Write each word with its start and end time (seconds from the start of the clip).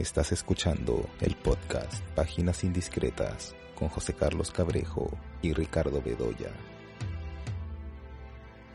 Estás 0.00 0.32
escuchando 0.32 1.06
el 1.20 1.36
podcast 1.36 2.02
Páginas 2.14 2.64
Indiscretas 2.64 3.54
con 3.74 3.90
José 3.90 4.14
Carlos 4.14 4.50
Cabrejo 4.50 5.10
y 5.42 5.52
Ricardo 5.52 6.00
Bedoya. 6.00 6.48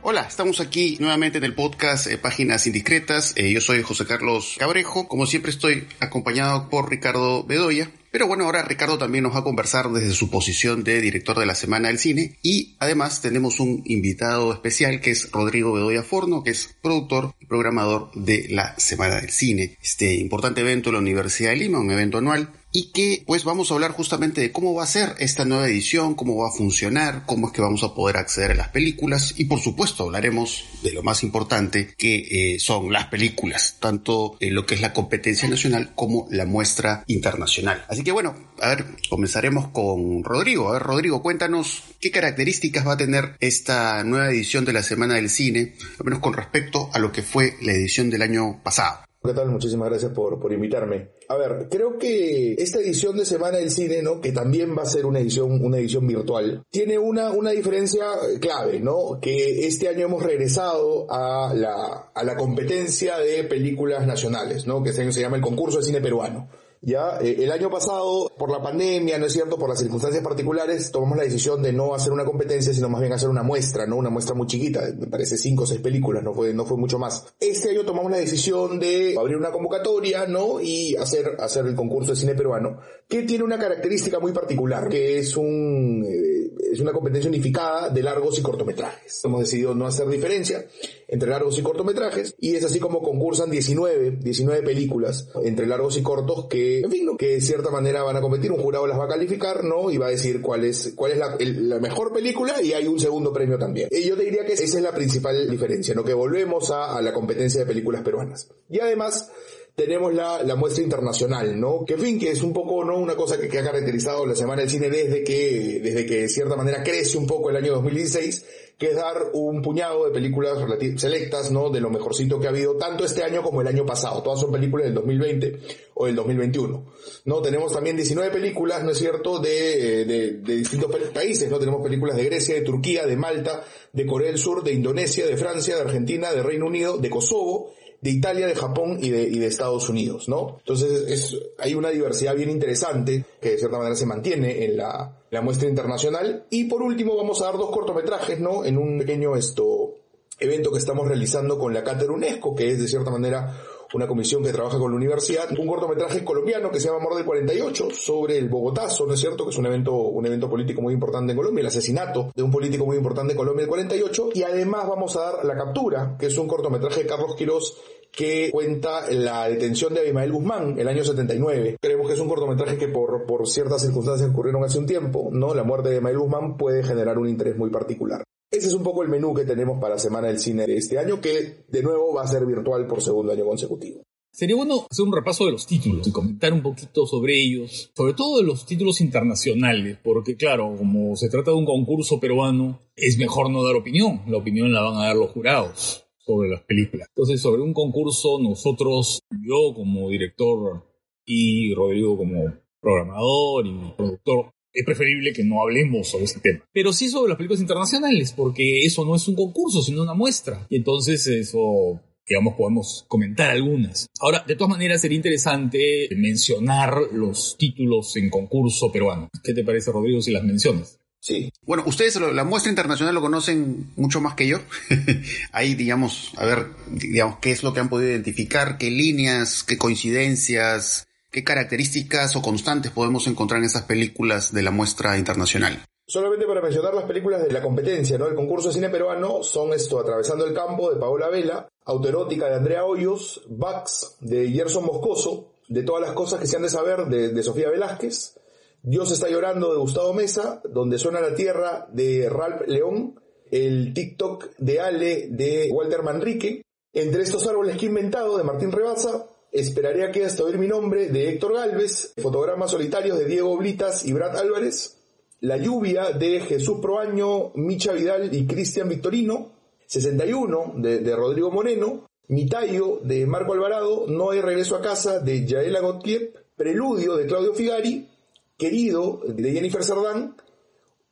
Hola, 0.04 0.22
estamos 0.22 0.60
aquí 0.60 0.98
nuevamente 1.00 1.40
en 1.40 1.46
el 1.46 1.56
podcast 1.56 2.06
eh, 2.06 2.20
Páginas 2.20 2.68
Indiscretas. 2.68 3.34
Eh, 3.38 3.52
yo 3.52 3.60
soy 3.60 3.82
José 3.82 4.06
Carlos 4.06 4.58
Cabrejo. 4.60 5.08
Como 5.08 5.26
siempre 5.26 5.50
estoy 5.50 5.88
acompañado 6.00 6.70
por 6.70 6.92
Ricardo 6.92 7.44
Bedoya. 7.44 7.90
Pero 8.16 8.28
bueno, 8.28 8.46
ahora 8.46 8.64
Ricardo 8.64 8.98
también 8.98 9.26
nos 9.26 9.36
va 9.36 9.40
a 9.40 9.44
conversar 9.44 9.90
desde 9.90 10.14
su 10.14 10.30
posición 10.30 10.86
de 10.86 11.02
director 11.02 11.38
de 11.38 11.46
la 11.46 11.54
Semana 11.54 11.90
del 11.90 12.00
Cine. 12.00 12.38
Y 12.42 12.78
además 12.80 13.22
tenemos 13.22 13.60
un 13.60 13.84
invitado 13.84 14.54
especial 14.54 15.02
que 15.02 15.12
es 15.12 15.30
Rodrigo 15.34 15.74
Bedoya 15.74 16.02
Forno, 16.02 16.42
que 16.42 16.52
es 16.52 16.78
productor 16.82 17.36
y 17.42 17.46
programador 17.46 18.12
de 18.16 18.48
la 18.52 18.74
Semana 18.80 19.16
del 19.16 19.32
Cine, 19.32 19.78
este 19.84 20.16
importante 20.16 20.62
evento 20.62 20.92
de 20.92 20.94
la 20.94 21.00
Universidad 21.00 21.50
de 21.50 21.58
Lima, 21.58 21.82
un 21.82 21.92
evento 21.92 22.20
anual 22.20 22.54
y 22.76 22.92
que 22.92 23.24
pues 23.26 23.46
vamos 23.46 23.72
a 23.72 23.76
hablar 23.76 23.92
justamente 23.92 24.42
de 24.42 24.52
cómo 24.52 24.74
va 24.74 24.84
a 24.84 24.88
ser 24.88 25.16
esta 25.20 25.46
nueva 25.46 25.66
edición, 25.66 26.14
cómo 26.14 26.36
va 26.36 26.50
a 26.50 26.52
funcionar, 26.52 27.24
cómo 27.26 27.48
es 27.48 27.54
que 27.54 27.62
vamos 27.62 27.84
a 27.84 27.96
poder 27.96 28.18
acceder 28.18 28.52
a 28.52 28.56
las 28.56 28.68
películas 28.68 29.34
y 29.38 29.46
por 29.46 29.62
supuesto 29.62 30.04
hablaremos 30.04 30.66
de 30.84 30.92
lo 30.92 31.02
más 31.02 31.24
importante 31.24 31.96
que 31.98 32.56
eh, 32.56 32.60
son 32.60 32.92
las 32.92 33.06
películas, 33.06 33.78
tanto 33.80 34.36
en 34.42 34.54
lo 34.54 34.66
que 34.66 34.76
es 34.76 34.82
la 34.82 34.92
competencia 34.92 35.48
nacional 35.48 35.94
como 35.96 36.28
la 36.32 36.46
muestra 36.46 37.06
internacional. 37.08 37.86
Así 37.88 38.04
que 38.04 38.12
bueno, 38.12 38.36
a 38.60 38.76
ver, 38.76 38.86
comenzaremos 39.10 39.70
con 39.70 40.26
Rodrigo. 40.26 40.68
A 40.68 40.74
ver, 40.74 40.84
Rodrigo, 40.84 41.22
cuéntanos 41.22 41.82
qué 42.02 42.12
características 42.12 42.86
va 42.86 42.94
a 42.94 42.98
tener 42.98 43.38
esta 43.40 44.04
nueva 44.04 44.32
edición 44.32 44.66
de 44.66 44.74
la 44.74 44.84
Semana 44.84 45.14
del 45.14 45.30
Cine, 45.30 45.76
al 45.98 46.04
menos 46.04 46.20
con 46.20 46.34
respecto 46.34 46.90
a 46.92 47.00
lo 47.00 47.14
que 47.14 47.22
fue 47.22 47.56
la 47.62 47.72
edición 47.72 48.10
del 48.10 48.22
año 48.22 48.62
pasado. 48.64 49.06
¿Qué 49.24 49.34
tal? 49.34 49.50
Muchísimas 49.50 49.90
gracias 49.90 50.12
por, 50.12 50.40
por 50.40 50.52
invitarme. 50.52 51.15
A 51.28 51.36
ver, 51.36 51.68
creo 51.70 51.98
que 51.98 52.54
esta 52.54 52.80
edición 52.80 53.18
de 53.18 53.26
Semana 53.26 53.58
del 53.58 53.72
Cine, 53.72 54.02
¿no? 54.02 54.22
Que 54.22 54.32
también 54.32 54.78
va 54.78 54.84
a 54.84 54.86
ser 54.86 55.06
una 55.06 55.20
edición, 55.20 55.64
una 55.64 55.78
edición 55.78 56.06
virtual, 56.06 56.64
tiene 56.70 57.00
una, 57.00 57.32
una 57.32 57.52
diferencia 57.52 58.06
clave, 58.40 58.80
¿no? 58.80 59.20
Que 59.20 59.66
este 59.68 59.88
año 59.88 60.06
hemos 60.06 60.22
regresado 60.22 61.08
a 61.10 61.54
la, 61.54 62.12
a 62.14 62.24
la 62.24 62.36
competencia 62.36 63.18
de 63.18 63.44
películas 63.44 64.06
nacionales, 64.06 64.68
¿no? 64.68 64.84
Que 64.84 64.92
este 64.92 65.02
año 65.02 65.12
se 65.12 65.22
llama 65.22 65.38
el 65.38 65.42
concurso 65.42 65.80
de 65.80 65.86
cine 65.86 66.02
peruano. 66.02 66.48
Ya, 66.82 67.18
eh, 67.20 67.38
el 67.40 67.52
año 67.52 67.70
pasado, 67.70 68.32
por 68.38 68.52
la 68.52 68.62
pandemia, 68.62 69.18
¿no 69.18 69.26
es 69.26 69.34
cierto? 69.34 69.58
Por 69.58 69.70
las 69.70 69.80
circunstancias 69.80 70.24
particulares, 70.24 70.92
tomamos 70.92 71.18
la 71.18 71.24
decisión 71.24 71.62
de 71.62 71.74
no 71.74 71.96
hacer 71.96 72.12
una 72.12 72.26
competencia, 72.26 72.74
sino 72.74 72.90
más 72.90 73.02
bien 73.02 73.14
hacer 73.14 73.30
una 73.30 73.44
muestra, 73.44 73.86
¿no? 73.86 73.98
Una 73.98 74.10
muestra 74.10 74.36
muy 74.36 74.48
chiquita, 74.48 74.82
me 74.98 75.08
parece 75.08 75.38
cinco 75.38 75.64
o 75.64 75.68
seis 75.68 75.82
películas, 75.82 76.24
no 76.24 76.34
fue, 76.34 76.54
no 76.54 76.66
fue 76.66 76.78
mucho 76.78 77.00
más. 77.00 77.26
Este 77.40 77.72
año 77.72 77.86
tomamos 77.86 78.12
la 78.12 78.18
decisión 78.18 78.80
de 78.80 79.16
abrir 79.18 79.38
una 79.38 79.52
convocatoria, 79.52 80.28
¿no? 80.28 80.62
Y 80.62 80.96
hacer, 80.96 81.38
hacer 81.40 81.66
el 81.66 81.76
concurso 81.76 82.12
de 82.12 82.18
cine 82.18 82.36
peruano, 82.36 82.80
que 83.08 83.24
tiene 83.24 83.44
una 83.44 83.58
característica 83.58 84.20
muy 84.20 84.32
particular, 84.32 84.88
que 84.90 85.20
es 85.20 85.36
un, 85.36 86.06
eh, 86.08 86.52
es 86.72 86.80
una 86.80 86.92
competencia 86.92 87.30
unificada 87.30 87.90
de 87.90 88.04
largos 88.04 88.38
y 88.38 88.42
cortometrajes. 88.42 89.22
Hemos 89.24 89.42
decidido 89.42 89.74
no 89.74 89.88
hacer 89.88 90.08
diferencia 90.08 90.66
entre 91.08 91.30
largos 91.30 91.58
y 91.58 91.62
cortometrajes, 91.62 92.36
y 92.40 92.56
es 92.56 92.64
así 92.64 92.80
como 92.80 93.02
concursan 93.02 93.50
19, 93.50 94.18
19 94.22 94.64
películas 94.64 95.30
entre 95.44 95.68
largos 95.68 95.98
y 95.98 96.04
cortos 96.04 96.46
que, 96.46 96.80
en 96.82 96.92
fin, 96.92 97.18
que 97.18 97.34
de 97.34 97.42
cierta 97.42 97.70
manera 97.70 98.04
van 98.04 98.18
a 98.18 98.22
competir, 98.22 98.52
un 98.52 98.62
jurado 98.62 98.88
las 98.88 99.00
va 99.00 99.06
a 99.06 99.10
calificar, 99.10 99.64
¿no? 99.64 99.92
Y 99.92 99.98
va 99.98 100.08
a 100.08 100.12
decir 100.12 100.42
cuál 100.42 100.66
es, 100.66 100.94
cuál 100.96 101.12
es 101.12 101.18
la, 101.18 101.38
la 101.40 101.80
mejor 101.80 102.14
película 102.14 102.62
y 102.62 102.74
hay 102.74 102.88
un 102.88 103.00
segundo 103.00 103.32
premio 103.32 103.58
también. 103.58 103.90
Y 103.92 104.04
yo 104.04 104.16
te 104.16 104.24
diría 104.24 104.46
que 104.46 104.54
esa 104.54 104.64
es 104.64 104.82
la 104.82 104.94
principal 104.94 105.50
diferencia, 105.50 105.94
¿no? 105.94 106.04
Que 106.04 106.14
volvemos 106.14 106.72
a 106.72 107.02
la 107.02 107.14
competencia 107.14 107.62
de 107.62 107.66
películas 107.66 108.02
peruanas. 108.02 108.50
Y 108.70 108.80
además, 108.80 109.30
tenemos 109.76 110.14
la, 110.14 110.42
la, 110.42 110.56
muestra 110.56 110.84
internacional, 110.84 111.60
¿no? 111.60 111.84
Que 111.86 111.98
fin, 111.98 112.18
que 112.18 112.32
es 112.32 112.42
un 112.42 112.54
poco, 112.54 112.86
¿no? 112.86 112.98
Una 112.98 113.16
cosa 113.16 113.38
que, 113.38 113.50
que, 113.50 113.60
ha 113.60 113.64
caracterizado 113.64 114.26
la 114.26 114.36
Semana 114.36 114.62
del 114.62 114.70
Cine 114.70 114.90
desde 114.90 115.24
que, 115.24 115.82
desde 115.84 116.06
que 116.06 116.22
de 116.22 116.30
cierta 116.30 116.56
manera 116.56 116.82
crece 116.82 117.18
un 117.18 117.28
poco 117.28 117.50
el 117.50 117.58
año 117.58 117.74
2016, 117.74 118.46
que 118.78 118.92
es 118.92 118.96
dar 118.96 119.32
un 119.34 119.62
puñado 119.62 120.06
de 120.06 120.12
películas 120.12 120.58
selectas, 120.96 121.52
¿no? 121.52 121.70
De 121.70 121.82
lo 121.82 121.90
mejorcito 121.90 122.40
que 122.40 122.48
ha 122.48 122.52
habido 122.52 122.78
tanto 122.78 123.04
este 123.04 123.24
año 123.24 123.44
como 123.44 123.62
el 123.62 123.68
año 123.68 123.86
pasado. 123.86 124.24
Todas 124.24 124.40
son 124.40 124.52
películas 124.52 124.86
del 124.86 124.94
2020 124.96 125.60
o 125.96 126.06
del 126.06 126.16
2021. 126.16 126.86
¿No? 127.26 127.42
Tenemos 127.42 127.74
también 127.74 127.98
19 127.98 128.32
películas, 128.32 128.82
¿no 128.84 128.92
es 128.92 128.98
cierto?, 128.98 129.40
de, 129.40 130.06
de, 130.06 130.32
de 130.34 130.56
distintos 130.56 130.90
países, 131.14 131.50
¿no? 131.50 131.60
Tenemos 131.60 131.82
películas 131.82 132.16
de 132.16 132.24
Grecia, 132.24 132.56
de 132.56 132.62
Turquía, 132.62 133.06
de 133.06 133.18
Malta, 133.18 133.66
de 133.92 134.06
Corea 134.06 134.28
del 134.30 134.40
Sur, 134.40 134.64
de 134.64 134.72
Indonesia, 134.72 135.26
de 135.26 135.36
Francia, 135.36 135.76
de 135.76 135.82
Argentina, 135.82 136.32
de 136.32 136.44
Reino 136.44 136.66
Unido, 136.66 136.98
de 136.98 137.10
Kosovo, 137.10 137.74
de 138.02 138.10
Italia, 138.10 138.48
de 138.48 138.56
Japón 138.56 139.00
y 139.02 139.10
de, 139.10 139.24
y 139.24 139.40
de 139.40 139.48
Estados 139.48 139.90
Unidos, 139.90 140.30
¿no? 140.30 140.58
Entonces 140.60 141.06
es, 141.08 141.38
hay 141.58 141.76
una 141.76 141.90
diversidad 141.90 142.36
bien 142.36 142.50
interesante 142.50 143.26
que 143.42 143.52
de 143.52 143.58
cierta 143.58 143.78
manera 143.78 143.96
se 143.96 144.06
mantiene 144.06 144.66
en 144.66 144.78
la, 144.78 145.18
la 145.30 145.42
muestra 145.42 145.68
internacional. 145.68 146.46
Y 146.50 146.66
por 146.66 146.82
último 146.82 147.16
vamos 147.16 147.42
a 147.42 147.46
dar 147.46 147.58
dos 147.58 147.72
cortometrajes, 147.72 148.40
¿no? 148.40 148.66
En 148.66 148.78
un 148.78 149.00
pequeño 149.00 149.36
esto, 149.36 149.96
evento 150.40 150.72
que 150.72 150.80
estamos 150.80 151.08
realizando 151.08 151.58
con 151.58 151.74
la 151.74 151.84
Cátedra 151.84 152.14
UNESCO, 152.14 152.56
que 152.56 152.72
es 152.72 152.80
de 152.80 152.88
cierta 152.88 153.12
manera 153.12 153.58
una 153.96 154.08
comisión 154.08 154.44
que 154.44 154.52
trabaja 154.52 154.78
con 154.78 154.92
la 154.92 154.98
universidad, 154.98 155.50
un 155.58 155.68
cortometraje 155.68 156.24
colombiano 156.24 156.70
que 156.70 156.80
se 156.80 156.88
llama 156.88 157.00
Amor 157.00 157.16
del 157.16 157.26
48 157.26 157.90
sobre 157.92 158.38
el 158.38 158.50
Bogotazo, 158.50 159.06
¿no 159.06 159.14
es 159.14 159.20
cierto? 159.20 159.46
Que 159.46 159.52
es 159.52 159.58
un 159.58 159.66
evento, 159.66 159.94
un 159.94 160.26
evento 160.26 160.50
político 160.50 160.82
muy 160.82 160.94
importante 160.94 161.32
en 161.32 161.38
Colombia, 161.38 161.62
el 161.62 161.68
asesinato 161.68 162.32
de 162.36 162.44
un 162.44 162.52
político 162.52 162.86
muy 162.86 162.98
importante 162.98 163.32
en 163.32 163.38
Colombia 163.38 163.64
el 163.64 163.70
48 163.70 164.30
y 164.34 164.44
además 164.44 164.88
vamos 164.88 165.16
a 165.16 165.22
dar 165.22 165.46
La 165.46 165.56
Captura, 165.56 166.18
que 166.20 166.26
es 166.26 166.38
un 166.38 166.48
cortometraje 166.48 167.04
de 167.04 167.08
Carlos 167.08 167.36
Quirós 167.36 167.78
que 168.12 168.50
cuenta 168.52 169.12
la 169.12 169.48
detención 169.48 169.94
de 169.94 170.02
Abimael 170.02 170.32
Guzmán 170.32 170.80
el 170.80 170.88
año 170.88 171.04
79. 171.04 171.78
Creemos 171.82 172.08
que 172.08 172.14
es 172.14 172.20
un 172.20 172.30
cortometraje 172.30 172.78
que 172.78 172.88
por, 172.88 173.26
por 173.26 173.48
ciertas 173.48 173.82
circunstancias 173.82 174.30
ocurrieron 174.30 174.64
hace 174.64 174.80
un 174.80 174.86
tiempo, 174.86 175.30
¿no? 175.32 175.54
La 175.54 175.64
muerte 175.64 175.90
de 175.90 175.96
Abimael 175.96 176.20
Guzmán 176.20 176.58
puede 176.58 176.84
generar 176.84 177.18
un 177.18 177.28
interés 177.28 177.58
muy 177.58 177.70
particular. 177.70 178.24
Ese 178.56 178.68
es 178.68 178.74
un 178.74 178.84
poco 178.84 179.04
el 179.04 179.10
menú 179.10 179.34
que 179.34 179.44
tenemos 179.44 179.82
para 179.82 179.96
la 179.96 180.00
Semana 180.00 180.28
del 180.28 180.40
Cine 180.40 180.66
de 180.66 180.78
este 180.78 180.98
año, 180.98 181.20
que 181.20 181.66
de 181.68 181.84
nuevo 181.84 182.14
va 182.14 182.24
a 182.24 182.28
ser 182.28 182.46
virtual 182.46 182.88
por 182.88 183.02
segundo 183.02 183.34
año 183.34 183.44
consecutivo. 183.44 184.02
Sería 184.32 184.56
bueno 184.56 184.88
hacer 184.90 185.04
un 185.04 185.14
repaso 185.14 185.46
de 185.46 185.52
los 185.52 185.68
títulos 185.68 186.08
y 186.08 186.12
comentar 186.14 186.54
un 186.54 186.62
poquito 186.62 187.06
sobre 187.06 187.38
ellos, 187.38 187.92
sobre 187.94 188.14
todo 188.14 188.38
de 188.38 188.46
los 188.46 188.66
títulos 188.66 189.02
internacionales, 189.02 189.98
porque 190.02 190.38
claro, 190.38 190.74
como 190.78 191.18
se 191.18 191.28
trata 191.28 191.52
de 191.52 191.58
un 191.58 191.66
concurso 191.66 192.18
peruano, 192.22 192.80
es 192.96 193.18
mejor 193.18 193.50
no 193.50 193.62
dar 193.62 193.76
opinión, 193.76 194.22
la 194.26 194.38
opinión 194.38 194.72
la 194.72 194.84
van 194.84 194.96
a 195.02 195.08
dar 195.08 195.18
los 195.18 195.32
jurados 195.32 196.06
sobre 196.18 196.50
las 196.50 196.62
películas. 196.62 197.10
Entonces, 197.10 197.42
sobre 197.42 197.62
un 197.62 197.74
concurso, 197.74 198.40
nosotros, 198.42 199.20
yo 199.46 199.74
como 199.76 200.10
director 200.10 200.82
y 201.26 201.74
Rodrigo 201.74 202.18
como 202.18 202.54
programador 202.80 203.68
y 203.68 203.94
productor, 203.98 204.55
es 204.76 204.86
preferible 204.86 205.34
que 205.34 205.44
no 205.44 205.62
hablemos 205.62 206.10
sobre 206.10 206.26
este 206.26 206.42
tema. 206.42 206.64
Pero 206.74 206.94
sí 206.94 207.10
sobre 207.10 207.30
las 207.30 207.38
películas 207.38 207.62
internacionales, 207.62 208.34
porque 208.36 208.80
eso 208.86 209.06
no 209.06 209.16
es 209.16 209.28
un 209.28 209.36
concurso, 209.36 209.82
sino 209.82 210.04
una 210.04 210.14
muestra. 210.14 210.68
Y 210.70 210.76
entonces 210.76 211.26
eso 211.28 212.02
digamos, 212.28 212.56
podemos 212.56 213.06
comentar 213.08 213.52
algunas. 213.52 214.08
Ahora, 214.20 214.44
de 214.48 214.56
todas 214.56 214.72
maneras, 214.72 215.02
sería 215.02 215.16
interesante 215.16 216.10
mencionar 216.16 216.98
los 217.14 217.56
títulos 217.58 218.16
en 218.18 218.30
concurso 218.30 218.92
peruano. 218.92 219.30
¿Qué 219.44 219.54
te 219.54 219.64
parece, 219.64 219.92
Rodrigo, 219.92 220.22
si 220.22 220.32
las 220.32 220.44
mencionas? 220.44 221.00
Sí. 221.20 221.52
Bueno, 221.64 221.84
ustedes 221.88 222.16
la 222.18 222.44
muestra 222.44 222.70
internacional 222.70 223.16
lo 223.16 223.22
conocen 223.22 223.92
mucho 223.96 224.22
más 224.22 224.36
que 224.36 224.48
yo. 224.48 224.60
Ahí, 225.52 225.74
digamos, 225.74 226.32
a 226.38 226.46
ver, 226.46 226.68
digamos, 226.92 227.40
qué 227.40 227.52
es 227.52 227.64
lo 227.64 227.74
que 227.74 227.80
han 227.80 227.90
podido 227.90 228.12
identificar, 228.12 228.78
qué 228.78 228.92
líneas, 228.92 229.64
qué 229.64 229.78
coincidencias, 229.78 231.08
qué 231.36 231.44
características 231.44 232.38
o 232.38 232.42
constantes 232.42 232.94
podemos 232.94 233.28
encontrar 233.28 233.60
en 233.60 233.66
esas 233.66 233.82
películas 233.82 234.54
de 234.54 234.64
la 234.64 234.72
muestra 234.72 235.18
internacional. 235.18 235.84
Solamente 236.08 236.46
para 236.46 236.62
mencionar 236.62 236.94
las 236.94 237.04
películas 237.04 237.44
de 237.44 237.52
la 237.52 237.62
competencia, 237.62 238.18
¿no? 238.18 238.28
El 238.28 238.36
concurso 238.36 238.70
de 238.70 238.76
cine 238.76 238.90
peruano 238.90 239.44
son 239.44 239.74
esto, 239.74 240.00
Atravesando 240.00 240.46
el 240.46 240.54
campo 240.54 240.90
de 240.90 240.98
Paola 240.98 241.28
Vela, 241.28 241.68
Autoerótica 241.84 242.48
de 242.48 242.56
Andrea 242.56 242.86
Hoyos, 242.86 243.44
Bax 243.50 244.16
de 244.22 244.50
Gerson 244.50 244.86
Moscoso, 244.86 245.52
De 245.68 245.84
todas 245.84 246.04
las 246.04 246.14
cosas 246.14 246.40
que 246.40 246.48
se 246.48 246.56
han 246.56 246.62
de 246.62 246.70
saber 246.70 247.08
de, 247.08 247.34
de 247.34 247.44
Sofía 247.44 247.70
Velázquez, 247.70 248.40
Dios 248.82 249.12
está 249.12 249.28
llorando 249.28 249.74
de 249.74 249.80
Gustavo 249.80 250.14
Mesa, 250.14 250.62
Donde 250.64 250.98
suena 250.98 251.20
la 251.20 251.36
tierra 251.36 251.90
de 251.92 252.30
Ralph 252.30 252.62
León, 252.66 253.20
el 253.52 253.94
TikTok 253.94 254.56
de 254.58 254.80
Ale 254.80 255.28
de 255.32 255.70
Walter 255.70 256.02
Manrique, 256.02 256.62
Entre 256.94 257.24
estos 257.24 257.46
árboles 257.46 257.78
que 257.78 257.88
he 257.88 257.90
inventado 257.90 258.38
de 258.38 258.46
Martín 258.46 258.72
Rebasa, 258.72 259.28
Esperaré 259.56 260.04
a 260.04 260.12
que 260.12 260.26
hasta 260.26 260.44
oír 260.44 260.58
mi 260.58 260.68
nombre 260.68 261.08
de 261.08 261.30
Héctor 261.30 261.54
Galvez, 261.54 262.14
Fotogramas 262.22 262.72
solitarios 262.72 263.18
de 263.18 263.24
Diego 263.24 263.56
Blitas 263.56 264.06
y 264.06 264.12
Brad 264.12 264.36
Álvarez, 264.36 264.98
La 265.40 265.56
lluvia 265.56 266.12
de 266.12 266.42
Jesús 266.42 266.80
Proaño, 266.82 267.54
Micha 267.56 267.94
Vidal 267.94 268.36
y 268.36 268.46
Cristian 268.46 268.90
Victorino, 268.90 269.54
61 269.86 270.74
de, 270.76 271.16
Rodrigo 271.16 271.52
Moreno, 271.52 272.06
Mi 272.28 272.48
tallo 272.48 273.00
de 273.02 273.26
Marco 273.26 273.54
Alvarado, 273.54 274.08
No 274.10 274.32
hay 274.32 274.42
regreso 274.42 274.76
a 274.76 274.82
casa 274.82 275.22
de 275.22 275.46
Yaela 275.46 275.80
Gottlieb, 275.80 276.34
Preludio 276.58 277.16
de 277.16 277.26
Claudio 277.26 277.54
Figari, 277.54 278.10
Querido 278.58 279.22
de 279.26 279.54
Jennifer 279.54 279.86
Sardán, 279.86 280.36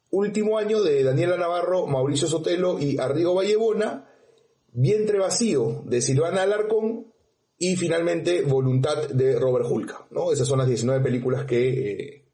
Último 0.10 0.58
año 0.58 0.84
de 0.84 1.02
Daniela 1.02 1.38
Navarro, 1.38 1.88
Mauricio 1.88 2.28
Sotelo 2.28 2.78
y 2.78 2.98
Arrigo 3.00 3.36
Vallebona, 3.36 4.10
Vientre 4.74 5.18
vacío 5.18 5.84
de 5.86 6.02
Silvana 6.02 6.42
Alarcón 6.42 7.13
y 7.64 7.78
finalmente 7.78 8.42
Voluntad 8.42 9.08
de 9.08 9.40
Robert 9.40 9.66
Hulka. 9.70 10.06
¿no? 10.12 10.34
Esas 10.34 10.46
son 10.46 10.60
las 10.60 10.68
19 10.68 11.02
películas 11.02 11.46
que, 11.46 11.92
eh, 11.92 12.26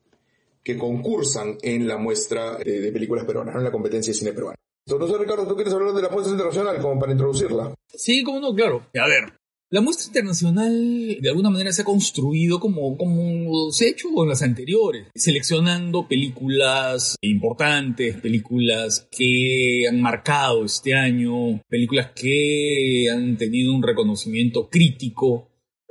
que 0.63 0.75
concursan 0.75 1.55
en 1.61 1.87
la 1.87 1.97
muestra 1.97 2.57
de, 2.57 2.91
películas 2.91 3.25
peruanas, 3.25 3.55
en 3.55 3.63
la 3.63 3.71
competencia 3.71 4.11
de 4.11 4.17
cine 4.17 4.33
peruano. 4.33 4.57
Entonces, 4.87 5.19
Ricardo, 5.19 5.47
¿tú 5.47 5.53
quieres 5.53 5.71
hablar 5.71 5.93
de 5.93 6.01
la 6.01 6.09
muestra 6.09 6.31
internacional 6.31 6.81
como 6.81 6.99
para 6.99 7.11
introducirla? 7.11 7.75
Sí, 7.93 8.23
como 8.23 8.39
no, 8.39 8.55
claro. 8.55 8.87
A 8.99 9.07
ver, 9.07 9.38
la 9.71 9.81
muestra 9.81 10.07
internacional 10.07 11.17
de 11.21 11.29
alguna 11.29 11.49
manera 11.49 11.71
se 11.71 11.83
ha 11.83 11.85
construido 11.85 12.59
como, 12.59 12.97
como 12.97 13.71
se 13.71 13.85
ha 13.85 13.89
hecho 13.89 14.07
en 14.23 14.29
las 14.29 14.41
anteriores, 14.41 15.07
seleccionando 15.13 16.07
películas 16.07 17.15
importantes, 17.21 18.17
películas 18.17 19.07
que 19.11 19.85
han 19.87 20.01
marcado 20.01 20.65
este 20.65 20.95
año, 20.95 21.61
películas 21.69 22.11
que 22.15 23.07
han 23.11 23.37
tenido 23.37 23.73
un 23.73 23.83
reconocimiento 23.83 24.69
crítico 24.69 25.48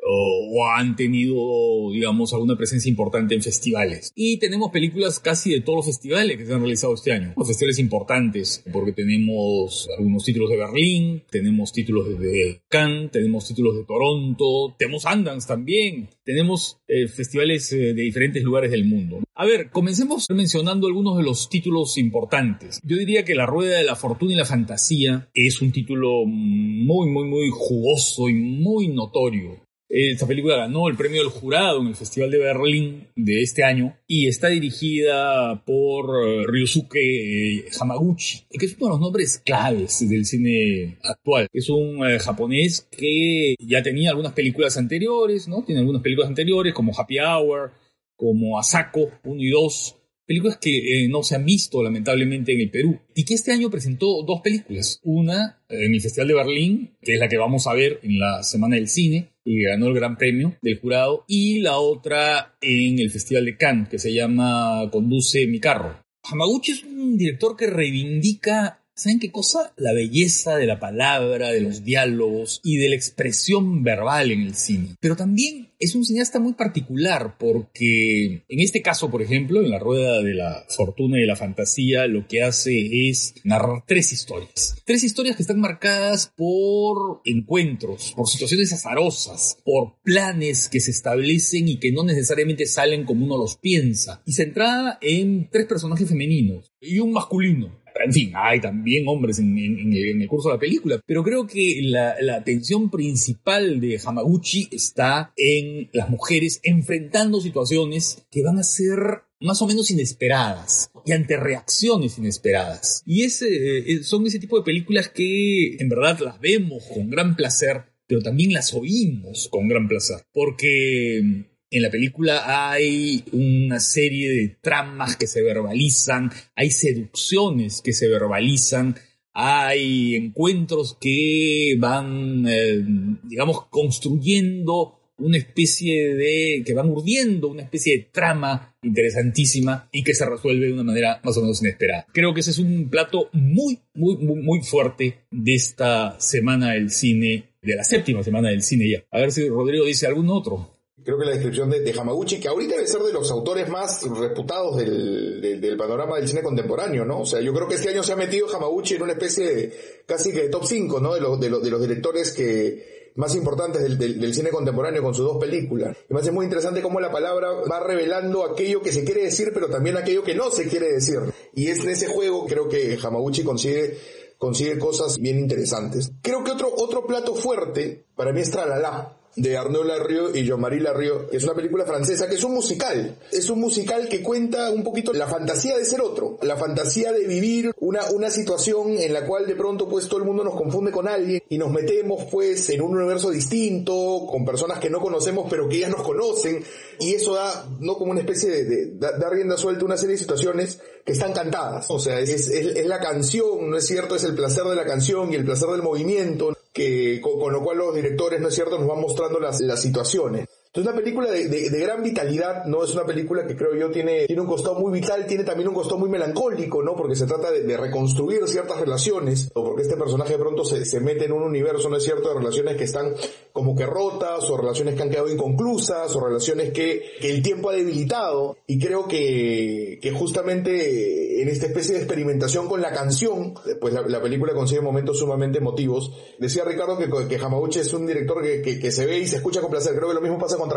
o, 0.09 0.67
han 0.75 0.97
tenido, 0.97 1.91
digamos, 1.93 2.33
alguna 2.33 2.57
presencia 2.57 2.89
importante 2.89 3.35
en 3.35 3.43
festivales. 3.43 4.13
Y 4.15 4.39
tenemos 4.39 4.71
películas 4.71 5.21
casi 5.21 5.51
de 5.51 5.61
todos 5.61 5.79
los 5.79 5.87
festivales 5.87 6.37
que 6.37 6.47
se 6.47 6.53
han 6.53 6.61
realizado 6.61 6.95
este 6.95 7.13
año. 7.13 7.35
Los 7.37 7.49
festivales 7.49 7.79
importantes, 7.79 8.65
porque 8.73 8.93
tenemos 8.93 9.89
algunos 9.99 10.25
títulos 10.25 10.51
de 10.51 10.57
Berlín, 10.57 11.23
tenemos 11.31 11.73
títulos 11.73 12.19
de 12.19 12.63
Cannes, 12.69 13.11
tenemos 13.11 13.47
títulos 13.47 13.77
de 13.77 13.85
Toronto, 13.85 14.75
tenemos 14.79 15.03
Sundance 15.03 15.47
también, 15.47 16.09
tenemos 16.25 16.79
eh, 16.89 17.09
festivales 17.09 17.73
eh, 17.73 17.95
de 17.95 18.03
diferentes 18.03 18.43
lugares 18.43 18.71
del 18.71 18.85
mundo. 18.85 19.21
A 19.35 19.47
ver, 19.47 19.71
comencemos 19.71 20.27
mencionando 20.31 20.87
algunos 20.87 21.17
de 21.17 21.23
los 21.23 21.49
títulos 21.49 21.99
importantes. 21.99 22.81
Yo 22.83 22.97
diría 22.97 23.25
que 23.25 23.35
La 23.35 23.47
Rueda 23.47 23.79
de 23.79 23.85
la 23.85 23.97
Fortuna 23.97 24.33
y 24.33 24.37
la 24.37 24.45
Fantasía 24.45 25.29
es 25.35 25.63
un 25.63 25.71
título 25.71 26.25
muy, 26.27 27.09
muy, 27.09 27.29
muy 27.29 27.49
jugoso 27.51 28.29
y 28.29 28.35
muy 28.35 28.89
notorio 28.89 29.68
esta 29.89 30.27
película 30.27 30.57
ganó 30.57 30.89
el 30.89 30.97
premio 30.97 31.23
del 31.23 31.31
jurado 31.31 31.81
en 31.81 31.89
el 31.89 31.95
Festival 31.95 32.31
de 32.31 32.39
Berlín 32.39 33.09
de 33.17 33.43
este 33.43 33.65
año 33.65 33.97
y 34.07 34.29
está 34.29 34.49
dirigida 34.49 35.65
por 35.65 36.27
eh, 36.27 36.45
Ryosuke 36.47 36.97
eh, 36.97 37.65
Hamaguchi, 37.81 38.45
que 38.51 38.67
es 38.67 38.77
uno 38.79 38.87
de 38.87 38.91
los 38.91 39.01
nombres 39.01 39.39
claves 39.45 40.07
del 40.07 40.27
cine 40.27 40.99
actual. 41.03 41.49
Es 41.53 41.71
un 41.71 42.07
eh, 42.07 42.19
japonés 42.19 42.87
que 42.91 43.55
ya 43.59 43.83
tenía 43.83 44.11
algunas 44.11 44.35
películas 44.35 44.77
anteriores, 44.77 45.49
¿no? 45.49 45.65
Tiene 45.65 45.81
algunas 45.81 46.03
películas 46.03 46.29
anteriores 46.29 46.75
como 46.75 46.93
Happy 46.95 47.19
Hour, 47.19 47.73
como 48.15 48.59
Asako 48.59 49.11
1 49.25 49.41
y 49.41 49.51
2, 49.51 49.98
películas 50.29 50.59
que 50.59 51.09
no 51.09 51.23
se 51.23 51.35
han 51.35 51.47
visto 51.47 51.83
lamentablemente 51.83 52.53
en 52.53 52.61
el 52.61 52.71
Perú 52.71 53.01
y 53.15 53.25
que 53.25 53.35
este 53.35 53.51
año 53.51 53.71
presentó 53.71 54.23
dos 54.23 54.43
películas. 54.43 55.01
Una 55.03 55.63
en 55.69 55.95
el 55.95 56.01
Festival 56.01 56.29
de 56.29 56.35
Berlín, 56.35 56.91
que 57.01 57.15
es 57.15 57.19
la 57.19 57.29
que 57.29 57.39
vamos 57.39 57.67
a 57.67 57.73
ver 57.73 57.99
en 58.03 58.19
la 58.19 58.43
Semana 58.43 58.77
del 58.77 58.89
Cine, 58.89 59.31
y 59.45 59.63
ganó 59.63 59.87
el 59.87 59.95
gran 59.95 60.19
premio 60.19 60.57
del 60.61 60.79
jurado, 60.79 61.25
y 61.27 61.61
la 61.61 61.79
otra 61.79 62.57
en 62.61 62.99
el 62.99 63.11
Festival 63.11 63.47
de 63.47 63.57
Cannes, 63.57 63.89
que 63.89 63.99
se 63.99 64.13
llama 64.13 64.89
Conduce 64.93 65.47
mi 65.47 65.59
carro. 65.59 66.03
Hamaguchi 66.31 66.73
es 66.73 66.85
un 66.85 67.17
director 67.17 67.57
que 67.57 67.69
reivindica 67.69 68.78
¿Saben 68.99 69.21
qué 69.21 69.31
cosa? 69.31 69.73
La 69.77 69.93
belleza 69.93 70.57
de 70.57 70.67
la 70.67 70.81
palabra, 70.81 71.53
de 71.53 71.61
los 71.61 71.85
diálogos 71.85 72.61
y 72.65 72.79
de 72.79 72.89
la 72.89 72.97
expresión 72.97 73.85
verbal 73.85 74.33
en 74.33 74.41
el 74.41 74.57
cine. 74.57 74.97
Pero 75.01 75.15
también 75.15 75.71
es 75.79 75.95
un 75.95 76.05
cineasta 76.05 76.41
muy 76.41 76.55
particular 76.55 77.37
porque 77.39 78.43
en 78.49 78.61
este 78.61 78.83
caso, 78.83 79.09
por 79.09 79.23
ejemplo, 79.23 79.63
en 79.63 79.71
la 79.71 79.79
rueda 79.79 80.21
de 80.21 80.35
la 80.35 80.65
fortuna 80.69 81.21
y 81.21 81.27
la 81.27 81.37
fantasía, 81.37 82.09
lo 82.09 82.27
que 82.27 82.43
hace 82.43 83.09
es 83.09 83.35
narrar 83.45 83.85
tres 83.87 84.13
historias. 84.13 84.75
Tres 84.85 85.05
historias 85.05 85.37
que 85.37 85.43
están 85.43 85.61
marcadas 85.61 86.33
por 86.37 87.21
encuentros, 87.25 88.13
por 88.17 88.29
situaciones 88.29 88.73
azarosas, 88.73 89.59
por 89.65 90.03
planes 90.03 90.69
que 90.69 90.81
se 90.81 90.91
establecen 90.91 91.69
y 91.69 91.79
que 91.79 91.93
no 91.93 92.03
necesariamente 92.03 92.67
salen 92.67 93.05
como 93.05 93.27
uno 93.27 93.39
los 93.39 93.59
piensa. 93.59 94.23
Y 94.27 94.33
centrada 94.33 94.99
en 95.01 95.49
tres 95.53 95.67
personajes 95.67 96.09
femeninos 96.09 96.73
y 96.81 96.99
un 96.99 97.13
masculino 97.13 97.78
en 98.05 98.13
fin, 98.13 98.33
hay 98.35 98.61
también 98.61 99.07
hombres 99.09 99.39
en, 99.39 99.57
el 99.59 100.29
curso 100.29 100.49
de 100.49 100.55
la 100.55 100.61
película, 100.61 101.01
pero 101.07 101.23
creo 101.23 101.47
que 101.47 101.81
la, 101.83 102.17
atención 102.37 102.91
principal 102.91 103.81
de 103.81 104.01
Hamaguchi 104.03 104.69
está 104.71 105.33
en 105.37 105.89
las 105.93 106.09
mujeres 106.09 106.61
enfrentando 106.63 107.41
situaciones 107.41 108.27
que 108.31 108.43
van 108.43 108.59
a 108.59 108.63
ser 108.63 109.23
más 109.41 109.63
o 109.63 109.67
menos 109.67 109.91
inesperadas 109.91 110.91
y 111.05 111.13
ante 111.13 111.37
reacciones 111.37 112.19
inesperadas. 112.19 113.03
Y 113.07 113.23
ese, 113.23 113.47
eh, 113.79 114.03
son 114.03 114.27
ese 114.27 114.39
tipo 114.39 114.59
de 114.59 114.65
películas 114.65 115.09
que 115.09 115.77
en 115.77 115.89
verdad 115.89 116.19
las 116.21 116.41
vemos 116.41 116.85
con 116.93 117.11
gran 117.11 117.37
placer, 117.37 117.85
pero 118.07 118.23
también 118.23 118.53
las 118.53 118.75
oímos 118.75 119.49
con 119.51 119.69
gran 119.69 119.87
placer, 119.87 120.19
porque 120.33 121.47
en 121.71 121.83
la 121.83 121.91
película 121.91 122.43
hay 122.47 123.25
una 123.33 123.81
serie 123.81 124.31
de 124.31 124.57
tramas 124.61 125.17
que 125.17 125.27
se 125.27 125.43
verbalizan, 125.43 126.31
hay 126.55 126.71
seducciones 126.71 127.83
que 127.83 127.93
se 127.93 128.09
verbalizan, 128.09 128.97
hay 129.33 130.17
encuentros 130.17 130.97
que 131.01 131.77
van, 131.79 132.47
eh, 132.49 132.83
digamos, 133.25 133.67
construyendo 133.67 134.95
una 135.19 135.37
especie 135.37 136.15
de, 136.15 136.63
que 136.65 136.75
van 136.75 136.91
urdiendo 136.91 137.49
una 137.49 137.63
especie 137.63 137.97
de 137.97 138.09
trama 138.13 138.77
interesantísima 138.83 139.89
y 139.93 140.05
que 140.05 140.15
se 140.15 140.25
resuelve 140.25 140.67
de 140.67 140.73
una 140.73 140.85
manera 140.85 141.21
más 141.25 141.37
o 141.37 141.43
menos 141.43 141.61
inesperada. 141.61 142.07
Creo 142.13 142.33
que 142.33 142.41
ese 142.41 142.53
es 142.53 142.59
un 142.59 142.89
plato 142.89 143.29
muy, 143.33 143.81
muy, 143.95 144.17
muy, 144.17 144.41
muy 144.41 144.61
fuerte 144.63 145.19
de 145.31 145.55
esta 145.55 146.19
semana 146.21 146.73
del 146.73 146.91
cine, 146.91 147.51
de 147.61 147.77
la 147.77 147.85
séptima 147.85 148.23
semana 148.23 148.51
del 148.51 148.63
cine 148.63 148.89
ya. 148.89 149.05
A 149.11 149.19
ver 149.19 149.33
si 149.33 149.49
Rodrigo 149.49 149.85
dice 149.85 150.07
algún 150.07 150.31
otro 150.31 150.78
creo 151.09 151.19
que 151.21 151.25
la 151.25 151.33
descripción 151.33 151.71
de, 151.71 151.91
Hamaguchi, 151.99 152.39
que 152.39 152.49
ahorita 152.49 152.75
debe 152.75 152.87
ser 152.87 153.01
de 153.01 153.15
los 153.15 153.31
autores 153.31 153.67
más 153.71 154.03
reputados 154.03 154.77
del, 154.77 155.75
panorama 155.79 156.17
del 156.17 156.29
cine 156.29 156.43
contemporáneo, 156.43 157.07
¿no? 157.07 157.21
O 157.21 157.25
sea, 157.25 157.41
yo 157.41 157.55
creo 157.55 157.67
que 157.67 157.77
este 157.77 157.89
año 157.89 158.03
se 158.03 158.13
ha 158.13 158.17
metido 158.17 158.47
Hamaguchi 158.55 158.97
en 158.97 159.03
una 159.05 159.13
especie 159.13 159.47
de, 159.47 160.03
casi 160.05 160.33
que 160.33 160.43
de 160.43 160.49
top 160.51 160.67
5, 160.67 161.01
¿no? 161.01 161.15
De, 161.15 161.49
de, 161.49 161.61
de 161.61 161.71
los 161.71 161.81
directores 161.81 162.33
que, 162.33 163.13
más 163.15 163.35
importantes 163.35 163.99
del, 163.99 164.35
cine 164.35 164.51
contemporáneo 164.51 165.03
con 165.03 165.15
sus 165.15 165.25
dos 165.25 165.39
películas. 165.39 165.97
Y 166.11 166.13
me 166.13 166.21
hace 166.21 166.31
muy 166.31 166.45
interesante 166.45 166.83
cómo 166.83 167.01
la 167.01 167.11
palabra 167.11 167.53
va 167.53 167.81
revelando 167.81 168.45
aquello 168.45 168.83
que 168.83 168.93
se 168.93 169.03
quiere 169.03 169.23
decir, 169.23 169.53
pero 169.55 169.71
también 169.71 169.97
aquello 169.97 170.23
que 170.23 170.35
no 170.35 170.51
se 170.51 170.69
quiere 170.69 170.93
decir. 170.93 171.21
Y 171.55 171.69
es 171.69 171.81
en 171.81 171.89
ese 171.89 172.09
juego 172.09 172.45
creo 172.45 172.69
que 172.69 172.99
Hamaguchi 173.03 173.45
consigue 173.45 173.97
consigue 174.37 174.79
cosas 174.79 175.19
bien 175.19 175.39
interesantes. 175.39 176.13
Creo 176.21 176.45
que 176.45 176.51
otro, 176.51 176.71
otro 176.77 177.07
plato 177.07 177.35
fuerte 177.35 178.05
para 178.15 178.31
mí 178.35 178.43
es 178.43 178.51
Tralala 178.51 179.19
de 179.37 179.57
Arnaud 179.57 179.85
Larrieux 179.85 180.35
y 180.35 180.45
Jean-Marie 180.45 180.81
Larrieux, 180.81 181.31
que 181.31 181.37
es 181.37 181.45
una 181.45 181.55
película 181.55 181.85
francesa, 181.85 182.29
que 182.29 182.35
es 182.35 182.45
un 182.45 182.55
musical. 182.55 183.17
Es 183.31 183.49
un 183.51 183.61
musical 183.61 184.09
que 184.09 184.23
cuenta 184.23 184.71
un 184.71 184.83
poquito 184.83 185.13
la 185.13 185.27
fantasía 185.27 185.77
de 185.77 185.85
ser 185.85 186.01
otro, 186.01 186.39
la 186.43 186.57
fantasía 186.57 187.13
de 187.13 187.27
vivir 187.27 187.73
una, 187.79 188.01
una 188.11 188.31
situación 188.31 188.99
en 188.99 189.13
la 189.13 189.25
cual 189.27 189.47
de 189.47 189.55
pronto 189.55 189.89
pues 189.89 190.09
todo 190.09 190.21
el 190.21 190.27
mundo 190.27 190.45
nos 190.45 190.57
confunde 190.57 190.91
con 190.91 191.09
alguien 191.09 191.43
y 191.49 191.59
nos 191.59 191.71
metemos 191.71 192.25
pues 192.31 192.69
en 192.71 192.83
un 192.83 192.97
universo 192.97 193.31
distinto, 193.31 194.27
con 194.29 194.45
personas 194.45 194.79
que 194.79 194.91
no 194.91 195.01
conocemos 195.01 195.47
pero 195.49 195.69
que 195.69 195.79
ya 195.79 195.89
nos 195.89 196.03
conocen, 196.03 196.65
y 196.99 197.15
eso 197.15 197.35
da, 197.35 197.69
no 197.81 197.97
como 197.97 198.11
una 198.11 198.21
especie 198.21 198.51
de, 198.51 198.65
de, 198.65 198.87
dar 198.99 199.33
rienda 199.33 199.57
suelta 199.57 199.83
a 199.83 199.87
una 199.87 199.97
serie 199.97 200.17
de 200.17 200.21
situaciones 200.21 200.81
que 201.05 201.13
están 201.13 201.33
cantadas. 201.33 201.87
O 201.91 201.99
sea, 201.99 202.19
es, 202.19 202.31
es 202.49 202.87
la 202.87 202.99
canción, 202.99 203.71
¿no 203.71 203.77
es 203.77 203.87
cierto? 203.87 204.17
Es 204.17 204.25
el 204.25 204.35
placer 204.35 204.65
de 204.65 204.75
la 204.75 204.85
canción 204.85 205.33
y 205.33 205.37
el 205.37 205.45
placer 205.45 205.69
del 205.69 205.83
movimiento 205.83 206.58
que 206.73 207.21
con, 207.21 207.53
lo 207.53 207.63
cual 207.63 207.79
los 207.79 207.95
directores, 207.95 208.41
¿no 208.41 208.49
es 208.49 208.55
cierto?, 208.55 208.79
nos 208.79 208.89
van 208.89 209.01
mostrando 209.01 209.41
las, 209.41 209.61
las 209.61 209.81
situaciones. 209.81 210.47
Es 210.71 210.83
una 210.83 210.95
película 210.95 211.31
de, 211.31 211.49
de, 211.49 211.81
gran 211.81 212.03
vitalidad, 212.03 212.67
¿no? 212.67 212.85
Es 212.85 212.93
una 212.93 213.07
película 213.07 213.47
que 213.47 213.57
creo 213.57 213.75
yo 213.75 213.91
tiene, 213.91 214.27
tiene 214.27 214.43
un 214.43 214.47
costado 214.47 214.79
muy 214.79 214.93
vital, 214.93 215.25
tiene 215.27 215.43
también 215.43 215.69
un 215.69 215.75
costado 215.75 215.99
muy 215.99 216.11
melancólico, 216.11 216.83
¿no? 216.83 216.95
Porque 216.95 217.17
se 217.17 217.27
trata 217.27 217.51
de, 217.51 217.77
reconstruir 217.79 218.47
ciertas 218.47 218.79
relaciones, 218.79 219.51
o 219.55 219.65
porque 219.65 219.83
este 219.83 219.97
personaje 219.97 220.35
de 220.35 220.39
pronto 220.39 220.67
se, 220.67 220.85
se, 220.85 221.01
mete 221.01 221.25
en 221.25 221.33
un 221.33 221.43
universo, 221.43 221.89
¿no 221.89 221.97
es 221.97 222.05
cierto?, 222.05 222.29
de 222.29 222.35
relaciones 222.35 222.77
que 222.77 222.85
están 222.85 223.15
como 223.51 223.75
que 223.75 223.87
rotas, 223.87 224.51
o 224.51 224.59
relaciones 224.59 224.95
que 224.95 225.03
han 225.03 225.09
quedado 225.09 225.31
inconclusas, 225.31 226.15
o 226.15 226.21
relaciones 226.21 226.71
que, 226.71 227.03
que 227.19 227.31
el 227.31 227.43
tiempo 227.43 227.71
ha 227.71 227.73
debilitado, 227.73 228.59
y 228.67 228.79
creo 228.79 229.09
que, 229.09 229.99
que 230.03 230.13
justamente 230.13 231.41
en 231.41 231.49
esta 231.49 231.67
especie 231.67 231.95
de 231.95 232.01
experimentación 232.01 232.69
con 232.69 232.83
la 232.83 232.93
canción, 232.93 233.55
pues 233.81 233.95
la, 233.95 234.21
película 234.21 234.53
consigue 234.53 234.83
momentos 234.83 235.19
sumamente 235.19 235.59
emotivos. 235.59 236.13
Decía 236.39 236.65
Ricardo 236.65 236.99
que, 236.99 237.09
que 237.27 237.43
Hamaguchi 237.43 237.79
es 237.79 237.93
un 237.95 238.07
director 238.07 238.43
que, 238.43 238.61
que, 238.61 238.79
que 238.79 238.91
se 238.91 239.07
ve 239.07 239.19
y 239.19 239.27
se 239.27 239.37
escucha 239.37 239.63
con 239.63 239.71
placer, 239.71 239.97
creo 239.97 240.09
que 240.09 240.15
lo 240.15 240.21
mismo 240.21 240.39
pasa 240.39 240.58
con 240.59 240.71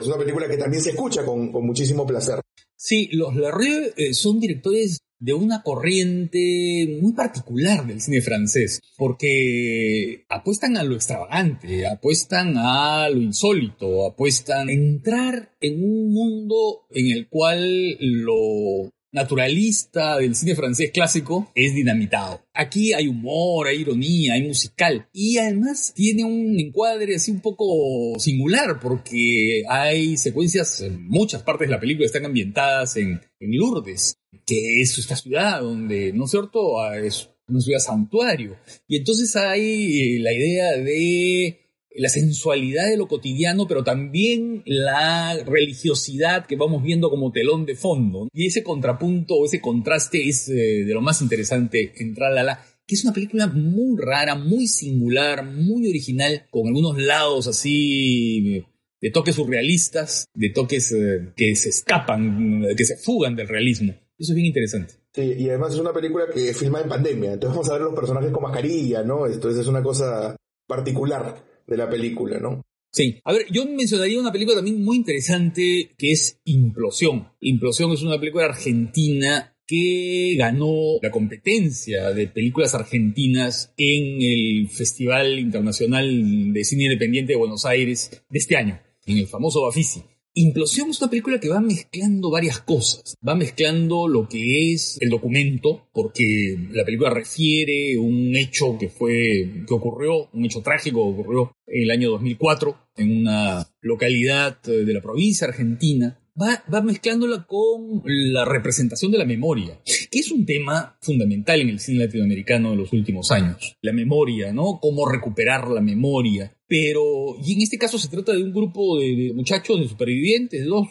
es 0.00 0.06
una 0.06 0.18
película 0.18 0.48
que 0.48 0.56
también 0.56 0.82
se 0.82 0.90
escucha 0.90 1.24
con, 1.24 1.52
muchísimo 1.52 2.06
placer. 2.06 2.40
Sí, 2.74 3.08
los 3.12 3.34
Larrieux 3.36 3.92
eh, 3.96 4.14
son 4.14 4.40
directores 4.40 5.00
de 5.20 5.34
una 5.34 5.62
corriente 5.62 6.98
muy 7.00 7.12
particular 7.12 7.86
del 7.86 8.00
cine 8.00 8.20
francés, 8.20 8.80
porque 8.96 10.24
apuestan 10.28 10.76
a 10.76 10.84
lo 10.84 10.94
extravagante, 10.94 11.86
apuestan 11.86 12.54
a 12.56 13.08
lo 13.10 13.20
insólito, 13.20 14.06
apuestan 14.06 14.68
a 14.68 14.72
entrar 14.72 15.56
en 15.60 15.82
un 15.82 16.12
mundo 16.12 16.86
en 16.90 17.16
el 17.16 17.28
cual 17.28 17.96
lo 18.00 18.90
naturalista 19.12 20.18
del 20.18 20.34
cine 20.34 20.54
francés 20.54 20.90
clásico 20.92 21.50
es 21.54 21.74
dinamitado. 21.74 22.42
Aquí 22.52 22.92
hay 22.92 23.08
humor, 23.08 23.66
hay 23.66 23.80
ironía, 23.80 24.34
hay 24.34 24.46
musical 24.46 25.08
y 25.12 25.38
además 25.38 25.92
tiene 25.94 26.24
un 26.24 26.58
encuadre 26.58 27.16
así 27.16 27.30
un 27.30 27.40
poco 27.40 28.18
singular 28.18 28.78
porque 28.80 29.62
hay 29.68 30.16
secuencias, 30.16 30.80
en 30.80 31.08
muchas 31.08 31.42
partes 31.42 31.68
de 31.68 31.74
la 31.74 31.80
película 31.80 32.06
están 32.06 32.26
ambientadas 32.26 32.96
en, 32.96 33.20
en 33.40 33.56
Lourdes, 33.56 34.18
que 34.46 34.80
es 34.80 34.98
esta 34.98 35.16
ciudad 35.16 35.60
donde, 35.60 36.12
¿no 36.12 36.24
es 36.24 36.30
cierto?, 36.30 36.80
ah, 36.80 36.98
es 36.98 37.30
una 37.48 37.60
ciudad 37.60 37.80
santuario. 37.80 38.56
Y 38.86 38.96
entonces 38.96 39.34
hay 39.36 40.16
eh, 40.16 40.20
la 40.20 40.32
idea 40.32 40.72
de 40.76 41.67
la 41.98 42.08
sensualidad 42.08 42.88
de 42.88 42.96
lo 42.96 43.08
cotidiano, 43.08 43.66
pero 43.66 43.82
también 43.82 44.62
la 44.64 45.36
religiosidad 45.44 46.46
que 46.46 46.56
vamos 46.56 46.82
viendo 46.82 47.10
como 47.10 47.32
telón 47.32 47.66
de 47.66 47.74
fondo. 47.74 48.28
Y 48.32 48.46
ese 48.46 48.62
contrapunto, 48.62 49.44
ese 49.44 49.60
contraste 49.60 50.28
es 50.28 50.48
eh, 50.48 50.84
de 50.84 50.94
lo 50.94 51.00
más 51.00 51.20
interesante 51.20 51.92
en 51.96 52.14
Tralala, 52.14 52.64
que 52.86 52.94
es 52.94 53.04
una 53.04 53.12
película 53.12 53.48
muy 53.48 54.00
rara, 54.00 54.36
muy 54.36 54.66
singular, 54.68 55.44
muy 55.44 55.88
original, 55.88 56.46
con 56.50 56.68
algunos 56.68 56.96
lados 56.98 57.48
así 57.48 58.64
de 59.00 59.10
toques 59.10 59.34
surrealistas, 59.34 60.26
de 60.34 60.50
toques 60.50 60.92
eh, 60.92 61.32
que 61.36 61.54
se 61.56 61.68
escapan, 61.68 62.64
que 62.76 62.84
se 62.84 62.96
fugan 62.96 63.36
del 63.36 63.48
realismo. 63.48 63.92
Eso 64.18 64.32
es 64.32 64.34
bien 64.34 64.46
interesante. 64.46 64.94
Sí, 65.12 65.34
y 65.38 65.48
además 65.48 65.74
es 65.74 65.80
una 65.80 65.92
película 65.92 66.26
que 66.32 66.54
filma 66.54 66.80
en 66.80 66.88
pandemia, 66.88 67.32
entonces 67.32 67.56
vamos 67.56 67.70
a 67.70 67.72
ver 67.74 67.82
los 67.82 67.94
personajes 67.94 68.30
con 68.30 68.42
mascarilla, 68.42 69.02
¿no? 69.02 69.26
Entonces 69.26 69.60
es 69.60 69.66
una 69.66 69.82
cosa 69.82 70.36
particular 70.66 71.44
de 71.68 71.76
la 71.76 71.88
película, 71.88 72.40
¿no? 72.40 72.62
Sí, 72.90 73.20
a 73.22 73.32
ver, 73.32 73.46
yo 73.52 73.66
mencionaría 73.66 74.18
una 74.18 74.32
película 74.32 74.56
también 74.56 74.82
muy 74.82 74.96
interesante 74.96 75.90
que 75.96 76.10
es 76.10 76.40
Implosión. 76.44 77.28
Implosión 77.40 77.92
es 77.92 78.02
una 78.02 78.18
película 78.18 78.46
argentina 78.46 79.54
que 79.66 80.34
ganó 80.38 80.98
la 81.02 81.10
competencia 81.10 82.12
de 82.14 82.26
películas 82.28 82.74
argentinas 82.74 83.74
en 83.76 84.22
el 84.22 84.68
Festival 84.70 85.38
Internacional 85.38 86.54
de 86.54 86.64
Cine 86.64 86.84
Independiente 86.84 87.34
de 87.34 87.38
Buenos 87.38 87.66
Aires 87.66 88.22
de 88.30 88.38
este 88.38 88.56
año, 88.56 88.80
en 89.04 89.18
el 89.18 89.26
famoso 89.26 89.62
Bafisi. 89.62 90.02
Implosión 90.40 90.90
es 90.90 91.00
una 91.00 91.10
película 91.10 91.40
que 91.40 91.48
va 91.48 91.60
mezclando 91.60 92.30
varias 92.30 92.60
cosas. 92.60 93.16
Va 93.26 93.34
mezclando 93.34 94.06
lo 94.06 94.28
que 94.28 94.72
es 94.72 94.96
el 95.00 95.10
documento, 95.10 95.88
porque 95.92 96.56
la 96.70 96.84
película 96.84 97.10
refiere 97.10 97.98
un 97.98 98.36
hecho 98.36 98.78
que 98.78 98.88
fue, 98.88 99.64
que 99.66 99.74
ocurrió, 99.74 100.28
un 100.32 100.44
hecho 100.44 100.62
trágico 100.62 101.04
que 101.04 101.20
ocurrió 101.20 101.52
en 101.66 101.82
el 101.82 101.90
año 101.90 102.10
2004 102.10 102.76
en 102.98 103.18
una 103.18 103.68
localidad 103.80 104.62
de 104.62 104.94
la 104.94 105.02
provincia 105.02 105.48
argentina 105.48 106.20
va, 106.40 106.82
mezclándola 106.82 107.44
con 107.46 108.02
la 108.04 108.44
representación 108.44 109.10
de 109.12 109.18
la 109.18 109.24
memoria, 109.24 109.80
que 109.84 110.18
es 110.18 110.30
un 110.30 110.46
tema 110.46 110.96
fundamental 111.00 111.60
en 111.60 111.68
el 111.70 111.80
cine 111.80 112.04
latinoamericano 112.04 112.70
de 112.70 112.76
los 112.76 112.92
últimos 112.92 113.30
años. 113.30 113.76
La 113.82 113.92
memoria, 113.92 114.52
¿no? 114.52 114.78
Cómo 114.80 115.08
recuperar 115.08 115.68
la 115.68 115.80
memoria. 115.80 116.52
Pero, 116.68 117.36
y 117.42 117.54
en 117.54 117.62
este 117.62 117.78
caso 117.78 117.98
se 117.98 118.08
trata 118.08 118.32
de 118.32 118.42
un 118.42 118.52
grupo 118.52 118.98
de, 118.98 119.32
muchachos, 119.34 119.80
de 119.80 119.88
supervivientes, 119.88 120.66
dos 120.66 120.88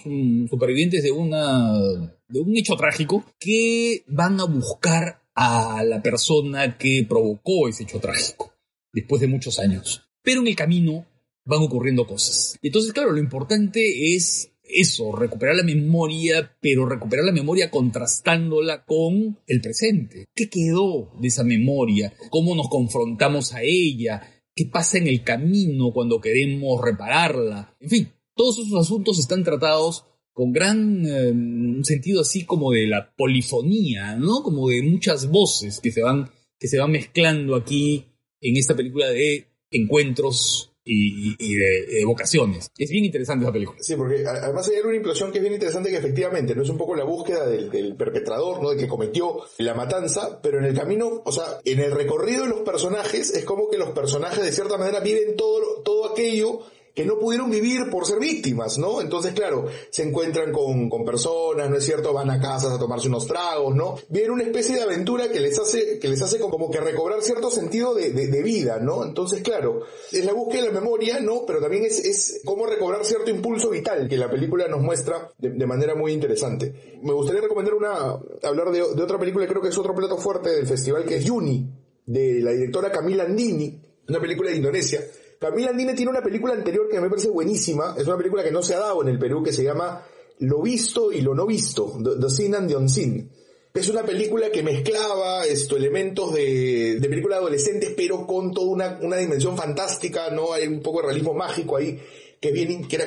supervivientes 0.50 1.03
de, 1.03 1.12
una, 1.12 1.79
de 2.27 2.39
un 2.39 2.57
hecho 2.57 2.75
trágico, 2.75 3.24
que 3.39 4.03
van 4.07 4.39
a 4.39 4.46
buscar 4.46 5.22
a 5.36 5.84
la 5.84 6.01
persona 6.01 6.79
que 6.79 7.05
provocó 7.07 7.69
ese 7.69 7.84
hecho 7.84 8.00
trágico, 8.00 8.55
después 8.91 9.22
de 9.22 9.27
muchos 9.27 9.60
años. 9.60 10.10
Pero 10.24 10.41
en 10.41 10.48
el 10.48 10.55
camino 10.55 11.05
van 11.46 11.62
ocurriendo 11.62 12.07
cosas. 12.07 12.57
Entonces, 12.63 12.91
claro, 12.91 13.12
lo 13.12 13.19
importante 13.19 14.15
es 14.15 14.51
eso, 14.63 15.15
recuperar 15.15 15.55
la 15.55 15.63
memoria, 15.63 16.57
pero 16.60 16.88
recuperar 16.88 17.25
la 17.25 17.31
memoria 17.31 17.69
contrastándola 17.69 18.84
con 18.84 19.39
el 19.48 19.62
presente. 19.62 20.25
¿Qué 20.36 20.50
quedó 20.50 21.13
de 21.19 21.27
esa 21.27 21.43
memoria? 21.43 22.13
¿Cómo 22.29 22.55
nos 22.55 22.67
confrontamos 22.67 23.53
a 23.53 23.62
ella? 23.62 24.37
¿Qué 24.57 24.65
pasa 24.65 24.97
en 24.97 25.05
el 25.05 25.23
camino 25.23 25.91
cuando 25.93 26.19
queremos 26.19 26.81
repararla? 26.81 27.77
En 27.79 27.89
fin, 27.89 28.11
todos 28.35 28.57
esos 28.57 28.73
asuntos 28.79 29.19
están 29.19 29.43
tratados 29.43 30.05
con 30.33 30.51
gran 30.51 31.05
eh, 31.05 31.83
sentido 31.83 32.21
así 32.21 32.43
como 32.43 32.71
de 32.71 32.87
la 32.87 33.13
polifonía, 33.15 34.15
¿no? 34.15 34.41
Como 34.41 34.69
de 34.69 34.81
muchas 34.81 35.29
voces 35.29 35.79
que 35.79 35.91
se 35.91 36.01
van, 36.01 36.31
que 36.59 36.67
se 36.67 36.79
van 36.79 36.89
mezclando 36.89 37.55
aquí 37.55 38.05
en 38.41 38.57
esta 38.57 38.75
película 38.75 39.07
de 39.09 39.45
encuentros 39.69 40.71
y, 40.88 41.56
de, 41.56 42.06
vocaciones. 42.06 42.72
Es 42.77 42.89
bien 42.89 43.06
interesante 43.06 43.46
esa 43.46 43.51
película. 43.51 43.77
Sí, 43.82 43.96
porque 43.96 44.25
además 44.25 44.67
hay 44.70 44.79
una 44.84 44.96
implosión 44.96 45.32
que 45.32 45.39
es 45.39 45.41
bien 45.41 45.53
interesante 45.53 45.89
que 45.89 45.98
efectivamente 45.98 46.56
no 46.56 46.63
es 46.63 46.70
un 46.70 46.77
poco 46.77 46.96
la 46.96 47.03
búsqueda 47.03 47.46
del, 47.46 47.96
perpetrador, 47.96 48.62
¿no? 48.62 48.70
De 48.70 48.77
que 48.77 48.88
cometió 48.88 49.41
la 49.58 49.74
matanza, 49.74 50.39
pero 50.41 50.60
en 50.60 50.65
el 50.65 50.74
camino, 50.74 51.22
o 51.24 51.32
sea, 51.32 51.60
en 51.65 51.79
el 51.79 51.91
recorrido 51.91 52.44
de 52.44 52.50
los 52.50 52.62
personajes 52.62 53.32
es 53.32 53.44
como 53.44 53.70
que 53.70 53.77
los 53.77 53.89
personajes 53.89 54.44
de 54.44 54.51
cierta 54.51 54.77
manera 54.77 55.00
viven 55.00 55.36
todo, 55.36 55.82
todo 55.84 56.12
aquello 56.12 56.62
que 56.97 57.05
no 57.05 57.19
pudieron 57.19 57.51
vivir 57.51 57.91
por 57.91 58.07
ser 58.07 58.17
víctimas, 58.17 58.79
¿no? 58.79 59.01
Entonces, 59.01 59.31
claro, 59.33 59.67
se 59.91 60.01
encuentran 60.01 60.51
con, 60.51 60.89
con, 60.89 61.05
personas, 61.05 61.69
¿no 61.69 61.75
es 61.75 61.85
cierto? 61.85 62.11
Van 62.11 62.31
a 62.31 62.41
casas 62.41 62.73
a 62.73 62.79
tomarse 62.79 63.07
unos 63.07 63.27
tragos, 63.27 63.75
¿no? 63.75 63.99
Vienen 64.09 64.31
una 64.31 64.41
especie 64.41 64.77
de 64.77 64.81
aventura 64.81 65.29
que 65.29 65.39
les 65.39 65.59
hace, 65.59 65.99
que 65.99 66.07
les 66.07 66.19
hace 66.23 66.39
como 66.39 66.71
que 66.71 66.79
recobrar 66.79 67.21
cierto 67.21 67.51
sentido 67.51 67.93
de, 67.93 68.09
de, 68.13 68.41
vida, 68.41 68.79
¿no? 68.79 69.05
Entonces, 69.05 69.43
claro, 69.43 69.81
es 70.11 70.25
la 70.25 70.33
búsqueda 70.33 70.63
de 70.63 70.67
la 70.69 70.79
memoria, 70.81 71.19
¿no? 71.19 71.45
Pero 71.45 71.61
también 71.61 71.85
es, 71.85 72.03
es 72.03 72.41
cómo 72.43 72.65
recobrar 72.65 73.05
cierto 73.05 73.29
impulso 73.29 73.69
vital 73.69 74.09
que 74.09 74.17
la 74.17 74.31
película 74.31 74.67
nos 74.67 74.81
muestra 74.81 75.31
de, 75.37 75.67
manera 75.67 75.93
muy 75.93 76.13
interesante. 76.13 76.97
Me 77.03 77.13
gustaría 77.13 77.41
recomendar 77.41 77.75
una, 77.75 78.17
hablar 78.41 78.71
de, 78.71 78.81
otra 78.81 79.19
película, 79.19 79.45
creo 79.45 79.61
que 79.61 79.69
es 79.69 79.77
otro 79.77 79.93
plato 79.93 80.17
fuerte 80.17 80.49
del 80.49 80.65
festival, 80.65 81.05
que 81.05 81.17
es 81.17 81.25
Yuni, 81.25 81.69
de 82.07 82.41
la 82.41 82.53
directora 82.53 82.91
Camila 82.91 83.25
Andini, 83.25 83.79
una 84.09 84.19
película 84.19 84.49
de 84.49 84.55
Indonesia, 84.55 84.99
Camila 85.39 85.70
Andine 85.70 85.94
tiene 85.94 86.12
una 86.12 86.22
película 86.22 86.53
anterior 86.53 86.88
que 86.89 87.00
me 87.00 87.10
parece 87.10 87.29
buenísima, 87.29 87.96
es 87.98 88.08
una 88.08 88.17
película 88.17 88.44
que 88.44 88.51
no 88.51 88.63
se 88.63 88.75
ha 88.75 88.79
dado 88.79 89.01
en 89.03 89.10
el 89.10 89.20
Perú 89.20 89.44
que 89.44 89.53
se 89.53 89.63
llama 89.63 90.03
Lo 90.39 90.62
visto 90.62 91.12
y 91.12 91.22
lo 91.22 91.36
no 91.36 91.46
visto, 91.46 91.98
The, 92.03 92.29
Sin 92.29 92.56
and 92.56 92.67
the 92.67 92.75
Unseen. 92.75 93.29
Es 93.74 93.89
una 93.89 94.03
película 94.03 94.50
que 94.50 94.63
mezclaba 94.63 95.46
esto, 95.46 95.77
elementos 95.77 96.34
de, 96.34 97.00
de 97.00 97.10
película 97.10 97.36
de 97.36 97.41
adolescentes, 97.41 97.94
pero 97.96 98.25
con 98.25 98.51
toda 98.51 98.67
una, 98.67 99.00
una, 99.03 99.17
dimensión 99.17 99.56
fantástica, 99.56 100.32
¿no? 100.32 100.53
Hay 100.53 100.67
un 100.67 100.82
poco 100.82 101.01
de 101.01 101.08
realismo 101.08 101.36
mágico 101.36 101.77
ahí, 101.77 102.00
que 102.39 102.50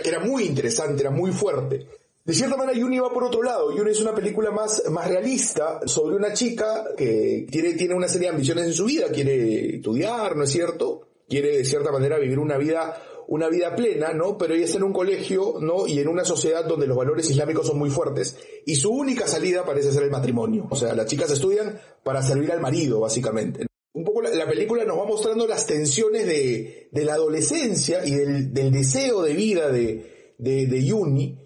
era 0.04 0.20
muy 0.20 0.44
interesante, 0.44 1.00
era 1.00 1.10
muy 1.10 1.32
fuerte. 1.32 1.88
De 2.24 2.34
cierta 2.34 2.56
manera, 2.56 2.78
Yuni 2.78 3.00
va 3.00 3.12
por 3.12 3.24
otro 3.24 3.42
lado. 3.42 3.76
Yuni 3.76 3.90
es 3.90 4.00
una 4.00 4.14
película 4.14 4.52
más, 4.52 4.84
más 4.90 5.08
realista 5.08 5.80
sobre 5.86 6.14
una 6.14 6.32
chica 6.32 6.84
que 6.96 7.48
tiene, 7.50 7.72
tiene 7.72 7.94
una 7.94 8.06
serie 8.06 8.28
de 8.28 8.34
ambiciones 8.34 8.66
en 8.66 8.72
su 8.72 8.84
vida, 8.84 9.08
quiere 9.08 9.76
estudiar, 9.76 10.36
¿no 10.36 10.44
es 10.44 10.50
cierto? 10.50 11.08
Quiere 11.30 11.56
de 11.56 11.64
cierta 11.64 11.90
manera 11.90 12.18
vivir 12.18 12.38
una 12.38 12.58
vida 12.58 13.00
una 13.30 13.48
vida 13.48 13.76
plena, 13.76 14.12
¿no? 14.12 14.36
Pero 14.36 14.54
ella 14.54 14.64
está 14.64 14.78
en 14.78 14.82
un 14.82 14.92
colegio, 14.92 15.54
¿no? 15.60 15.86
Y 15.86 16.00
en 16.00 16.08
una 16.08 16.24
sociedad 16.24 16.64
donde 16.64 16.88
los 16.88 16.96
valores 16.96 17.30
islámicos 17.30 17.68
son 17.68 17.78
muy 17.78 17.88
fuertes. 17.88 18.36
Y 18.66 18.74
su 18.74 18.90
única 18.90 19.28
salida 19.28 19.64
parece 19.64 19.92
ser 19.92 20.02
el 20.02 20.10
matrimonio. 20.10 20.66
O 20.68 20.74
sea, 20.74 20.96
las 20.96 21.06
chicas 21.06 21.30
estudian 21.30 21.80
para 22.02 22.22
servir 22.22 22.50
al 22.50 22.60
marido, 22.60 22.98
básicamente. 22.98 23.66
Un 23.92 24.02
poco 24.02 24.22
la, 24.22 24.46
película 24.48 24.84
nos 24.84 24.98
va 24.98 25.04
mostrando 25.04 25.46
las 25.46 25.64
tensiones 25.64 26.26
de, 26.26 26.88
de 26.90 27.04
la 27.04 27.14
adolescencia 27.14 28.04
y 28.04 28.16
del, 28.16 28.52
del, 28.52 28.72
deseo 28.72 29.22
de 29.22 29.34
vida 29.34 29.70
de, 29.70 30.34
de, 30.38 30.66
de 30.66 30.84
Yuni, 30.84 31.38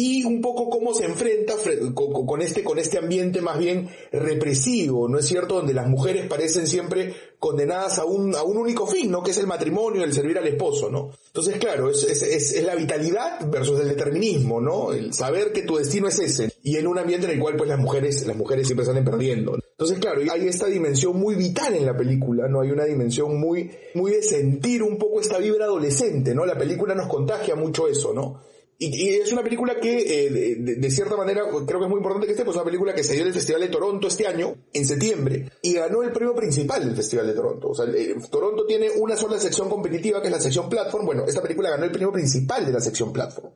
y 0.00 0.22
un 0.22 0.40
poco 0.40 0.70
cómo 0.70 0.94
se 0.94 1.06
enfrenta 1.06 1.54
con 1.92 2.40
este, 2.40 2.62
con 2.62 2.78
este 2.78 2.98
ambiente 2.98 3.40
más 3.40 3.58
bien 3.58 3.88
represivo, 4.12 5.08
¿no 5.08 5.18
es 5.18 5.26
cierto? 5.26 5.56
Donde 5.56 5.74
las 5.74 5.88
mujeres 5.88 6.28
parecen 6.28 6.68
siempre 6.68 7.16
condenadas 7.40 7.98
a 7.98 8.04
un, 8.04 8.32
a 8.36 8.44
un 8.44 8.58
único 8.58 8.86
fin, 8.86 9.10
¿no? 9.10 9.24
Que 9.24 9.32
es 9.32 9.38
el 9.38 9.48
matrimonio, 9.48 10.04
el 10.04 10.12
servir 10.12 10.38
al 10.38 10.46
esposo, 10.46 10.88
¿no? 10.88 11.10
Entonces, 11.26 11.58
claro, 11.58 11.90
es, 11.90 12.04
es, 12.04 12.22
es, 12.22 12.62
la 12.62 12.76
vitalidad 12.76 13.44
versus 13.50 13.80
el 13.80 13.88
determinismo, 13.88 14.60
¿no? 14.60 14.92
El 14.92 15.12
saber 15.12 15.50
que 15.50 15.62
tu 15.62 15.78
destino 15.78 16.06
es 16.06 16.20
ese. 16.20 16.52
Y 16.62 16.76
en 16.76 16.86
un 16.86 16.96
ambiente 16.96 17.26
en 17.26 17.32
el 17.32 17.40
cual, 17.40 17.56
pues, 17.56 17.68
las 17.68 17.80
mujeres, 17.80 18.24
las 18.24 18.36
mujeres 18.36 18.68
siempre 18.68 18.86
salen 18.86 19.04
perdiendo. 19.04 19.58
Entonces, 19.72 19.98
claro, 19.98 20.20
hay 20.30 20.46
esta 20.46 20.66
dimensión 20.66 21.18
muy 21.18 21.34
vital 21.34 21.74
en 21.74 21.86
la 21.86 21.96
película, 21.96 22.46
¿no? 22.46 22.60
Hay 22.60 22.70
una 22.70 22.84
dimensión 22.84 23.40
muy, 23.40 23.68
muy 23.94 24.12
de 24.12 24.22
sentir 24.22 24.84
un 24.84 24.96
poco 24.96 25.20
esta 25.20 25.38
vibra 25.38 25.64
adolescente, 25.64 26.36
¿no? 26.36 26.46
La 26.46 26.56
película 26.56 26.94
nos 26.94 27.08
contagia 27.08 27.56
mucho 27.56 27.88
eso, 27.88 28.14
¿no? 28.14 28.46
Y, 28.80 29.08
es 29.08 29.32
una 29.32 29.42
película 29.42 29.80
que, 29.80 30.26
eh, 30.26 30.56
de, 30.56 30.90
cierta 30.90 31.16
manera, 31.16 31.42
creo 31.66 31.80
que 31.80 31.84
es 31.84 31.90
muy 31.90 31.98
importante 31.98 32.26
que 32.26 32.32
esté, 32.32 32.44
pues 32.44 32.54
es 32.54 32.60
una 32.60 32.64
película 32.64 32.94
que 32.94 33.02
se 33.02 33.14
dio 33.14 33.22
en 33.22 33.28
el 33.28 33.34
Festival 33.34 33.62
de 33.62 33.68
Toronto 33.68 34.06
este 34.06 34.28
año, 34.28 34.54
en 34.72 34.86
septiembre, 34.86 35.50
y 35.62 35.72
ganó 35.74 36.04
el 36.04 36.12
premio 36.12 36.32
principal 36.32 36.84
del 36.84 36.94
Festival 36.94 37.26
de 37.26 37.32
Toronto. 37.32 37.70
O 37.70 37.74
sea, 37.74 37.86
Toronto 38.30 38.66
tiene 38.66 38.90
una 38.90 39.16
sola 39.16 39.40
sección 39.40 39.68
competitiva, 39.68 40.20
que 40.20 40.28
es 40.28 40.32
la 40.32 40.40
sección 40.40 40.68
Platform. 40.68 41.06
Bueno, 41.06 41.24
esta 41.26 41.42
película 41.42 41.70
ganó 41.70 41.84
el 41.84 41.90
premio 41.90 42.12
principal 42.12 42.64
de 42.64 42.72
la 42.72 42.80
sección 42.80 43.12
Platform. 43.12 43.52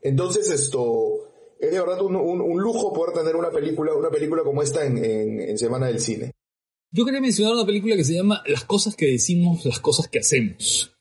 Entonces, 0.00 0.50
esto, 0.50 1.12
es 1.60 1.70
de 1.70 1.78
verdad 1.78 2.00
un, 2.00 2.62
lujo 2.62 2.90
poder 2.94 3.14
tener 3.14 3.36
una 3.36 3.50
película, 3.50 3.94
una 3.94 4.08
película 4.08 4.42
como 4.44 4.62
esta 4.62 4.86
en, 4.86 4.96
en 4.96 5.58
Semana 5.58 5.88
del 5.88 6.00
Cine. 6.00 6.32
Yo 6.90 7.04
quería 7.04 7.20
mencionar 7.20 7.52
una 7.52 7.66
película 7.66 7.96
que 7.96 8.04
se 8.04 8.14
llama 8.14 8.42
Las 8.46 8.64
cosas 8.64 8.96
que 8.96 9.06
decimos, 9.06 9.66
las 9.66 9.80
cosas 9.80 10.08
que 10.08 10.20
hacemos 10.20 10.93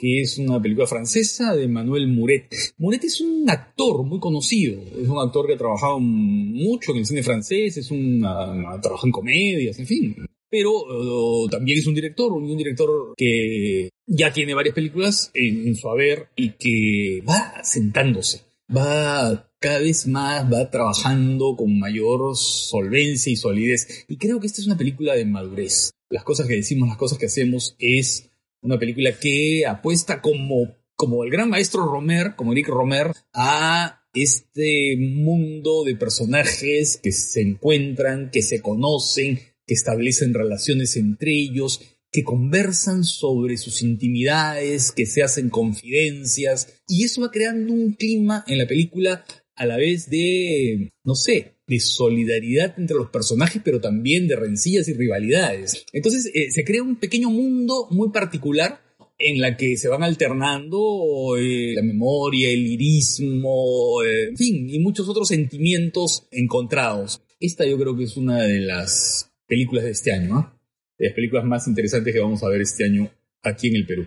que 0.00 0.22
es 0.22 0.38
una 0.38 0.60
película 0.62 0.86
francesa 0.86 1.54
de 1.54 1.68
Manuel 1.68 2.08
Muret. 2.08 2.54
Muret 2.78 3.04
es 3.04 3.20
un 3.20 3.48
actor 3.50 4.02
muy 4.02 4.18
conocido, 4.18 4.80
es 4.98 5.06
un 5.06 5.18
actor 5.18 5.46
que 5.46 5.52
ha 5.52 5.58
trabajado 5.58 6.00
mucho 6.00 6.92
en 6.92 6.98
el 6.98 7.06
cine 7.06 7.22
francés, 7.22 7.76
es 7.76 7.90
un, 7.90 8.24
ha 8.24 8.80
trabajado 8.80 9.08
en 9.08 9.12
comedias, 9.12 9.78
en 9.78 9.86
fin. 9.86 10.16
Pero 10.48 10.72
uh, 10.72 11.48
también 11.48 11.78
es 11.78 11.86
un 11.86 11.94
director, 11.94 12.32
un, 12.32 12.56
director 12.56 13.12
que 13.14 13.90
ya 14.06 14.32
tiene 14.32 14.54
varias 14.54 14.74
películas 14.74 15.30
en, 15.34 15.76
su 15.76 15.88
haber 15.90 16.28
y 16.34 16.52
que 16.52 17.22
va 17.28 17.62
sentándose, 17.62 18.40
va 18.74 19.52
cada 19.60 19.80
vez 19.80 20.06
más, 20.06 20.50
va 20.50 20.70
trabajando 20.70 21.54
con 21.56 21.78
mayor 21.78 22.34
solvencia 22.36 23.30
y 23.30 23.36
solidez. 23.36 24.06
Y 24.08 24.16
creo 24.16 24.40
que 24.40 24.46
esta 24.46 24.62
es 24.62 24.66
una 24.66 24.78
película 24.78 25.14
de 25.14 25.26
madurez. 25.26 25.90
Las 26.08 26.24
cosas 26.24 26.48
que 26.48 26.56
decimos, 26.56 26.88
las 26.88 26.98
cosas 26.98 27.18
que 27.18 27.26
hacemos 27.26 27.76
es 27.78 28.29
una 28.62 28.78
película 28.78 29.12
que 29.18 29.64
apuesta 29.66 30.20
como, 30.20 30.76
como 30.94 31.24
el 31.24 31.30
gran 31.30 31.48
maestro 31.48 31.86
Romer, 31.86 32.34
como 32.36 32.52
Eric 32.52 32.68
Romer, 32.68 33.12
a 33.32 34.02
este 34.12 34.96
mundo 34.98 35.84
de 35.84 35.94
personajes 35.96 36.98
que 37.02 37.12
se 37.12 37.42
encuentran, 37.42 38.30
que 38.30 38.42
se 38.42 38.60
conocen, 38.60 39.38
que 39.66 39.74
establecen 39.74 40.34
relaciones 40.34 40.96
entre 40.96 41.32
ellos, 41.32 41.80
que 42.12 42.24
conversan 42.24 43.04
sobre 43.04 43.56
sus 43.56 43.82
intimidades, 43.82 44.90
que 44.90 45.06
se 45.06 45.22
hacen 45.22 45.48
confidencias, 45.48 46.82
y 46.88 47.04
eso 47.04 47.20
va 47.20 47.30
creando 47.30 47.72
un 47.72 47.92
clima 47.92 48.44
en 48.48 48.58
la 48.58 48.66
película 48.66 49.24
a 49.60 49.66
la 49.66 49.76
vez 49.76 50.08
de, 50.08 50.90
no 51.04 51.14
sé, 51.14 51.56
de 51.66 51.80
solidaridad 51.80 52.78
entre 52.78 52.96
los 52.96 53.10
personajes, 53.10 53.60
pero 53.62 53.78
también 53.78 54.26
de 54.26 54.34
rencillas 54.34 54.88
y 54.88 54.94
rivalidades. 54.94 55.84
Entonces 55.92 56.30
eh, 56.32 56.50
se 56.50 56.64
crea 56.64 56.82
un 56.82 56.96
pequeño 56.96 57.28
mundo 57.28 57.86
muy 57.90 58.08
particular 58.08 58.80
en 59.18 59.38
la 59.38 59.58
que 59.58 59.76
se 59.76 59.88
van 59.88 60.02
alternando 60.02 61.36
eh, 61.36 61.74
la 61.74 61.82
memoria, 61.82 62.48
el 62.48 62.64
lirismo, 62.64 64.02
eh, 64.02 64.30
en 64.30 64.36
fin, 64.38 64.70
y 64.70 64.78
muchos 64.78 65.10
otros 65.10 65.28
sentimientos 65.28 66.26
encontrados. 66.30 67.22
Esta 67.38 67.66
yo 67.66 67.76
creo 67.76 67.94
que 67.94 68.04
es 68.04 68.16
una 68.16 68.42
de 68.42 68.60
las 68.60 69.30
películas 69.46 69.84
de 69.84 69.90
este 69.90 70.12
año, 70.12 70.58
de 70.96 71.08
las 71.08 71.14
películas 71.14 71.44
más 71.44 71.68
interesantes 71.68 72.14
que 72.14 72.20
vamos 72.20 72.42
a 72.42 72.48
ver 72.48 72.62
este 72.62 72.86
año 72.86 73.10
aquí 73.42 73.68
en 73.68 73.76
el 73.76 73.86
Perú. 73.86 74.06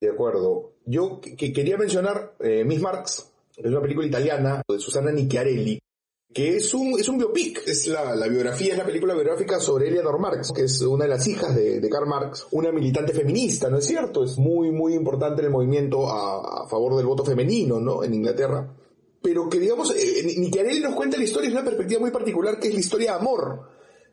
De 0.00 0.08
acuerdo. 0.08 0.76
Yo 0.86 1.20
que 1.20 1.52
quería 1.52 1.76
mencionar 1.76 2.36
Miss 2.64 2.80
Marx, 2.80 3.28
es 3.58 3.70
una 3.70 3.80
película 3.80 4.06
italiana 4.06 4.62
de 4.66 4.78
Susana 4.78 5.10
Nicchiarelli, 5.10 5.78
que 6.32 6.56
es 6.56 6.74
un, 6.74 6.98
es 6.98 7.08
un 7.08 7.18
biopic, 7.18 7.66
es 7.66 7.88
la, 7.88 8.14
la, 8.14 8.28
biografía, 8.28 8.72
es 8.72 8.78
la 8.78 8.84
película 8.84 9.14
biográfica 9.14 9.58
sobre 9.58 9.88
Eleanor 9.88 10.20
Marx, 10.20 10.52
que 10.52 10.64
es 10.64 10.80
una 10.82 11.04
de 11.04 11.10
las 11.10 11.26
hijas 11.26 11.56
de, 11.56 11.80
de, 11.80 11.88
Karl 11.88 12.06
Marx, 12.06 12.46
una 12.52 12.70
militante 12.70 13.12
feminista, 13.12 13.68
¿no 13.68 13.78
es 13.78 13.86
cierto? 13.86 14.22
Es 14.22 14.38
muy, 14.38 14.70
muy 14.70 14.94
importante 14.94 15.40
en 15.40 15.46
el 15.46 15.52
movimiento 15.52 16.06
a, 16.08 16.68
favor 16.68 16.96
del 16.96 17.06
voto 17.06 17.24
femenino, 17.24 17.80
¿no? 17.80 18.04
En 18.04 18.14
Inglaterra. 18.14 18.72
Pero 19.22 19.48
que, 19.48 19.58
digamos, 19.58 19.94
eh, 19.96 20.22
Nicchiarelli 20.36 20.80
nos 20.80 20.94
cuenta 20.94 21.16
la 21.16 21.24
historia 21.24 21.48
desde 21.48 21.60
una 21.60 21.68
perspectiva 21.68 22.00
muy 22.00 22.10
particular, 22.10 22.60
que 22.60 22.68
es 22.68 22.74
la 22.74 22.80
historia 22.80 23.12
de 23.12 23.18
amor. 23.18 23.62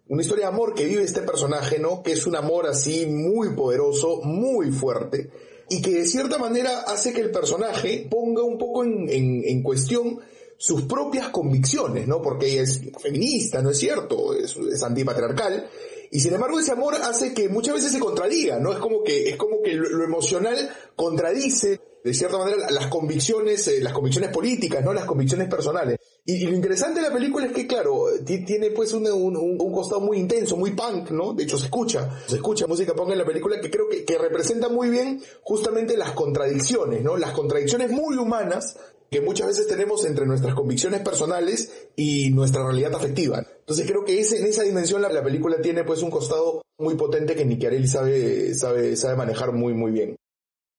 Una 0.07 0.21
historia 0.21 0.45
de 0.45 0.53
amor 0.53 0.73
que 0.73 0.85
vive 0.85 1.03
este 1.03 1.21
personaje, 1.21 1.79
¿no? 1.79 2.01
Que 2.01 2.13
es 2.13 2.25
un 2.25 2.35
amor 2.35 2.65
así 2.65 3.05
muy 3.05 3.49
poderoso, 3.55 4.21
muy 4.23 4.71
fuerte, 4.71 5.29
y 5.69 5.81
que 5.81 5.91
de 5.91 6.05
cierta 6.05 6.37
manera 6.37 6.81
hace 6.81 7.13
que 7.13 7.21
el 7.21 7.31
personaje 7.31 8.07
ponga 8.09 8.43
un 8.43 8.57
poco 8.57 8.83
en, 8.83 9.09
en, 9.09 9.63
cuestión 9.63 10.19
sus 10.57 10.83
propias 10.83 11.29
convicciones, 11.29 12.07
¿no? 12.07 12.21
Porque 12.21 12.47
ella 12.47 12.61
es 12.63 12.81
feminista, 13.01 13.61
¿no 13.61 13.71
es 13.71 13.79
cierto? 13.79 14.33
Es, 14.33 14.55
es 14.55 14.83
antipatriarcal. 14.83 15.67
Y 16.11 16.19
sin 16.19 16.33
embargo 16.33 16.59
ese 16.59 16.71
amor 16.71 16.95
hace 16.95 17.33
que 17.33 17.49
muchas 17.49 17.75
veces 17.75 17.91
se 17.91 17.99
contradiga, 17.99 18.59
¿no? 18.59 18.71
Es 18.71 18.79
como 18.79 19.03
que, 19.03 19.29
es 19.29 19.35
como 19.37 19.61
que 19.61 19.73
lo, 19.73 20.03
emocional 20.03 20.69
contradice 20.95 21.79
de 22.05 22.13
cierta 22.13 22.37
manera 22.37 22.69
las 22.69 22.85
convicciones, 22.85 23.67
eh, 23.67 23.81
las 23.81 23.91
convicciones 23.91 24.29
políticas, 24.29 24.85
¿no? 24.85 24.93
Las 24.93 25.05
convicciones 25.05 25.49
personales. 25.49 25.97
Y, 26.23 26.45
lo 26.45 26.53
interesante 26.53 27.01
de 27.01 27.07
la 27.07 27.11
película 27.11 27.47
es 27.47 27.51
que, 27.51 27.65
claro, 27.65 28.05
tiene 28.23 28.69
pues 28.69 28.93
un, 28.93 29.07
un, 29.07 29.35
un, 29.35 29.73
costado 29.73 30.01
muy 30.01 30.19
intenso, 30.19 30.55
muy 30.55 30.73
punk, 30.73 31.09
¿no? 31.09 31.33
De 31.33 31.45
hecho 31.45 31.57
se 31.57 31.65
escucha, 31.65 32.21
se 32.27 32.35
escucha 32.35 32.67
música 32.67 32.93
punk 32.93 33.09
en 33.09 33.17
la 33.17 33.25
película 33.25 33.59
que 33.59 33.71
creo 33.71 33.89
que, 33.89 34.05
que 34.05 34.19
representa 34.19 34.69
muy 34.69 34.89
bien 34.89 35.19
justamente 35.41 35.97
las 35.97 36.11
contradicciones, 36.11 37.03
¿no? 37.03 37.17
Las 37.17 37.31
contradicciones 37.31 37.89
muy 37.89 38.17
humanas 38.17 38.77
que 39.09 39.21
muchas 39.21 39.47
veces 39.47 39.65
tenemos 39.65 40.05
entre 40.05 40.27
nuestras 40.27 40.53
convicciones 40.53 41.01
personales 41.01 41.87
y 41.95 42.29
nuestra 42.29 42.63
realidad 42.63 42.93
afectiva. 42.93 43.43
Entonces 43.61 43.87
creo 43.87 44.05
que 44.05 44.19
ese, 44.19 44.37
en 44.37 44.45
esa 44.45 44.61
dimensión 44.61 45.01
la, 45.01 45.23
película 45.23 45.59
tiene 45.59 45.83
pues 45.83 46.03
un 46.03 46.11
costado 46.11 46.61
muy 46.77 46.93
potente 46.93 47.35
que 47.35 47.45
Nicchiarelli 47.45 47.87
sabe, 47.87 48.53
sabe, 48.53 48.95
sabe 48.95 49.15
manejar 49.15 49.53
muy 49.53 49.73
muy 49.73 49.91
bien. 49.91 50.15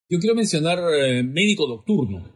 Yo 0.08 0.20
quiero 0.20 0.36
mencionar 0.36 0.78
eh, 0.94 1.24
Médico 1.24 1.66
Nocturno, 1.66 2.32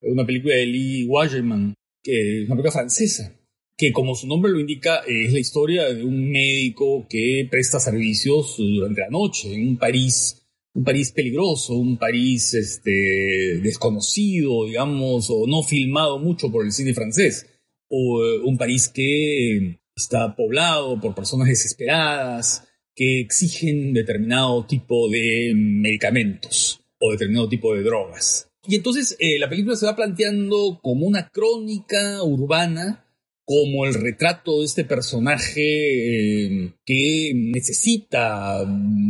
una 0.00 0.24
película 0.24 0.54
de 0.54 0.64
Lee 0.64 1.04
Wagerman, 1.04 1.74
que 2.02 2.38
es 2.38 2.46
una 2.46 2.54
película 2.54 2.72
francesa, 2.72 3.38
que 3.76 3.92
como 3.92 4.14
su 4.14 4.26
nombre 4.26 4.50
lo 4.50 4.58
indica 4.58 5.02
es 5.06 5.30
la 5.30 5.38
historia 5.38 5.92
de 5.92 6.04
un 6.04 6.30
médico 6.30 7.06
que 7.10 7.46
presta 7.50 7.78
servicios 7.80 8.56
durante 8.56 9.02
la 9.02 9.10
noche 9.10 9.54
en 9.54 9.68
un 9.68 9.76
París 9.76 10.38
un 10.74 10.84
París 10.84 11.12
peligroso, 11.12 11.74
un 11.74 11.98
París 11.98 12.54
este, 12.54 13.60
desconocido, 13.62 14.64
digamos, 14.64 15.28
o 15.28 15.46
no 15.46 15.62
filmado 15.62 16.18
mucho 16.18 16.50
por 16.50 16.64
el 16.64 16.72
cine 16.72 16.94
francés, 16.94 17.46
o 17.88 18.24
eh, 18.24 18.40
un 18.42 18.56
París 18.56 18.88
que 18.88 19.80
está 19.94 20.34
poblado 20.34 20.98
por 20.98 21.14
personas 21.14 21.48
desesperadas 21.48 22.66
que 22.94 23.20
exigen 23.20 23.92
determinado 23.92 24.64
tipo 24.64 25.10
de 25.10 25.52
medicamentos 25.54 26.81
o 27.02 27.10
determinado 27.10 27.48
tipo 27.48 27.74
de 27.74 27.82
drogas. 27.82 28.48
Y 28.66 28.76
entonces 28.76 29.16
eh, 29.18 29.38
la 29.40 29.48
película 29.48 29.74
se 29.74 29.86
va 29.86 29.96
planteando 29.96 30.78
como 30.80 31.06
una 31.06 31.28
crónica 31.28 32.22
urbana 32.22 33.04
como 33.44 33.86
el 33.86 33.94
retrato 33.94 34.60
de 34.60 34.66
este 34.66 34.84
personaje 34.84 35.62
eh, 35.62 36.72
que 36.86 37.32
necesita 37.34 38.64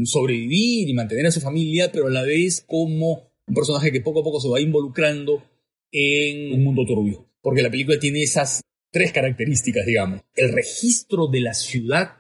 sobrevivir 0.05 0.89
y 0.89 0.95
mantener 0.95 1.27
a 1.27 1.31
su 1.31 1.41
familia, 1.41 1.93
pero 1.93 2.07
a 2.07 2.11
la 2.11 2.23
vez 2.23 2.65
como 2.67 3.31
un 3.47 3.55
personaje 3.55 3.93
que 3.93 4.01
poco 4.01 4.21
a 4.21 4.25
poco 4.25 4.41
se 4.41 4.49
va 4.49 4.59
involucrando 4.59 5.45
en 5.91 6.55
un 6.55 6.65
mundo 6.65 6.85
turbio. 6.87 7.29
Porque 7.43 7.63
la 7.63 7.71
película 7.71 7.99
tiene 7.99 8.23
esas 8.23 8.63
tres 8.91 9.13
características, 9.13 9.85
digamos. 9.85 10.23
El 10.35 10.53
registro 10.53 11.27
de 11.27 11.41
la 11.41 11.53
ciudad 11.53 12.17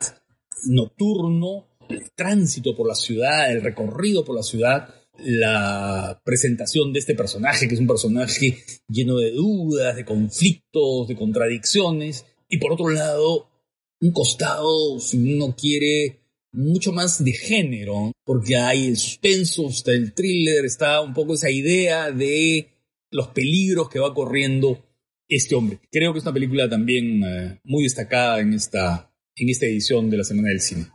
nocturno, 0.66 1.68
el 1.88 2.10
tránsito 2.12 2.76
por 2.76 2.86
la 2.86 2.94
ciudad, 2.94 3.50
el 3.50 3.62
recorrido 3.62 4.24
por 4.24 4.36
la 4.36 4.42
ciudad, 4.42 5.01
la 5.24 6.20
presentación 6.24 6.92
de 6.92 7.00
este 7.00 7.14
personaje, 7.14 7.68
que 7.68 7.74
es 7.74 7.80
un 7.80 7.86
personaje 7.86 8.58
lleno 8.88 9.16
de 9.16 9.32
dudas, 9.32 9.96
de 9.96 10.04
conflictos, 10.04 11.08
de 11.08 11.16
contradicciones, 11.16 12.24
y 12.48 12.58
por 12.58 12.72
otro 12.72 12.88
lado, 12.88 13.48
un 14.00 14.12
costado, 14.12 14.98
si 15.00 15.16
uno 15.16 15.54
quiere, 15.56 16.20
mucho 16.52 16.92
más 16.92 17.24
de 17.24 17.32
género, 17.32 18.12
porque 18.24 18.56
hay 18.56 18.88
el 18.88 18.96
suspenso, 18.96 19.68
está 19.68 19.92
el 19.92 20.12
thriller, 20.12 20.64
está 20.64 21.00
un 21.00 21.14
poco 21.14 21.34
esa 21.34 21.50
idea 21.50 22.10
de 22.10 22.68
los 23.10 23.28
peligros 23.28 23.88
que 23.88 23.98
va 23.98 24.14
corriendo 24.14 24.84
este 25.28 25.54
hombre. 25.54 25.80
Creo 25.90 26.12
que 26.12 26.18
es 26.18 26.24
una 26.24 26.34
película 26.34 26.68
también 26.68 27.22
eh, 27.24 27.60
muy 27.64 27.84
destacada 27.84 28.40
en 28.40 28.52
esta, 28.52 29.10
en 29.34 29.48
esta 29.48 29.66
edición 29.66 30.10
de 30.10 30.18
la 30.18 30.24
Semana 30.24 30.48
del 30.48 30.60
Cine. 30.60 30.86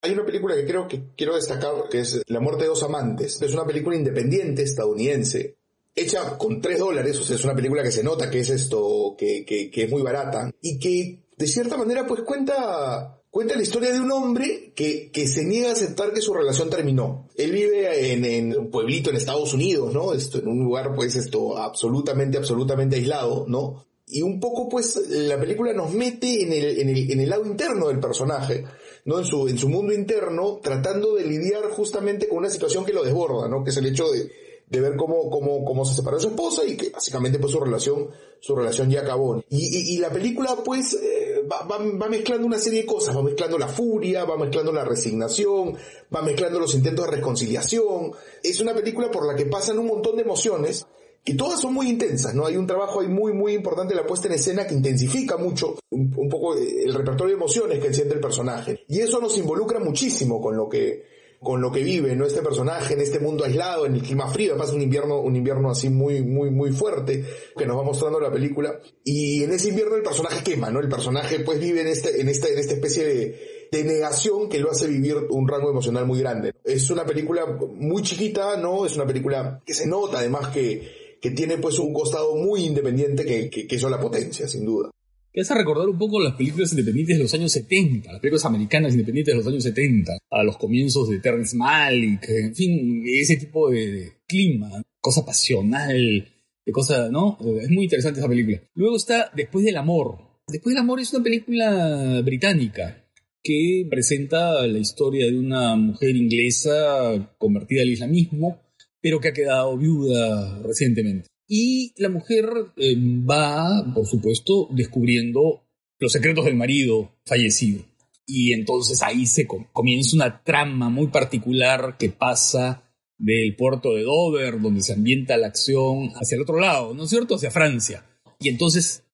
Hay 0.00 0.12
una 0.12 0.24
película 0.24 0.54
que 0.54 0.66
creo 0.66 0.86
que 0.86 1.10
quiero 1.16 1.34
destacar, 1.34 1.88
que 1.90 2.00
es 2.00 2.22
La 2.28 2.40
muerte 2.40 2.62
de 2.64 2.68
dos 2.68 2.82
amantes. 2.82 3.40
Es 3.42 3.52
una 3.52 3.66
película 3.66 3.96
independiente 3.96 4.62
estadounidense, 4.62 5.56
hecha 5.94 6.38
con 6.38 6.60
tres 6.60 6.78
dólares, 6.78 7.18
o 7.18 7.24
sea, 7.24 7.36
es 7.36 7.44
una 7.44 7.54
película 7.54 7.82
que 7.82 7.90
se 7.90 8.04
nota 8.04 8.30
que 8.30 8.40
es 8.40 8.50
esto, 8.50 9.16
que, 9.18 9.44
que, 9.44 9.70
que 9.70 9.84
es 9.84 9.90
muy 9.90 10.02
barata, 10.02 10.50
y 10.62 10.78
que 10.78 11.24
de 11.36 11.46
cierta 11.46 11.76
manera 11.76 12.06
pues 12.06 12.22
cuenta, 12.22 13.20
cuenta 13.30 13.56
la 13.56 13.62
historia 13.62 13.92
de 13.92 14.00
un 14.00 14.12
hombre 14.12 14.72
que, 14.76 15.10
que 15.10 15.26
se 15.26 15.44
niega 15.44 15.70
a 15.70 15.72
aceptar 15.72 16.12
que 16.12 16.20
su 16.20 16.32
relación 16.32 16.70
terminó. 16.70 17.28
Él 17.34 17.50
vive 17.50 18.12
en, 18.12 18.24
en 18.24 18.56
un 18.56 18.70
pueblito 18.70 19.10
en 19.10 19.16
Estados 19.16 19.52
Unidos, 19.52 19.92
¿no? 19.92 20.12
Esto, 20.12 20.38
en 20.38 20.48
un 20.48 20.62
lugar 20.62 20.94
pues 20.94 21.16
esto 21.16 21.58
absolutamente, 21.58 22.38
absolutamente 22.38 22.96
aislado, 22.96 23.46
¿no? 23.48 23.84
Y 24.06 24.22
un 24.22 24.40
poco 24.40 24.68
pues 24.68 24.96
la 25.08 25.38
película 25.38 25.72
nos 25.72 25.92
mete 25.92 26.42
en 26.42 26.52
el, 26.52 26.80
en 26.80 26.88
el, 26.88 27.10
en 27.10 27.20
el 27.20 27.28
lado 27.28 27.44
interno 27.44 27.88
del 27.88 28.00
personaje 28.00 28.64
¿no? 29.08 29.18
En 29.18 29.24
su, 29.24 29.48
en 29.48 29.56
su 29.56 29.70
mundo 29.70 29.94
interno, 29.94 30.60
tratando 30.62 31.14
de 31.14 31.24
lidiar 31.24 31.70
justamente 31.70 32.28
con 32.28 32.38
una 32.38 32.50
situación 32.50 32.84
que 32.84 32.92
lo 32.92 33.02
desborda, 33.02 33.48
¿no? 33.48 33.64
Que 33.64 33.70
es 33.70 33.76
el 33.78 33.86
hecho 33.86 34.10
de, 34.10 34.30
de 34.68 34.80
ver 34.82 34.96
cómo, 34.96 35.30
cómo, 35.30 35.64
cómo 35.64 35.86
se 35.86 35.94
separó 35.94 36.20
su 36.20 36.28
esposa 36.28 36.62
y 36.66 36.76
que 36.76 36.90
básicamente 36.90 37.38
pues 37.38 37.52
su 37.52 37.58
relación, 37.58 38.10
su 38.38 38.54
relación 38.54 38.90
ya 38.90 39.00
acabó. 39.00 39.42
Y, 39.48 39.94
y, 39.94 39.96
la 39.96 40.10
película 40.10 40.56
pues 40.62 40.92
eh, 40.92 41.42
va, 41.50 41.62
va, 41.64 41.78
va, 41.78 42.08
mezclando 42.10 42.46
una 42.46 42.58
serie 42.58 42.82
de 42.82 42.86
cosas, 42.86 43.16
va 43.16 43.22
mezclando 43.22 43.56
la 43.56 43.68
furia, 43.68 44.26
va 44.26 44.36
mezclando 44.36 44.72
la 44.72 44.84
resignación, 44.84 45.78
va 46.14 46.20
mezclando 46.20 46.60
los 46.60 46.74
intentos 46.74 47.06
de 47.06 47.12
reconciliación. 47.12 48.12
Es 48.42 48.60
una 48.60 48.74
película 48.74 49.10
por 49.10 49.26
la 49.26 49.34
que 49.34 49.46
pasan 49.46 49.78
un 49.78 49.86
montón 49.86 50.16
de 50.16 50.22
emociones 50.22 50.86
y 51.28 51.34
todas 51.34 51.60
son 51.60 51.74
muy 51.74 51.90
intensas, 51.90 52.34
¿no? 52.34 52.46
Hay 52.46 52.56
un 52.56 52.66
trabajo 52.66 53.00
ahí 53.00 53.06
muy, 53.06 53.34
muy 53.34 53.52
importante 53.52 53.94
la 53.94 54.06
puesta 54.06 54.28
en 54.28 54.32
escena 54.32 54.66
que 54.66 54.72
intensifica 54.72 55.36
mucho 55.36 55.78
un, 55.90 56.10
poco 56.30 56.56
el 56.56 56.94
repertorio 56.94 57.34
de 57.34 57.38
emociones 57.38 57.80
que 57.80 57.92
siente 57.92 58.14
el 58.14 58.20
personaje. 58.20 58.86
Y 58.88 59.00
eso 59.00 59.20
nos 59.20 59.36
involucra 59.36 59.78
muchísimo 59.78 60.40
con 60.40 60.56
lo 60.56 60.70
que, 60.70 61.04
con 61.38 61.60
lo 61.60 61.70
que 61.70 61.82
vive, 61.82 62.16
¿no? 62.16 62.24
Este 62.24 62.40
personaje 62.40 62.94
en 62.94 63.02
este 63.02 63.20
mundo 63.20 63.44
aislado, 63.44 63.84
en 63.84 63.96
el 63.96 64.02
clima 64.02 64.26
frío, 64.28 64.56
pasa 64.56 64.72
un 64.72 64.80
invierno, 64.80 65.20
un 65.20 65.36
invierno 65.36 65.70
así 65.70 65.90
muy, 65.90 66.22
muy, 66.22 66.50
muy 66.50 66.72
fuerte, 66.72 67.22
que 67.54 67.66
nos 67.66 67.76
va 67.76 67.82
mostrando 67.82 68.18
la 68.18 68.32
película. 68.32 68.80
Y 69.04 69.42
en 69.44 69.52
ese 69.52 69.68
invierno 69.68 69.96
el 69.96 70.02
personaje 70.02 70.42
quema, 70.42 70.70
¿no? 70.70 70.80
El 70.80 70.88
personaje 70.88 71.40
pues 71.40 71.60
vive 71.60 71.82
en 71.82 71.88
este, 71.88 72.22
en 72.22 72.30
esta, 72.30 72.48
en 72.48 72.58
esta 72.58 72.72
especie 72.72 73.04
de, 73.04 73.68
de 73.70 73.84
negación 73.84 74.48
que 74.48 74.60
lo 74.60 74.70
hace 74.70 74.86
vivir 74.86 75.14
un 75.28 75.46
rango 75.46 75.68
emocional 75.68 76.06
muy 76.06 76.20
grande. 76.20 76.54
Es 76.64 76.88
una 76.88 77.04
película 77.04 77.44
muy 77.44 78.00
chiquita, 78.00 78.56
¿no? 78.56 78.86
Es 78.86 78.96
una 78.96 79.06
película 79.06 79.60
que 79.66 79.74
se 79.74 79.86
nota 79.86 80.20
además 80.20 80.48
que, 80.48 81.06
que 81.20 81.30
tiene 81.30 81.58
pues 81.58 81.78
un 81.78 81.92
costado 81.92 82.36
muy 82.36 82.64
independiente 82.64 83.24
que, 83.24 83.50
que, 83.50 83.66
que 83.66 83.76
eso 83.76 83.88
la 83.88 84.00
potencia, 84.00 84.46
sin 84.48 84.64
duda 84.64 84.90
que 85.32 85.42
hace 85.42 85.54
recordar 85.54 85.88
un 85.88 85.98
poco 85.98 86.20
las 86.20 86.34
películas 86.34 86.72
independientes 86.72 87.18
de 87.18 87.22
los 87.22 87.34
años 87.34 87.52
70, 87.52 88.10
las 88.10 88.20
películas 88.20 88.44
americanas 88.46 88.92
independientes 88.92 89.34
de 89.34 89.38
los 89.38 89.46
años 89.46 89.62
70, 89.62 90.18
a 90.30 90.42
los 90.42 90.56
comienzos 90.56 91.08
de 91.10 91.20
Terrence 91.20 91.56
Malick, 91.56 92.28
en 92.28 92.54
fin, 92.54 93.04
ese 93.06 93.36
tipo 93.36 93.70
de, 93.70 94.18
clima, 94.26 94.82
cosa 95.00 95.24
pasional, 95.24 96.28
de 96.64 96.72
cosa, 96.72 97.08
¿no? 97.08 97.38
Es 97.60 97.70
muy 97.70 97.84
interesante 97.84 98.20
esa 98.20 98.28
película. 98.28 98.60
Luego 98.74 98.96
está 98.96 99.30
Después 99.34 99.64
del 99.64 99.76
Amor. 99.76 100.18
Después 100.46 100.74
del 100.74 100.82
Amor 100.82 101.00
es 101.00 101.12
una 101.12 101.24
película 101.24 102.20
británica 102.22 103.04
que 103.42 103.86
presenta 103.88 104.66
la 104.66 104.78
historia 104.78 105.26
de 105.26 105.38
una 105.38 105.76
mujer 105.76 106.14
inglesa 106.14 107.34
convertida 107.38 107.82
al 107.82 107.88
islamismo, 107.88 108.60
pero 109.08 109.20
que 109.20 109.28
ha 109.28 109.32
quedado 109.32 109.74
viuda 109.78 110.60
recientemente. 110.62 111.28
Y 111.48 111.94
la 111.96 112.10
mujer 112.10 112.44
eh, 112.76 112.94
va, 112.94 113.90
por 113.94 114.06
supuesto, 114.06 114.68
descubriendo 114.70 115.62
los 115.98 116.12
secretos 116.12 116.44
del 116.44 116.56
marido 116.56 117.18
fallecido. 117.24 117.86
Y 118.26 118.52
entonces 118.52 119.00
ahí 119.02 119.24
se 119.24 119.46
comienza 119.46 120.14
una 120.14 120.42
trama 120.42 120.90
muy 120.90 121.06
particular 121.06 121.96
que 121.98 122.10
pasa 122.10 122.82
del 123.16 123.56
puerto 123.56 123.94
de 123.94 124.02
Dover, 124.02 124.60
donde 124.60 124.82
se 124.82 124.92
ambienta 124.92 125.38
la 125.38 125.46
acción, 125.46 126.10
hacia 126.14 126.36
el 126.36 126.42
otro 126.42 126.60
lado, 126.60 126.92
¿no 126.92 127.04
es 127.04 127.08
cierto? 127.08 127.36
Hacia 127.36 127.50
Francia. 127.50 128.04
Y 128.38 128.50
entonces 128.50 129.04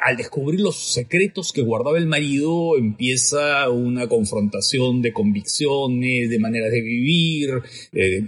al 0.00 0.16
descubrir 0.16 0.60
los 0.60 0.92
secretos 0.92 1.52
que 1.52 1.62
guardaba 1.62 1.98
el 1.98 2.06
marido, 2.06 2.76
empieza 2.76 3.68
una 3.70 4.08
confrontación 4.08 5.02
de 5.02 5.12
convicciones, 5.12 6.30
de 6.30 6.38
maneras 6.38 6.70
de 6.70 6.80
vivir, 6.80 7.50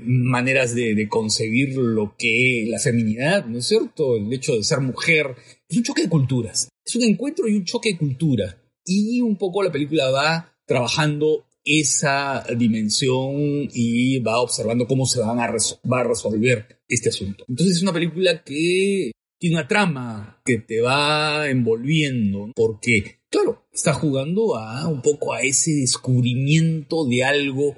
maneras 0.04 0.74
de, 0.74 1.06
concebir 1.09 1.76
lo 1.76 2.14
que 2.18 2.66
la 2.68 2.78
feminidad, 2.78 3.46
¿no 3.46 3.59
es 3.59 3.66
cierto? 3.66 4.16
El 4.16 4.32
hecho 4.32 4.54
de 4.54 4.64
ser 4.64 4.80
mujer. 4.80 5.35
Es 5.68 5.76
un 5.76 5.82
choque 5.82 6.02
de 6.02 6.09
culturas. 6.09 6.68
Es 6.85 6.96
un 6.96 7.04
encuentro 7.04 7.48
y 7.48 7.54
un 7.54 7.64
choque 7.64 7.92
de 7.92 7.98
cultura. 7.98 8.62
Y 8.85 9.20
un 9.20 9.37
poco 9.37 9.62
la 9.62 9.72
película 9.72 10.11
va 10.11 10.56
trabajando 10.66 11.46
esa 11.64 12.44
dimensión 12.56 13.68
y 13.72 14.20
va 14.20 14.40
observando 14.40 14.87
cómo 14.87 15.04
se 15.04 15.20
van 15.20 15.40
a, 15.40 15.50
va 15.50 16.00
a 16.00 16.04
resolver 16.04 16.78
este 16.88 17.09
asunto. 17.09 17.44
Entonces 17.48 17.76
es 17.76 17.82
una 17.82 17.92
película 17.92 18.42
que 18.44 19.11
tiene 19.38 19.57
una 19.57 19.68
trama 19.68 20.40
que 20.44 20.59
te 20.59 20.81
va 20.81 21.49
envolviendo, 21.49 22.51
porque, 22.55 23.20
claro, 23.29 23.66
está 23.72 23.92
jugando 23.92 24.57
a 24.57 24.87
un 24.88 25.03
poco 25.03 25.33
a 25.33 25.42
ese 25.42 25.72
descubrimiento 25.72 27.07
de 27.07 27.25
algo 27.25 27.77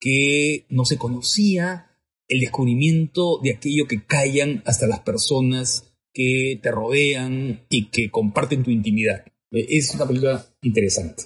que 0.00 0.66
no 0.68 0.84
se 0.84 0.98
conocía, 0.98 1.90
el 2.28 2.40
descubrimiento 2.40 3.40
de 3.42 3.52
aquello 3.52 3.86
que 3.88 4.04
callan 4.04 4.62
hasta 4.66 4.86
las 4.86 5.00
personas 5.00 5.92
que 6.12 6.58
te 6.62 6.70
rodean 6.70 7.64
y 7.70 7.86
que 7.86 8.10
comparten 8.10 8.62
tu 8.62 8.70
intimidad. 8.70 9.24
Es 9.50 9.94
una 9.94 10.06
película 10.06 10.46
interesante. 10.62 11.24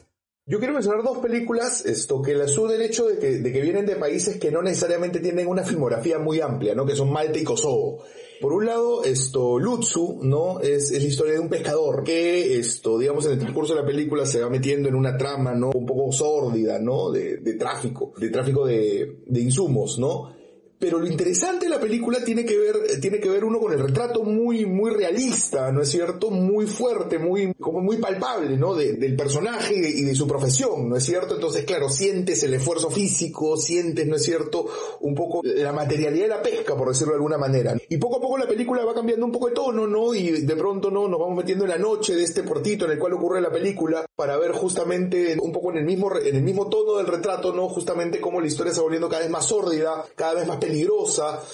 Yo 0.53 0.59
quiero 0.59 0.75
mencionar 0.75 1.03
dos 1.03 1.17
películas, 1.17 1.87
esto, 1.87 2.21
que 2.21 2.35
la 2.35 2.47
sur 2.47 2.71
del 2.71 2.83
hecho 2.83 3.07
de 3.07 3.19
que, 3.19 3.61
vienen 3.63 3.87
de 3.87 3.97
países 3.97 4.37
que 4.37 4.51
no 4.51 4.61
necesariamente 4.61 5.19
tienen 5.19 5.47
una 5.47 5.63
filmografía 5.63 6.19
muy 6.19 6.43
amplia, 6.43 6.75
¿no? 6.75 6.85
Que 6.85 6.95
son 6.95 7.11
Malta 7.11 7.39
y 7.39 7.43
Kosovo. 7.43 8.05
Por 8.39 8.53
un 8.53 8.67
lado, 8.67 9.03
esto, 9.03 9.59
Lutsu, 9.59 10.21
¿no? 10.23 10.61
Es, 10.61 10.91
la 10.91 10.99
historia 10.99 11.33
de 11.33 11.41
un 11.41 11.49
pescador 11.49 12.05
que, 12.05 12.59
esto, 12.59 12.99
digamos, 12.99 13.25
en 13.25 13.33
el 13.33 13.39
transcurso 13.39 13.75
de 13.75 13.81
la 13.81 13.87
película 13.87 14.27
se 14.27 14.43
va 14.43 14.51
metiendo 14.51 14.91
en 14.91 14.95
una 14.95 15.17
trama, 15.17 15.55
¿no? 15.55 15.71
Un 15.71 15.87
poco 15.87 16.13
sórdida, 16.13 16.79
¿no? 16.79 17.11
De, 17.11 17.39
tráfico, 17.59 18.13
de 18.19 18.29
tráfico 18.29 18.67
de 18.67 19.17
insumos, 19.31 19.99
¿no? 19.99 20.42
Pero 20.83 20.99
lo 20.99 21.07
interesante 21.07 21.67
de 21.67 21.71
la 21.71 21.79
película 21.79 22.25
tiene 22.25 22.45
que 22.45 22.59
ver, 22.59 23.01
tiene 23.01 23.21
que 23.21 23.29
ver 23.29 23.45
uno 23.45 23.61
con 23.61 23.73
el 23.73 23.79
retrato 23.79 24.25
muy, 24.25 24.67
muy 24.67 24.91
realista, 24.91 25.71
¿no 25.71 25.81
es 25.81 25.89
cierto? 25.89 26.29
Muy 26.29 26.67
fuerte, 26.67 27.21
muy, 27.21 27.55
como 27.55 27.81
muy 27.81 27.99
palpable, 27.99 28.57
¿no? 28.57 28.75
del 28.75 29.15
personaje 29.15 29.77
y 29.77 30.03
de, 30.03 30.13
su 30.17 30.27
profesión, 30.27 30.89
¿no 30.89 30.97
es 30.97 31.05
cierto? 31.05 31.37
Entonces, 31.37 31.63
claro, 31.63 31.89
sientes 31.89 32.43
el 32.43 32.55
esfuerzo 32.55 32.91
físico, 32.91 33.57
sientes, 33.57 34.09
¿no 34.09 34.17
es 34.17 34.25
cierto? 34.25 34.67
Un 35.03 35.15
poco 35.15 35.43
la 35.45 35.73
materialidad 35.73 36.25
de 36.25 36.29
la 36.31 36.43
pesca, 36.43 36.75
por 36.75 36.89
decirlo 36.89 37.13
de 37.13 37.19
alguna 37.19 37.39
manera. 37.39 37.77
Y 37.89 37.99
poco 37.99 38.17
a 38.17 38.21
poco 38.21 38.39
la 38.39 38.49
película 38.49 38.85
va 38.85 38.93
cambiando 38.93 39.25
un 39.25 39.31
poco 39.31 39.51
de 39.51 39.55
tono, 39.55 39.87
¿no? 39.87 40.13
Y 40.13 40.33
de 40.33 40.57
pronto, 40.57 40.91
¿no? 40.91 41.07
Nos 41.07 41.21
vamos 41.21 41.37
metiendo 41.37 41.63
en 41.63 41.71
la 41.71 41.79
noche 41.79 42.17
de 42.17 42.25
este 42.25 42.43
portito 42.43 42.87
en 42.87 42.91
el 42.91 42.99
cual 42.99 43.13
ocurre 43.13 43.41
la 43.41 43.53
película 43.53 44.05
para 44.17 44.37
ver 44.37 44.51
justamente 44.51 45.37
un 45.41 45.53
poco 45.53 45.71
en 45.71 45.79
el 45.79 45.85
mismo, 45.85 46.11
en 46.19 46.35
el 46.35 46.43
mismo 46.43 46.69
tono 46.69 46.97
del 46.97 47.07
retrato, 47.07 47.55
¿no? 47.55 47.69
Justamente 47.69 48.21
cómo 48.21 48.41
la 48.41 48.49
historia 48.49 48.73
se 48.73 48.81
va 48.81 48.83
volviendo 48.83 49.09
cada 49.09 49.23
vez 49.23 49.31
más 49.31 49.47
sórdida, 49.47 50.05
cada 50.17 50.35
vez 50.35 50.49
más 50.49 50.57
peligrosa, 50.57 50.72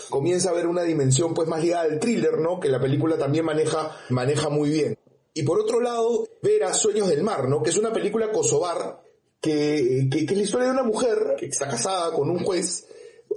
comienza 0.08 0.48
a 0.48 0.52
haber 0.52 0.66
una 0.66 0.82
dimensión 0.82 1.34
pues 1.34 1.48
más 1.48 1.62
ligada 1.62 1.82
al 1.82 1.98
thriller, 1.98 2.38
¿no? 2.38 2.60
Que 2.60 2.68
la 2.68 2.80
película 2.80 3.16
también 3.16 3.44
maneja, 3.44 3.96
maneja 4.10 4.48
muy 4.48 4.70
bien. 4.70 4.98
Y 5.34 5.42
por 5.42 5.60
otro 5.60 5.80
lado, 5.80 6.26
ver 6.42 6.64
a 6.64 6.74
Sueños 6.74 7.08
del 7.08 7.22
Mar, 7.22 7.48
¿no? 7.48 7.62
Que 7.62 7.70
es 7.70 7.78
una 7.78 7.92
película 7.92 8.32
kosovar 8.32 9.00
que, 9.40 10.08
que, 10.10 10.26
que, 10.26 10.34
es 10.34 10.38
la 10.38 10.44
historia 10.44 10.66
de 10.66 10.72
una 10.72 10.82
mujer 10.82 11.36
que 11.38 11.46
está 11.46 11.68
casada 11.68 12.12
con 12.12 12.30
un 12.30 12.40
juez. 12.40 12.86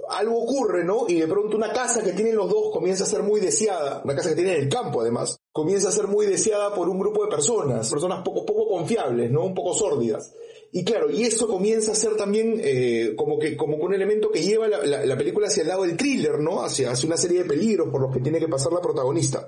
Algo 0.08 0.42
ocurre, 0.42 0.84
¿no? 0.84 1.04
Y 1.06 1.20
de 1.20 1.28
pronto 1.28 1.56
una 1.56 1.72
casa 1.72 2.02
que 2.02 2.12
tienen 2.12 2.34
los 2.34 2.50
dos 2.50 2.70
comienza 2.72 3.04
a 3.04 3.06
ser 3.06 3.22
muy 3.22 3.40
deseada, 3.40 4.02
una 4.04 4.16
casa 4.16 4.30
que 4.30 4.34
tiene 4.34 4.56
en 4.56 4.62
el 4.64 4.68
campo 4.68 5.00
además, 5.00 5.38
comienza 5.52 5.90
a 5.90 5.92
ser 5.92 6.08
muy 6.08 6.26
deseada 6.26 6.74
por 6.74 6.88
un 6.88 6.98
grupo 6.98 7.24
de 7.24 7.30
personas, 7.30 7.88
personas 7.88 8.24
poco, 8.24 8.44
poco 8.44 8.66
confiables, 8.68 9.30
¿no? 9.30 9.44
Un 9.44 9.54
poco 9.54 9.74
sórdidas. 9.74 10.32
Y 10.74 10.84
claro, 10.84 11.10
y 11.10 11.24
eso 11.24 11.46
comienza 11.46 11.92
a 11.92 11.94
ser 11.94 12.16
también 12.16 12.58
eh, 12.64 13.12
como 13.14 13.38
que 13.38 13.58
como 13.58 13.76
un 13.76 13.92
elemento 13.92 14.30
que 14.30 14.42
lleva 14.42 14.66
la, 14.66 14.82
la, 14.84 15.04
la, 15.04 15.16
película 15.18 15.48
hacia 15.48 15.62
el 15.62 15.68
lado 15.68 15.82
del 15.82 15.98
thriller, 15.98 16.40
¿no? 16.40 16.64
Hacia, 16.64 16.90
hacia 16.90 17.06
una 17.06 17.18
serie 17.18 17.42
de 17.42 17.44
peligros 17.44 17.90
por 17.90 18.00
los 18.00 18.10
que 18.10 18.20
tiene 18.20 18.38
que 18.38 18.48
pasar 18.48 18.72
la 18.72 18.80
protagonista. 18.80 19.46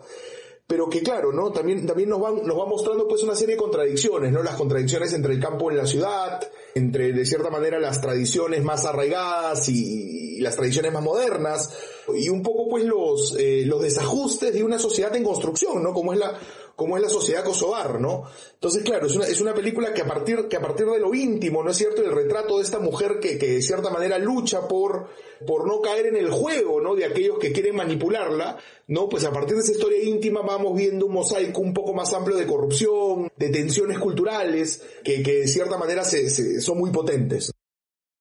Pero 0.67 0.89
que 0.89 1.03
claro, 1.03 1.33
¿no? 1.33 1.51
También, 1.51 1.87
también 1.87 2.11
nos, 2.11 2.21
van, 2.21 2.47
nos 2.47 2.59
va 2.59 2.67
mostrando 2.67 3.09
pues 3.09 3.23
una 3.23 3.35
serie 3.35 3.55
de 3.55 3.61
contradicciones, 3.61 4.33
¿no? 4.33 4.43
Las 4.43 4.57
contradicciones 4.57 5.15
entre 5.15 5.33
el 5.33 5.41
campo 5.41 5.71
y 5.73 5.77
la 5.77 5.87
ciudad, 5.87 6.47
entre 6.75 7.13
de 7.13 7.25
cierta 7.25 7.49
manera 7.49 7.79
las 7.79 8.03
tradiciones 8.03 8.63
más 8.63 8.85
arraigadas 8.85 9.67
y, 9.71 10.37
y 10.37 10.41
las 10.41 10.57
tradiciones 10.57 10.93
más 10.93 11.03
modernas, 11.03 11.71
y 12.15 12.29
un 12.29 12.43
poco 12.43 12.69
pues 12.69 12.85
los, 12.85 13.37
eh, 13.39 13.65
los 13.67 13.83
desajustes 13.83 14.53
de 14.53 14.65
una 14.65 14.79
sociedad 14.79 15.15
en 15.17 15.25
construcción, 15.25 15.83
¿no? 15.83 15.93
Como 15.93 16.13
es 16.13 16.19
la, 16.19 16.39
como 16.77 16.97
es 16.97 17.03
la 17.03 17.09
sociedad 17.09 17.45
kosovar, 17.45 18.01
¿no? 18.01 18.25
Entonces, 18.55 18.83
claro, 18.83 19.07
es 19.07 19.15
una, 19.15 19.27
es 19.27 19.41
una 19.41 19.55
película 19.55 19.93
que 19.93 20.03
a 20.03 20.07
partir, 20.07 20.49
que 20.49 20.57
a 20.57 20.61
partir 20.61 20.87
de 20.87 20.99
lo 20.99 21.15
íntimo, 21.15 21.63
¿no 21.63 21.71
es 21.71 21.77
cierto? 21.77 22.03
El 22.03 22.13
retrato 22.13 22.57
de 22.57 22.65
esta 22.65 22.79
mujer 22.79 23.19
que, 23.21 23.39
que 23.39 23.49
de 23.49 23.63
cierta 23.63 23.91
manera 23.91 24.19
lucha 24.19 24.67
por, 24.67 25.09
por 25.47 25.67
no 25.67 25.81
caer 25.81 26.07
en 26.07 26.17
el 26.17 26.31
juego, 26.31 26.81
¿no? 26.81 26.95
De 26.95 27.05
aquellos 27.05 27.39
que 27.39 27.53
quieren 27.53 27.77
manipularla, 27.77 28.59
¿no? 28.89 29.09
Pues 29.09 29.25
a 29.25 29.33
partir 29.33 29.55
de 29.55 29.63
esa 29.63 29.73
historia 29.73 30.03
íntima 30.03 30.43
vamos 30.43 30.77
viendo 30.77 31.07
un 31.07 31.13
mosaico 31.13 31.61
un 31.61 31.75
poco 31.75 31.95
más 31.95 32.13
amplio 32.13 32.37
de 32.37 32.47
corrupción, 32.47 33.31
de 33.37 33.49
tensiones 33.51 33.99
culturales, 33.99 34.83
que, 35.05 35.23
que 35.23 35.41
de 35.41 35.49
cierta 35.49 35.79
manera 35.79 36.05
se, 36.05 36.61
son 36.61 36.79
muy 36.79 36.91
potentes. 36.91 37.53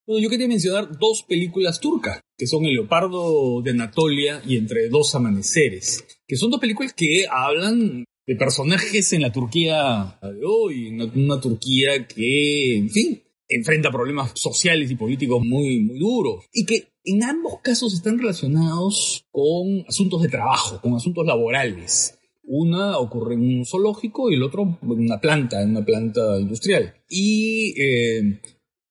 Bueno, 0.06 0.22
yo 0.22 0.30
quería 0.30 0.50
mencionar 0.50 1.00
dos 1.00 1.24
películas 1.24 1.80
turcas, 1.80 2.20
que 2.38 2.46
son 2.46 2.66
El 2.66 2.74
Leopardo 2.74 3.62
de 3.62 3.72
Anatolia 3.72 4.42
y 4.46 4.58
Entre 4.58 4.90
dos 4.90 5.16
amaneceres, 5.16 6.04
que 6.28 6.36
son 6.36 6.52
dos 6.52 6.60
películas 6.60 6.94
que 6.94 7.26
hablan 7.30 8.04
de 8.26 8.36
personajes 8.36 9.12
en 9.14 9.22
la 9.22 9.32
Turquía 9.32 10.18
de 10.22 10.46
hoy, 10.46 10.90
una, 10.90 11.06
una, 11.06 11.42
Turquía 11.42 12.08
que, 12.08 12.78
en 12.78 12.90
fin, 12.90 13.22
enfrenta 13.50 13.92
problemas 13.92 14.32
sociales 14.36 14.90
y 14.90 14.96
políticos 14.96 15.44
muy, 15.46 15.80
muy 15.80 16.00
duros 16.00 16.46
y 16.54 16.66
que 16.66 16.94
en 17.04 17.24
ambos 17.24 17.60
casos 17.62 17.94
están 17.94 18.18
relacionados 18.18 19.28
con 19.32 19.84
asuntos 19.88 20.22
de 20.22 20.30
trabajo, 20.30 20.80
con 20.82 20.96
asuntos 20.96 21.26
laborales. 21.26 22.18
Una 22.46 22.98
ocurre 22.98 23.36
en 23.36 23.42
un 23.42 23.66
zoológico 23.66 24.30
y 24.30 24.36
el 24.36 24.44
otro 24.44 24.80
en 24.82 24.90
una 24.90 25.20
planta, 25.20 25.62
en 25.62 25.72
una 25.72 25.86
planta 25.86 26.40
industrial. 26.40 26.94
Y 27.10 27.74
eh, 27.82 28.18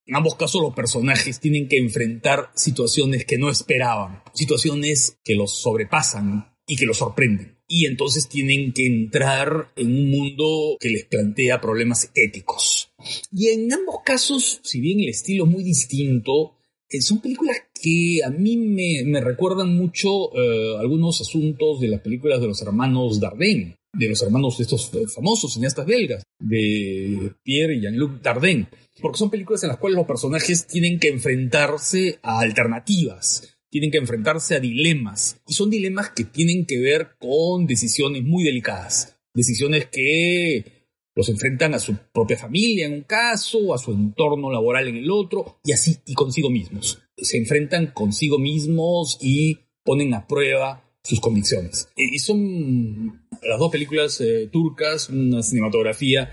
en 0.07 0.16
ambos 0.16 0.35
casos 0.35 0.61
los 0.61 0.75
personajes 0.75 1.40
tienen 1.40 1.68
que 1.68 1.79
enfrentar 1.79 2.51
situaciones 2.55 3.25
que 3.25 3.38
no 3.38 3.51
esperaban, 3.51 4.23
situaciones 4.35 5.18
que 5.25 5.35
los 5.35 5.61
sobrepasan 5.61 6.55
y 6.66 6.77
que 6.77 6.87
los 6.87 6.99
sorprenden 6.99 7.62
y 7.68 7.87
entonces 7.87 8.29
tienen 8.29 8.72
que 8.72 8.87
entrar 8.87 9.72
en 9.77 9.87
un 9.88 10.11
mundo 10.11 10.77
que 10.79 10.90
les 10.90 11.05
plantea 11.05 11.61
problemas 11.61 12.11
éticos. 12.14 12.90
Y 13.33 13.48
en 13.48 13.72
ambos 13.72 13.96
casos, 14.05 14.61
si 14.62 14.81
bien 14.81 15.01
el 15.01 15.09
estilo 15.09 15.44
es 15.44 15.51
muy 15.51 15.64
distinto, 15.64 16.57
eh, 16.92 17.01
son 17.01 17.20
películas 17.20 17.57
que 17.81 18.20
a 18.25 18.31
mí 18.31 18.57
me, 18.57 19.03
me 19.07 19.20
recuerdan 19.20 19.75
mucho 19.75 20.35
eh, 20.37 20.77
algunos 20.79 21.20
asuntos 21.22 21.81
de 21.81 21.88
las 21.88 22.01
películas 22.01 22.40
de 22.40 22.48
los 22.48 22.61
hermanos 22.61 23.18
Dardenne. 23.18 23.77
de 23.94 24.09
los 24.09 24.22
hermanos 24.22 24.59
de 24.59 24.64
estos 24.64 24.90
famosos 25.14 25.55
cineastas 25.55 25.87
belgas, 25.87 26.22
de 26.38 27.33
Pierre 27.42 27.77
y 27.77 27.81
Jean-Luc 27.81 28.22
Dardenne, 28.22 28.68
porque 29.01 29.18
son 29.18 29.31
películas 29.31 29.62
en 29.62 29.70
las 29.70 29.79
cuales 29.79 29.96
los 29.96 30.07
personajes 30.07 30.66
tienen 30.66 30.98
que 30.98 31.09
enfrentarse 31.09 32.18
a 32.22 32.40
alternativas, 32.40 33.52
tienen 33.73 33.91
que 33.91 33.97
enfrentarse 33.97 34.55
a 34.55 34.61
dilemas, 34.61 35.41
y 35.49 35.55
son 35.55 35.71
dilemas 35.71 36.11
que 36.11 36.25
tienen 36.25 36.67
que 36.67 36.79
ver 36.79 37.13
con 37.19 37.67
decisiones 37.67 38.23
muy 38.23 38.45
delicadas, 38.45 39.17
decisiones 39.33 39.87
que 39.87 40.83
los 41.15 41.31
enfrentan 41.31 41.73
a 41.73 41.79
su 41.79 41.97
propia 42.13 42.37
familia 42.37 42.85
en 42.85 42.93
un 42.93 43.03
caso, 43.05 43.73
a 43.73 43.79
su 43.79 43.93
entorno 43.93 44.53
laboral 44.53 44.89
en 44.89 44.97
el 44.97 45.11
otro, 45.11 45.59
y 45.65 45.73
así, 45.73 45.97
y 46.05 46.13
consigo 46.13 46.51
mismos. 46.51 47.01
Se 47.17 47.39
enfrentan 47.39 47.93
consigo 47.95 48.39
mismos 48.39 49.17
y 49.23 49.59
ponen 49.83 50.13
a 50.13 50.27
prueba 50.27 50.85
sus 51.03 51.21
convicciones. 51.21 51.89
Y 51.97 52.19
son 52.19 53.23
las 53.43 53.59
dos 53.59 53.73
películas 53.73 54.21
eh, 54.21 54.51
turcas, 54.53 55.09
una 55.09 55.43
cinematografía 55.43 56.31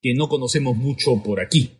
que 0.00 0.14
no 0.14 0.28
conocemos 0.28 0.76
mucho 0.76 1.20
por 1.20 1.40
aquí. 1.40 1.72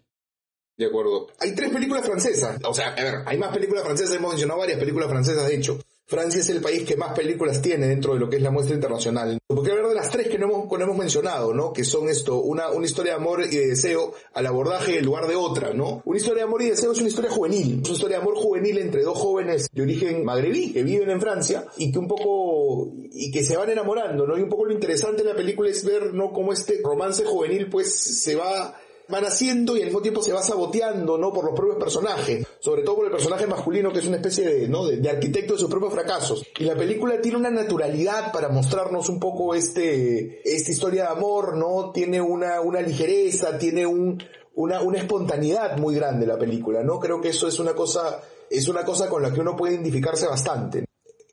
De 0.77 0.87
acuerdo. 0.87 1.29
Hay 1.41 1.55
tres 1.55 1.71
películas 1.71 2.05
francesas. 2.05 2.59
O 2.65 2.75
sea, 2.75 2.89
a 2.89 3.03
ver, 3.03 3.15
hay 3.25 3.39
más 3.39 3.53
películas 3.53 3.85
francesas, 3.85 4.15
hemos 4.17 4.31
mencionado 4.31 4.61
varias 4.61 4.79
películas 4.79 5.09
francesas, 5.09 5.47
de 5.47 5.57
hecho. 5.57 5.79
Francia 6.09 6.41
es 6.41 6.49
el 6.51 6.61
país 6.61 6.85
que 6.85 6.97
más 6.97 7.17
películas 7.19 7.61
tiene 7.61 7.89
dentro 7.89 8.15
de 8.15 8.21
lo 8.21 8.31
que 8.31 8.37
es 8.37 8.43
la 8.43 8.53
muestra 8.53 8.77
internacional. 8.77 9.41
Porque 9.49 9.73
hablar 9.73 9.89
de 9.89 9.95
las 9.97 10.09
tres 10.09 10.29
que 10.29 10.39
no 10.39 10.47
hemos, 10.47 10.81
hemos 10.81 10.97
mencionado, 10.97 11.53
¿no? 11.53 11.73
Que 11.73 11.85
son 11.85 12.09
esto, 12.09 12.37
una, 12.43 12.71
una 12.71 12.87
historia 12.87 13.15
de 13.15 13.19
amor 13.19 13.43
y 13.43 13.57
de 13.57 13.67
deseo 13.67 14.15
al 14.33 14.47
abordaje 14.47 14.99
en 14.99 15.05
lugar 15.05 15.27
de 15.27 15.35
otra, 15.35 15.73
¿no? 15.75 16.03
Una 16.05 16.17
historia 16.17 16.45
de 16.45 16.49
amor 16.49 16.63
y 16.63 16.71
deseo 16.71 16.93
es 16.93 16.99
una 16.99 17.09
historia 17.09 17.31
juvenil. 17.31 17.81
Es 17.83 17.89
una 17.89 17.95
historia 17.97 18.19
de 18.19 18.23
amor 18.23 18.37
juvenil 18.37 18.79
entre 18.79 19.03
dos 19.03 19.19
jóvenes 19.19 19.69
de 19.73 19.83
origen 19.83 20.25
magrebí 20.25 20.73
que 20.73 20.85
viven 20.85 21.11
en 21.11 21.21
Francia 21.21 21.67
y 21.77 21.91
que 21.91 21.99
un 21.99 22.07
poco, 22.07 22.93
y 23.11 23.33
que 23.33 23.43
se 23.43 23.57
van 23.57 23.71
enamorando, 23.71 24.29
¿no? 24.29 24.39
Y 24.39 24.43
un 24.43 24.49
poco 24.49 24.67
lo 24.67 24.75
interesante 24.75 25.25
de 25.25 25.31
la 25.31 25.35
película 25.37 25.71
es 25.71 25.85
ver, 25.85 26.15
¿no? 26.15 26.33
Cómo 26.33 26.53
este 26.53 26.81
romance 26.85 27.25
juvenil 27.25 27.69
pues 27.69 27.93
se 28.23 28.37
va 28.37 28.77
van 29.09 29.25
haciendo 29.25 29.77
y 29.77 29.81
al 29.81 29.87
mismo 29.87 30.01
tiempo 30.01 30.23
se 30.23 30.33
va 30.33 30.43
saboteando, 30.43 31.17
¿no? 31.19 31.33
Por 31.33 31.45
los 31.45 31.55
propios 31.55 31.79
personajes, 31.79 32.47
sobre 32.59 32.83
todo 32.83 32.97
por 32.97 33.07
el 33.07 33.13
personaje 33.13 33.47
masculino 33.47 33.93
que 33.93 34.01
es 34.01 34.07
una 34.07 34.17
especie 34.17 34.49
de, 34.49 34.69
¿no? 34.69 34.87
De, 34.87 35.09
arquitecto 35.09 35.55
de 35.55 35.61
sus 35.61 35.71
propios 35.71 35.93
fracasos. 35.93 36.45
Y 36.59 36.65
la 36.65 36.75
película 36.75 37.21
tiene 37.21 37.39
una 37.39 37.51
naturalidad 37.51 38.33
para 38.33 38.49
mostrarnos 38.49 39.09
un 39.09 39.21
poco 39.21 39.55
este, 39.55 40.41
esta 40.45 40.71
historia 40.71 41.05
de 41.05 41.09
amor, 41.11 41.57
¿no? 41.57 41.93
Tiene 41.93 42.21
una, 42.21 42.61
una 42.61 42.81
ligereza, 42.81 43.59
tiene 43.59 43.87
un, 43.87 44.23
una, 44.55 44.83
una 44.83 44.99
espontaneidad 44.99 45.79
muy 45.79 45.95
grande 45.95 46.27
la 46.27 46.39
película, 46.39 46.83
¿no? 46.83 46.99
Creo 46.99 47.21
que 47.21 47.29
eso 47.29 47.47
es 47.47 47.59
una 47.59 47.75
cosa, 47.75 48.21
es 48.51 48.69
una 48.69 48.85
cosa 48.85 49.09
con 49.09 49.23
la 49.23 49.33
que 49.33 49.41
uno 49.41 49.57
puede 49.57 49.75
identificarse 49.75 50.27
bastante. 50.27 50.85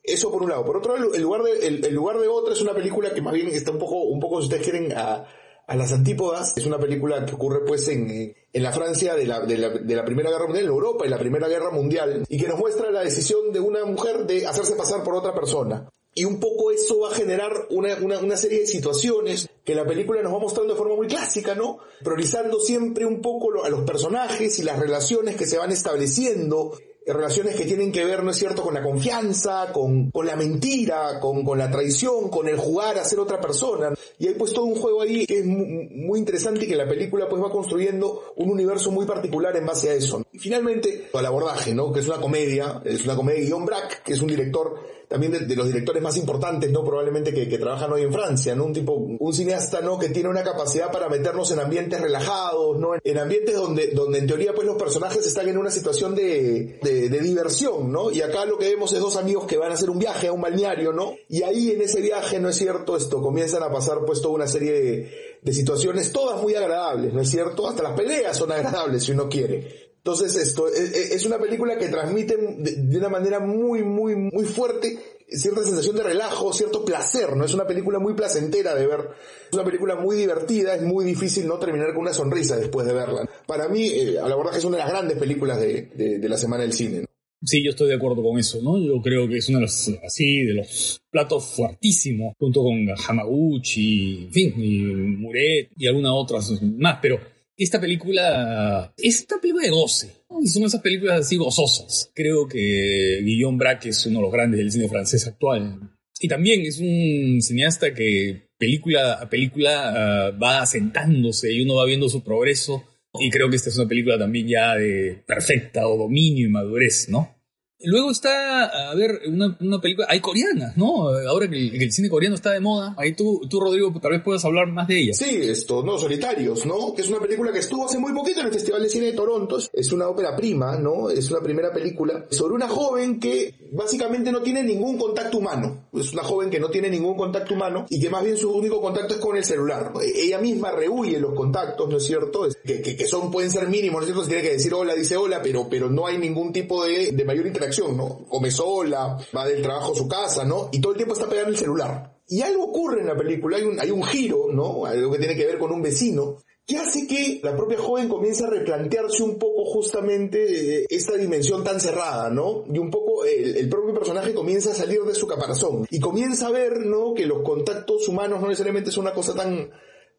Eso 0.03 0.29
por 0.29 0.43
un 0.43 0.49
lado. 0.49 0.65
Por 0.65 0.77
otro 0.77 0.97
lado, 0.97 1.13
el 1.13 1.21
lugar 1.21 1.43
de, 1.43 1.65
el, 1.65 1.93
lugar 1.93 2.19
de 2.19 2.27
otra 2.27 2.53
es 2.53 2.61
una 2.61 2.73
película 2.73 3.13
que 3.13 3.21
más 3.21 3.33
bien 3.33 3.47
está 3.47 3.71
un 3.71 3.79
poco, 3.79 4.03
un 4.03 4.19
poco, 4.19 4.41
si 4.41 4.47
ustedes 4.47 4.63
quieren, 4.63 4.91
a, 4.91 5.25
a 5.67 5.75
las 5.75 5.91
antípodas. 5.91 6.57
Es 6.57 6.65
una 6.65 6.79
película 6.79 7.25
que 7.25 7.35
ocurre 7.35 7.65
pues 7.65 7.87
en, 7.87 8.35
en 8.51 8.63
la 8.63 8.71
Francia 8.71 9.15
de 9.15 9.25
la, 9.25 9.41
de, 9.41 9.57
la, 9.57 9.69
de 9.69 9.95
la, 9.95 10.05
Primera 10.05 10.29
Guerra 10.29 10.45
Mundial, 10.45 10.65
en 10.65 10.71
Europa 10.71 11.05
en 11.05 11.11
la 11.11 11.19
Primera 11.19 11.47
Guerra 11.47 11.71
Mundial, 11.71 12.25
y 12.27 12.37
que 12.37 12.47
nos 12.47 12.59
muestra 12.59 12.91
la 12.91 13.01
decisión 13.01 13.51
de 13.51 13.59
una 13.59 13.85
mujer 13.85 14.25
de 14.25 14.45
hacerse 14.47 14.75
pasar 14.75 15.03
por 15.03 15.15
otra 15.15 15.33
persona. 15.33 15.89
Y 16.15 16.25
un 16.25 16.39
poco 16.39 16.69
eso 16.71 16.99
va 16.99 17.09
a 17.09 17.15
generar 17.15 17.51
una, 17.71 17.95
una, 17.95 18.19
una, 18.19 18.37
serie 18.37 18.59
de 18.59 18.67
situaciones 18.67 19.49
que 19.65 19.73
la 19.73 19.83
película 19.83 20.21
nos 20.21 20.31
va 20.31 20.39
mostrando 20.39 20.73
de 20.73 20.77
forma 20.77 20.95
muy 20.95 21.07
clásica, 21.07 21.55
¿no? 21.55 21.79
Priorizando 22.03 22.59
siempre 22.59 23.03
un 23.03 23.19
poco 23.19 23.63
a 23.63 23.69
los 23.69 23.81
personajes 23.81 24.59
y 24.59 24.63
las 24.63 24.77
relaciones 24.77 25.35
que 25.35 25.47
se 25.47 25.57
van 25.57 25.71
estableciendo 25.71 26.77
relaciones 27.05 27.55
que 27.55 27.65
tienen 27.65 27.91
que 27.91 28.05
ver, 28.05 28.23
¿no 28.23 28.31
es 28.31 28.37
cierto?, 28.37 28.61
con 28.61 28.73
la 28.73 28.83
confianza, 28.83 29.71
con, 29.71 30.11
con 30.11 30.25
la 30.25 30.35
mentira, 30.35 31.19
con, 31.19 31.43
con, 31.43 31.57
la 31.57 31.69
traición, 31.69 32.29
con 32.29 32.47
el 32.47 32.57
jugar 32.57 32.97
a 32.97 33.03
ser 33.03 33.19
otra 33.19 33.41
persona. 33.41 33.93
Y 34.19 34.27
hay 34.27 34.35
pues 34.35 34.53
todo 34.53 34.65
un 34.65 34.75
juego 34.75 35.01
ahí 35.01 35.25
que 35.25 35.39
es 35.39 35.45
muy, 35.45 36.19
interesante 36.19 36.65
y 36.65 36.67
que 36.67 36.75
la 36.75 36.87
película 36.87 37.27
pues 37.27 37.41
va 37.41 37.51
construyendo 37.51 38.33
un 38.37 38.49
universo 38.49 38.91
muy 38.91 39.05
particular 39.05 39.55
en 39.57 39.65
base 39.65 39.89
a 39.89 39.93
eso. 39.93 40.23
Y 40.31 40.39
finalmente, 40.39 41.09
el 41.13 41.25
abordaje, 41.25 41.73
¿no?, 41.73 41.91
que 41.91 41.99
es 41.99 42.07
una 42.07 42.21
comedia, 42.21 42.81
es 42.85 43.03
una 43.03 43.15
comedia 43.15 43.39
de 43.39 43.45
Guillaume 43.45 43.65
Braque, 43.65 43.95
que 44.05 44.13
es 44.13 44.21
un 44.21 44.27
director 44.27 44.79
también 45.13 45.47
de, 45.47 45.55
los 45.55 45.67
directores 45.67 46.01
más 46.01 46.17
importantes, 46.17 46.71
¿no? 46.71 46.83
Probablemente 46.83 47.33
que, 47.35 47.57
trabajan 47.59 47.93
hoy 47.93 48.01
en 48.01 48.11
Francia, 48.11 48.55
¿no? 48.55 48.65
Un 48.65 48.73
tipo, 48.73 48.93
un 48.93 49.33
cineasta, 49.33 49.79
¿no? 49.79 49.99
Que 49.99 50.09
tiene 50.09 50.27
una 50.27 50.41
capacidad 50.41 50.91
para 50.91 51.07
meternos 51.07 51.51
en 51.51 51.59
ambientes 51.59 52.01
relajados, 52.01 52.79
¿no? 52.79 52.93
En 53.03 53.17
ambientes 53.19 53.55
donde, 53.55 53.89
donde 53.89 54.17
en 54.17 54.25
teoría 54.25 54.55
pues 54.55 54.65
los 54.65 54.75
personajes 54.75 55.23
están 55.27 55.47
en 55.47 55.59
una 55.59 55.69
situación 55.69 56.15
de, 56.15 56.79
de 57.09 57.19
diversión, 57.19 57.91
¿no? 57.91 58.11
Y 58.11 58.21
acá 58.21 58.45
lo 58.45 58.57
que 58.57 58.69
vemos 58.69 58.93
es 58.93 58.99
dos 58.99 59.17
amigos 59.17 59.45
que 59.45 59.57
van 59.57 59.71
a 59.71 59.75
hacer 59.75 59.89
un 59.89 59.99
viaje 59.99 60.27
a 60.27 60.33
un 60.33 60.41
balneario, 60.41 60.93
¿no? 60.93 61.15
Y 61.29 61.43
ahí 61.43 61.71
en 61.71 61.81
ese 61.81 62.01
viaje, 62.01 62.39
¿no 62.39 62.49
es 62.49 62.55
cierto? 62.55 62.95
Esto, 62.95 63.21
comienzan 63.21 63.63
a 63.63 63.71
pasar 63.71 63.99
pues 64.05 64.21
toda 64.21 64.35
una 64.35 64.47
serie 64.47 64.71
de, 64.71 65.11
de 65.41 65.53
situaciones, 65.53 66.11
todas 66.11 66.41
muy 66.41 66.55
agradables, 66.55 67.13
¿no 67.13 67.21
es 67.21 67.29
cierto? 67.29 67.67
Hasta 67.67 67.83
las 67.83 67.93
peleas 67.93 68.37
son 68.37 68.51
agradables 68.51 69.03
si 69.03 69.11
uno 69.11 69.27
quiere. 69.29 69.83
Entonces 70.05 70.35
esto 70.35 70.67
es, 70.67 71.25
una 71.25 71.39
película 71.39 71.77
que 71.77 71.87
transmite 71.87 72.35
de, 72.35 72.97
una 72.97 73.07
manera 73.07 73.39
muy, 73.39 73.83
muy, 73.83 74.17
muy 74.17 74.43
fuerte 74.43 74.99
cierta 75.33 75.63
sensación 75.63 75.95
de 75.95 76.03
relajo, 76.03 76.53
cierto 76.53 76.85
placer, 76.85 77.35
¿no? 77.35 77.45
Es 77.45 77.53
una 77.53 77.67
película 77.67 77.99
muy 77.99 78.13
placentera 78.13 78.75
de 78.75 78.87
ver, 78.87 79.09
es 79.47 79.53
una 79.53 79.63
película 79.63 79.95
muy 79.95 80.15
divertida, 80.15 80.75
es 80.75 80.81
muy 80.81 81.05
difícil 81.05 81.47
no 81.47 81.57
terminar 81.59 81.93
con 81.93 82.01
una 82.03 82.13
sonrisa 82.13 82.55
después 82.57 82.85
de 82.87 82.93
verla. 82.93 83.27
Para 83.45 83.67
mí, 83.67 83.87
eh, 83.87 84.19
a 84.19 84.27
la 84.27 84.35
verdad 84.35 84.51
que 84.51 84.59
es 84.59 84.65
una 84.65 84.77
de 84.77 84.83
las 84.83 84.91
grandes 84.91 85.17
películas 85.17 85.59
de, 85.59 86.19
la 86.23 86.37
Semana 86.37 86.63
del 86.63 86.73
Cine. 86.73 87.05
Sí, 87.45 87.61
yo 87.63 87.71
estoy 87.71 87.89
de 87.89 87.95
acuerdo 87.95 88.23
con 88.23 88.39
eso, 88.39 88.61
¿no? 88.61 88.77
Yo 88.77 89.01
creo 89.01 89.27
que 89.27 89.37
es 89.37 89.49
uno 89.49 89.57
de 89.57 89.63
los, 89.63 89.91
así, 90.05 90.43
de 90.43 90.53
los 90.53 91.01
platos 91.09 91.45
fuertísimos, 91.45 92.33
junto 92.39 92.61
con 92.61 92.87
Hamaguchi, 92.89 94.25
en 94.25 94.31
fin, 94.31 95.19
Muret 95.19 95.71
y 95.77 95.87
algunas 95.87 96.13
otras 96.13 96.61
más, 96.61 96.99
pero 97.01 97.19
esta 97.63 97.79
película 97.79 98.93
es 98.97 99.25
una 99.29 99.41
película 99.41 99.65
de 99.65 99.71
goce. 99.71 100.23
Y 100.41 100.47
son 100.47 100.63
esas 100.63 100.81
películas 100.81 101.21
así 101.21 101.37
gozosas. 101.37 102.11
Creo 102.13 102.47
que 102.47 103.21
Guillaume 103.23 103.57
Braque 103.57 103.89
es 103.89 104.05
uno 104.05 104.19
de 104.19 104.23
los 104.23 104.31
grandes 104.31 104.59
del 104.59 104.71
cine 104.71 104.89
francés 104.89 105.27
actual. 105.27 105.79
Y 106.19 106.27
también 106.27 106.61
es 106.61 106.79
un 106.79 107.41
cineasta 107.41 107.93
que 107.93 108.49
película 108.57 109.13
a 109.13 109.29
película 109.29 110.27
ah, 110.27 110.31
va 110.31 110.61
asentándose 110.61 111.51
y 111.51 111.61
uno 111.61 111.75
va 111.75 111.85
viendo 111.85 112.09
su 112.09 112.23
progreso. 112.23 112.83
Y 113.19 113.29
creo 113.29 113.49
que 113.49 113.57
esta 113.57 113.69
es 113.69 113.77
una 113.77 113.87
película 113.87 114.17
también 114.17 114.47
ya 114.47 114.75
de 114.75 115.23
perfecta 115.27 115.87
o 115.87 115.97
dominio 115.97 116.47
y 116.47 116.49
madurez, 116.49 117.09
¿no? 117.09 117.35
Luego 117.83 118.11
está, 118.11 118.91
a 118.91 118.95
ver, 118.95 119.21
una, 119.27 119.57
una 119.59 119.81
película, 119.81 120.07
hay 120.09 120.19
coreanas, 120.21 120.77
¿no? 120.77 121.09
Ahora 121.27 121.49
que 121.49 121.57
el, 121.57 121.91
cine 121.91 122.09
coreano 122.09 122.35
está 122.35 122.51
de 122.51 122.59
moda, 122.59 122.95
ahí 122.97 123.13
tú, 123.13 123.41
tú, 123.49 123.59
Rodrigo, 123.59 123.93
tal 124.01 124.11
vez 124.11 124.21
puedas 124.21 124.45
hablar 124.45 124.67
más 124.67 124.87
de 124.87 124.99
ella. 124.99 125.13
Sí, 125.13 125.39
esto, 125.41 125.83
no, 125.83 125.97
Solitarios, 125.97 126.65
¿no? 126.65 126.93
Que 126.93 127.01
es 127.01 127.09
una 127.09 127.19
película 127.19 127.51
que 127.51 127.59
estuvo 127.59 127.85
hace 127.85 127.99
muy 127.99 128.13
poquito 128.13 128.39
en 128.39 128.47
el 128.47 128.53
Festival 128.53 128.83
de 128.83 128.89
Cine 128.89 129.07
de 129.07 129.13
Toronto. 129.13 129.57
Es 129.73 129.91
una 129.91 130.07
ópera 130.07 130.35
prima, 130.35 130.77
¿no? 130.77 131.09
Es 131.09 131.29
una 131.29 131.41
primera 131.41 131.73
película 131.73 132.25
sobre 132.29 132.53
una 132.53 132.69
joven 132.69 133.19
que 133.19 133.53
básicamente 133.71 134.31
no 134.31 134.41
tiene 134.41 134.63
ningún 134.63 134.97
contacto 134.97 135.39
humano. 135.39 135.87
Es 135.93 136.13
una 136.13 136.23
joven 136.23 136.49
que 136.49 136.59
no 136.59 136.69
tiene 136.69 136.89
ningún 136.89 137.17
contacto 137.17 137.53
humano 137.53 137.85
y 137.89 137.99
que 137.99 138.09
más 138.09 138.23
bien 138.23 138.37
su 138.37 138.51
único 138.51 138.81
contacto 138.81 139.15
es 139.15 139.19
con 139.19 139.35
el 139.35 139.43
celular. 139.43 139.91
Ella 140.01 140.39
misma 140.39 140.71
rehuye 140.71 141.19
los 141.19 141.33
contactos, 141.33 141.89
¿no 141.89 141.97
es 141.97 142.05
cierto? 142.05 142.47
Que, 142.63 142.81
que, 142.81 142.95
que 142.95 143.07
son, 143.07 143.29
pueden 143.29 143.51
ser 143.51 143.67
mínimos, 143.67 144.01
¿no 144.01 144.01
es 144.01 144.05
cierto? 144.07 144.23
Se 144.23 144.29
tiene 144.29 144.43
que 144.43 144.53
decir 144.53 144.73
hola, 144.73 144.95
dice 144.95 145.17
hola, 145.17 145.41
pero, 145.41 145.67
pero 145.69 145.89
no 145.89 146.07
hay 146.07 146.17
ningún 146.17 146.53
tipo 146.53 146.85
de, 146.85 147.11
de 147.11 147.25
mayor 147.25 147.45
interacción 147.45 147.72
¿no? 147.81 148.25
Come 148.29 148.51
sola, 148.51 149.17
va 149.35 149.47
del 149.47 149.61
trabajo 149.61 149.93
a 149.93 149.95
su 149.95 150.07
casa, 150.07 150.45
¿no? 150.45 150.69
Y 150.71 150.79
todo 150.79 150.93
el 150.93 150.97
tiempo 150.97 151.13
está 151.13 151.27
pegando 151.27 151.51
el 151.51 151.57
celular. 151.57 152.13
Y 152.27 152.41
algo 152.41 152.65
ocurre 152.65 153.01
en 153.01 153.07
la 153.07 153.17
película, 153.17 153.57
hay 153.57 153.63
un, 153.63 153.79
hay 153.79 153.91
un 153.91 154.03
giro, 154.03 154.47
¿no? 154.51 154.85
Algo 154.85 155.11
que 155.11 155.19
tiene 155.19 155.35
que 155.35 155.45
ver 155.45 155.57
con 155.57 155.71
un 155.71 155.81
vecino, 155.81 156.37
que 156.65 156.77
hace 156.77 157.05
que 157.05 157.41
la 157.43 157.55
propia 157.55 157.77
joven 157.77 158.07
comience 158.07 158.43
a 158.45 158.47
replantearse 158.47 159.21
un 159.21 159.37
poco 159.37 159.65
justamente 159.65 160.81
eh, 160.81 160.85
esta 160.89 161.17
dimensión 161.17 161.63
tan 161.63 161.81
cerrada, 161.81 162.29
¿no? 162.29 162.63
Y 162.71 162.77
un 162.77 162.89
poco 162.89 163.25
el, 163.25 163.57
el, 163.57 163.69
propio 163.69 163.93
personaje 163.93 164.33
comienza 164.33 164.71
a 164.71 164.75
salir 164.75 165.01
de 165.01 165.13
su 165.13 165.27
caparazón 165.27 165.85
y 165.89 165.99
comienza 165.99 166.47
a 166.47 166.51
ver, 166.51 166.85
¿no? 166.85 167.13
Que 167.13 167.25
los 167.25 167.41
contactos 167.41 168.07
humanos 168.07 168.39
no 168.39 168.47
necesariamente 168.47 168.91
son 168.91 169.03
una 169.05 169.13
cosa 169.13 169.35
tan 169.35 169.69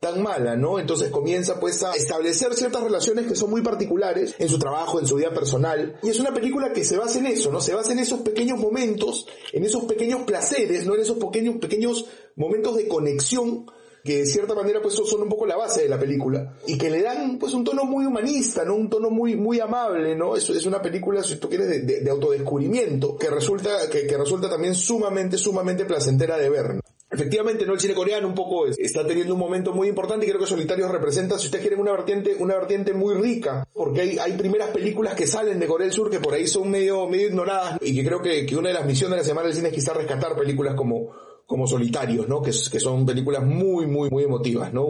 tan 0.04 0.22
mala, 0.22 0.54
¿no? 0.54 0.78
Entonces 0.78 1.08
comienza 1.08 1.58
pues 1.58 1.82
a 1.82 1.94
establecer 1.94 2.52
ciertas 2.52 2.82
relaciones 2.82 3.26
que 3.26 3.34
son 3.34 3.48
muy 3.48 3.62
particulares 3.62 4.34
en 4.38 4.50
su 4.50 4.58
trabajo, 4.58 5.00
en 5.00 5.06
su 5.06 5.16
vida 5.16 5.32
personal. 5.32 5.98
Y 6.02 6.10
es 6.10 6.20
una 6.20 6.34
película 6.34 6.74
que 6.74 6.84
se 6.84 6.98
basa 6.98 7.20
en 7.20 7.26
eso, 7.26 7.50
¿no? 7.50 7.62
Se 7.62 7.74
basa 7.74 7.92
en 7.92 8.00
esos 8.00 8.20
pequeños 8.20 8.58
momentos, 8.58 9.26
en 9.54 9.64
esos 9.64 9.84
pequeños 9.84 10.24
placeres, 10.24 10.84
¿no? 10.84 10.94
En 10.94 11.00
esos 11.00 11.16
pequeños, 11.16 11.56
pequeños 11.56 12.04
momentos 12.36 12.76
de 12.76 12.86
conexión 12.86 13.64
que 14.04 14.18
de 14.18 14.26
cierta 14.26 14.54
manera 14.54 14.82
pues 14.82 14.94
son 14.94 15.22
un 15.22 15.30
poco 15.30 15.46
la 15.46 15.56
base 15.56 15.84
de 15.84 15.88
la 15.88 15.98
película 15.98 16.54
y 16.66 16.76
que 16.76 16.90
le 16.90 17.00
dan 17.00 17.38
pues 17.38 17.54
un 17.54 17.64
tono 17.64 17.84
muy 17.84 18.04
humanista, 18.04 18.62
¿no? 18.62 18.74
Un 18.74 18.90
tono 18.90 19.08
muy, 19.08 19.36
muy 19.36 19.58
amable, 19.60 20.14
¿no? 20.14 20.36
Es, 20.36 20.66
una 20.66 20.82
película, 20.82 21.22
si 21.22 21.36
tú 21.36 21.48
quieres, 21.48 21.86
de, 21.86 22.10
autodescubrimiento 22.10 23.16
que 23.16 23.30
resulta, 23.30 23.88
que, 23.90 24.06
que, 24.06 24.18
resulta 24.18 24.50
también 24.50 24.74
sumamente, 24.74 25.38
sumamente 25.38 25.86
placentera 25.86 26.36
de 26.36 26.50
ver. 26.50 26.80
Efectivamente, 27.14 27.64
¿no? 27.64 27.74
El 27.74 27.80
cine 27.80 27.94
coreano 27.94 28.26
un 28.26 28.34
poco 28.34 28.66
está 28.66 29.06
teniendo 29.06 29.34
un 29.34 29.40
momento 29.40 29.72
muy 29.72 29.88
importante 29.88 30.26
y 30.26 30.28
creo 30.28 30.40
que 30.40 30.46
Solitarios 30.46 30.90
representa, 30.90 31.38
si 31.38 31.46
ustedes 31.46 31.62
quieren, 31.62 31.80
una 31.80 31.92
vertiente, 31.92 32.34
una 32.40 32.54
vertiente 32.54 32.92
muy 32.92 33.14
rica, 33.14 33.64
porque 33.72 34.18
hay, 34.20 34.32
primeras 34.32 34.70
películas 34.70 35.14
que 35.14 35.26
salen 35.26 35.60
de 35.60 35.66
Corea 35.66 35.86
del 35.86 35.94
Sur 35.94 36.10
que 36.10 36.18
por 36.18 36.34
ahí 36.34 36.48
son 36.48 36.70
medio, 36.70 37.08
medio 37.08 37.28
ignoradas 37.28 37.78
y 37.80 37.94
que 37.94 38.04
creo 38.04 38.20
que, 38.20 38.44
que 38.44 38.56
una 38.56 38.68
de 38.68 38.74
las 38.74 38.84
misiones 38.84 39.12
de 39.12 39.22
la 39.22 39.24
Semana 39.24 39.46
del 39.46 39.56
Cine 39.56 39.68
es 39.68 39.74
quizás 39.74 39.96
rescatar 39.96 40.36
películas 40.36 40.74
como, 40.74 41.12
como 41.46 41.68
Solitarios, 41.68 42.28
¿no? 42.28 42.42
Que, 42.42 42.50
que 42.50 42.80
son 42.80 43.06
películas 43.06 43.44
muy, 43.44 43.86
muy, 43.86 44.10
muy 44.10 44.24
emotivas, 44.24 44.72
¿no? 44.72 44.86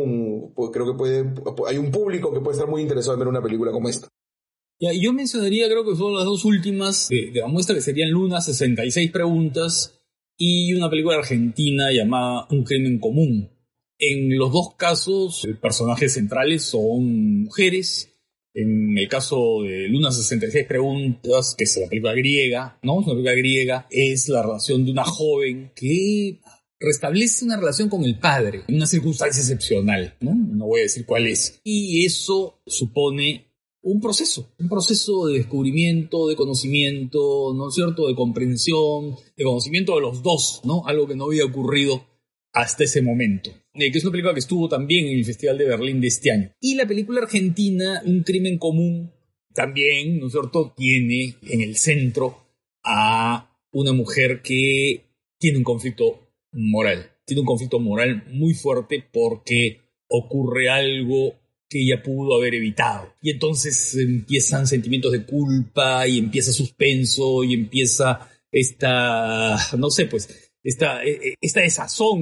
Pues, 0.55 0.71
creo 0.73 0.87
que 0.87 0.97
puede, 0.97 1.35
hay 1.67 1.77
un 1.77 1.91
público 1.91 2.33
que 2.33 2.41
puede 2.41 2.57
estar 2.57 2.69
muy 2.69 2.81
interesado 2.81 3.15
en 3.15 3.21
ver 3.21 3.29
una 3.29 3.43
película 3.43 3.71
como 3.71 3.89
esta. 3.89 4.09
Ya, 4.81 4.91
yo 4.93 5.13
mencionaría, 5.13 5.69
creo 5.69 5.85
que 5.85 5.95
son 5.95 6.15
las 6.15 6.25
dos 6.25 6.45
últimas 6.45 7.09
de, 7.09 7.31
de 7.33 7.41
la 7.41 7.49
muestra, 7.49 7.75
que 7.75 7.83
serían 7.83 8.11
Luna, 8.11 8.41
66 8.41 9.13
preguntas, 9.13 10.01
y 10.37 10.73
una 10.75 10.91
película 10.91 11.17
argentina 11.17 11.93
llamada 11.93 12.47
Un 12.51 12.65
crimen 12.65 12.99
común. 12.99 13.51
En 13.99 14.37
los 14.37 14.53
dos 14.53 14.75
casos, 14.77 15.45
los 15.45 15.59
personajes 15.59 16.15
centrales 16.15 16.65
son 16.65 17.45
mujeres. 17.45 18.11
En 18.53 18.97
el 18.97 19.09
caso 19.09 19.63
de 19.63 19.89
Luna 19.89 20.13
66 20.13 20.67
preguntas, 20.67 21.55
que 21.57 21.65
es 21.65 21.77
la 21.77 21.89
película 21.89 22.13
griega, 22.13 22.79
¿no? 22.83 23.01
Es 23.01 23.07
una 23.07 23.15
película 23.15 23.35
griega, 23.35 23.87
es 23.91 24.29
la 24.29 24.43
relación 24.43 24.85
de 24.85 24.93
una 24.93 25.05
joven 25.05 25.73
que 25.75 26.41
restablece 26.79 27.45
una 27.45 27.57
relación 27.57 27.89
con 27.89 28.05
el 28.05 28.19
padre 28.19 28.63
en 28.69 28.77
una 28.77 28.87
circunstancia 28.87 29.41
excepcional, 29.41 30.17
¿no? 30.21 30.35
No 30.35 30.67
voy 30.67 30.81
a 30.81 30.85
decir 30.85 31.07
cuál 31.07 31.27
es. 31.27 31.61
Y 31.65 32.05
eso 32.05 32.61
supone 32.67 33.54
un 33.85 34.01
proceso, 34.01 34.49
un 34.59 34.69
proceso 34.69 35.27
de 35.27 35.39
descubrimiento, 35.39 36.27
de 36.29 36.37
conocimiento, 36.37 37.53
¿no 37.55 37.69
es 37.69 37.75
cierto?, 37.75 38.09
de 38.09 38.15
comprensión, 38.15 39.15
de 39.37 39.45
conocimiento 39.45 39.95
de 39.95 40.01
los 40.01 40.23
dos, 40.23 40.63
¿no? 40.65 40.87
Algo 40.87 41.07
que 41.07 41.15
no 41.15 41.27
había 41.27 41.45
ocurrido 41.45 42.03
hasta 42.53 42.85
ese 42.85 43.03
momento. 43.03 43.51
Eh, 43.75 43.93
que 43.93 43.99
es 43.99 44.05
una 44.05 44.13
película 44.13 44.33
que 44.33 44.41
estuvo 44.41 44.69
también 44.69 45.07
en 45.07 45.19
el 45.19 45.25
Festival 45.25 45.59
de 45.59 45.67
Berlín 45.67 46.01
de 46.01 46.07
este 46.07 46.31
año. 46.31 46.51
Y 46.61 46.77
la 46.77 46.87
película 46.87 47.21
argentina, 47.21 48.03
Un 48.07 48.23
crimen 48.23 48.57
común, 48.57 49.13
también, 49.53 50.19
¿no 50.19 50.27
es 50.27 50.33
cierto?, 50.33 50.73
tiene 50.75 51.37
en 51.43 51.61
el 51.61 51.77
centro 51.77 52.39
a 52.83 53.55
una 53.73 53.93
mujer 53.93 54.41
que 54.43 55.05
tiene 55.39 55.59
un 55.59 55.65
conflicto 55.65 56.21
moral. 56.53 57.11
Tiene 57.27 57.41
un 57.41 57.47
conflicto 57.47 57.81
moral 57.81 58.25
muy 58.33 58.55
fuerte 58.55 59.05
porque 59.13 59.81
ocurre 60.09 60.71
algo 60.71 61.35
que 61.75 61.83
ella 61.83 62.01
pudo 62.01 62.37
haber 62.37 62.55
evitado. 62.55 63.15
Y 63.21 63.31
entonces 63.31 63.97
empiezan 63.97 64.69
sentimientos 64.69 65.11
de 65.11 65.25
culpa 65.25 66.07
y 66.07 66.19
empieza 66.19 66.53
suspenso 66.53 67.43
y 67.43 67.55
empieza 67.55 68.31
esta, 68.53 69.57
no 69.77 69.91
sé, 69.91 70.07
pues, 70.07 70.29
esta, 70.63 71.03
e, 71.03 71.11
e, 71.11 71.35
esta 71.41 71.63
desazón 71.63 72.21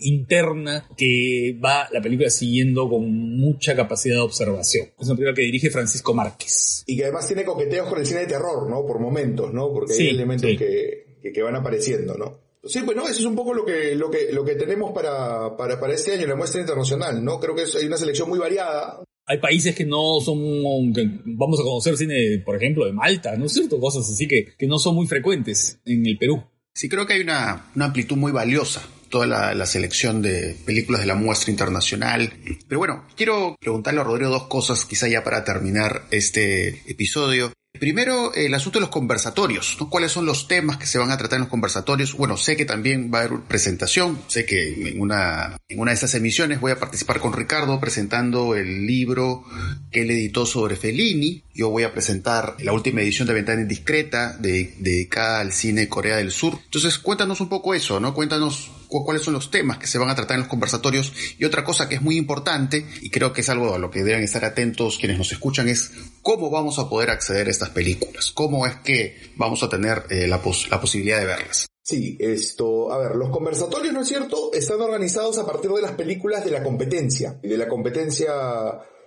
interna 0.00 0.88
que 0.96 1.56
va 1.64 1.88
la 1.92 2.02
película 2.02 2.30
siguiendo 2.30 2.88
con 2.88 3.38
mucha 3.38 3.76
capacidad 3.76 4.16
de 4.16 4.22
observación. 4.22 4.88
Es 4.98 5.06
una 5.06 5.14
película 5.14 5.34
que 5.34 5.42
dirige 5.42 5.70
Francisco 5.70 6.12
Márquez. 6.12 6.82
Y 6.88 6.96
que 6.96 7.04
además 7.04 7.28
tiene 7.28 7.44
coqueteos 7.44 7.88
con 7.88 8.00
el 8.00 8.06
cine 8.06 8.20
de 8.20 8.26
terror, 8.26 8.68
¿no? 8.68 8.84
Por 8.84 8.98
momentos, 8.98 9.54
¿no? 9.54 9.72
Porque 9.72 9.94
hay 9.94 10.08
elementos 10.08 10.50
que, 10.58 11.16
que, 11.22 11.32
que 11.32 11.42
van 11.42 11.54
apareciendo, 11.54 12.18
¿no? 12.18 12.49
Sí, 12.64 12.80
pues 12.84 12.96
no, 12.96 13.04
eso 13.04 13.20
es 13.20 13.24
un 13.24 13.34
poco 13.34 13.54
lo 13.54 13.64
que, 13.64 13.94
lo 13.94 14.10
que, 14.10 14.32
lo 14.32 14.44
que 14.44 14.54
tenemos 14.54 14.92
para, 14.92 15.56
para, 15.56 15.80
para 15.80 15.94
este 15.94 16.12
año, 16.12 16.26
la 16.26 16.36
muestra 16.36 16.60
internacional, 16.60 17.24
¿no? 17.24 17.40
Creo 17.40 17.54
que 17.54 17.64
hay 17.78 17.86
una 17.86 17.96
selección 17.96 18.28
muy 18.28 18.38
variada. 18.38 19.02
Hay 19.26 19.38
países 19.38 19.74
que 19.74 19.86
no 19.86 20.20
son, 20.20 20.92
que 20.92 21.08
vamos 21.24 21.60
a 21.60 21.62
conocer 21.62 21.96
cine, 21.96 22.42
por 22.44 22.56
ejemplo, 22.56 22.84
de 22.84 22.92
Malta, 22.92 23.36
¿no 23.36 23.46
es 23.46 23.52
cierto? 23.52 23.80
Cosas 23.80 24.10
así 24.10 24.28
que, 24.28 24.54
que 24.58 24.66
no 24.66 24.78
son 24.78 24.94
muy 24.94 25.06
frecuentes 25.06 25.80
en 25.86 26.04
el 26.06 26.18
Perú. 26.18 26.42
Sí, 26.74 26.88
creo 26.88 27.06
que 27.06 27.14
hay 27.14 27.20
una, 27.20 27.70
una 27.74 27.86
amplitud 27.86 28.16
muy 28.16 28.32
valiosa 28.32 28.82
toda 29.08 29.26
la, 29.26 29.54
la, 29.54 29.66
selección 29.66 30.22
de 30.22 30.56
películas 30.64 31.00
de 31.00 31.06
la 31.08 31.16
muestra 31.16 31.50
internacional. 31.50 32.32
Pero 32.68 32.78
bueno, 32.78 33.06
quiero 33.16 33.56
preguntarle 33.60 34.00
a 34.00 34.04
Rodrigo 34.04 34.30
dos 34.30 34.46
cosas, 34.46 34.84
quizá 34.84 35.08
ya 35.08 35.24
para 35.24 35.44
terminar 35.44 36.06
este 36.12 36.80
episodio. 36.88 37.52
Primero, 37.80 38.34
el 38.34 38.52
asunto 38.52 38.78
de 38.78 38.82
los 38.82 38.90
conversatorios, 38.90 39.78
¿no? 39.80 39.88
¿Cuáles 39.88 40.12
son 40.12 40.26
los 40.26 40.46
temas 40.46 40.76
que 40.76 40.84
se 40.84 40.98
van 40.98 41.10
a 41.10 41.16
tratar 41.16 41.38
en 41.38 41.44
los 41.44 41.48
conversatorios? 41.48 42.14
Bueno, 42.14 42.36
sé 42.36 42.54
que 42.54 42.66
también 42.66 43.10
va 43.12 43.20
a 43.20 43.22
haber 43.22 43.40
presentación, 43.40 44.20
sé 44.26 44.44
que 44.44 44.90
en 44.90 45.00
una, 45.00 45.56
una 45.74 45.90
de 45.90 45.94
estas 45.94 46.14
emisiones 46.14 46.60
voy 46.60 46.72
a 46.72 46.78
participar 46.78 47.20
con 47.20 47.32
Ricardo 47.32 47.80
presentando 47.80 48.54
el 48.54 48.86
libro 48.86 49.44
que 49.90 50.02
él 50.02 50.10
editó 50.10 50.44
sobre 50.44 50.76
Fellini. 50.76 51.42
Yo 51.54 51.70
voy 51.70 51.84
a 51.84 51.92
presentar 51.94 52.56
la 52.58 52.74
última 52.74 53.00
edición 53.00 53.26
de 53.26 53.32
Ventana 53.32 53.62
Indiscreta 53.62 54.36
de, 54.36 54.74
dedicada 54.78 55.40
al 55.40 55.52
cine 55.52 55.88
Corea 55.88 56.18
del 56.18 56.32
Sur. 56.32 56.58
Entonces, 56.62 56.98
cuéntanos 56.98 57.40
un 57.40 57.48
poco 57.48 57.72
eso, 57.72 57.98
¿no? 57.98 58.12
Cuéntanos 58.12 58.70
cuáles 58.90 59.22
son 59.22 59.34
los 59.34 59.50
temas 59.50 59.78
que 59.78 59.86
se 59.86 59.98
van 59.98 60.10
a 60.10 60.14
tratar 60.14 60.34
en 60.34 60.40
los 60.40 60.48
conversatorios. 60.48 61.12
Y 61.38 61.44
otra 61.44 61.64
cosa 61.64 61.88
que 61.88 61.94
es 61.94 62.02
muy 62.02 62.16
importante, 62.16 62.86
y 63.00 63.10
creo 63.10 63.32
que 63.32 63.40
es 63.40 63.48
algo 63.48 63.74
a 63.74 63.78
lo 63.78 63.90
que 63.90 64.04
deben 64.04 64.22
estar 64.22 64.44
atentos 64.44 64.98
quienes 64.98 65.18
nos 65.18 65.32
escuchan, 65.32 65.68
es 65.68 65.92
cómo 66.22 66.50
vamos 66.50 66.78
a 66.78 66.88
poder 66.88 67.10
acceder 67.10 67.46
a 67.46 67.50
estas 67.50 67.70
películas, 67.70 68.32
cómo 68.32 68.66
es 68.66 68.76
que 68.76 69.16
vamos 69.36 69.62
a 69.62 69.68
tener 69.68 70.04
eh, 70.10 70.26
la, 70.26 70.42
pos 70.42 70.68
la 70.70 70.80
posibilidad 70.80 71.18
de 71.20 71.26
verlas. 71.26 71.66
Sí, 71.82 72.16
esto, 72.20 72.92
a 72.92 72.98
ver, 72.98 73.16
los 73.16 73.30
conversatorios, 73.30 73.92
¿no 73.92 74.02
es 74.02 74.08
cierto?, 74.08 74.52
están 74.52 74.80
organizados 74.80 75.38
a 75.38 75.46
partir 75.46 75.70
de 75.70 75.82
las 75.82 75.92
películas 75.92 76.44
de 76.44 76.50
la 76.50 76.62
competencia, 76.62 77.40
y 77.42 77.48
de 77.48 77.56
la 77.56 77.68
competencia 77.68 78.32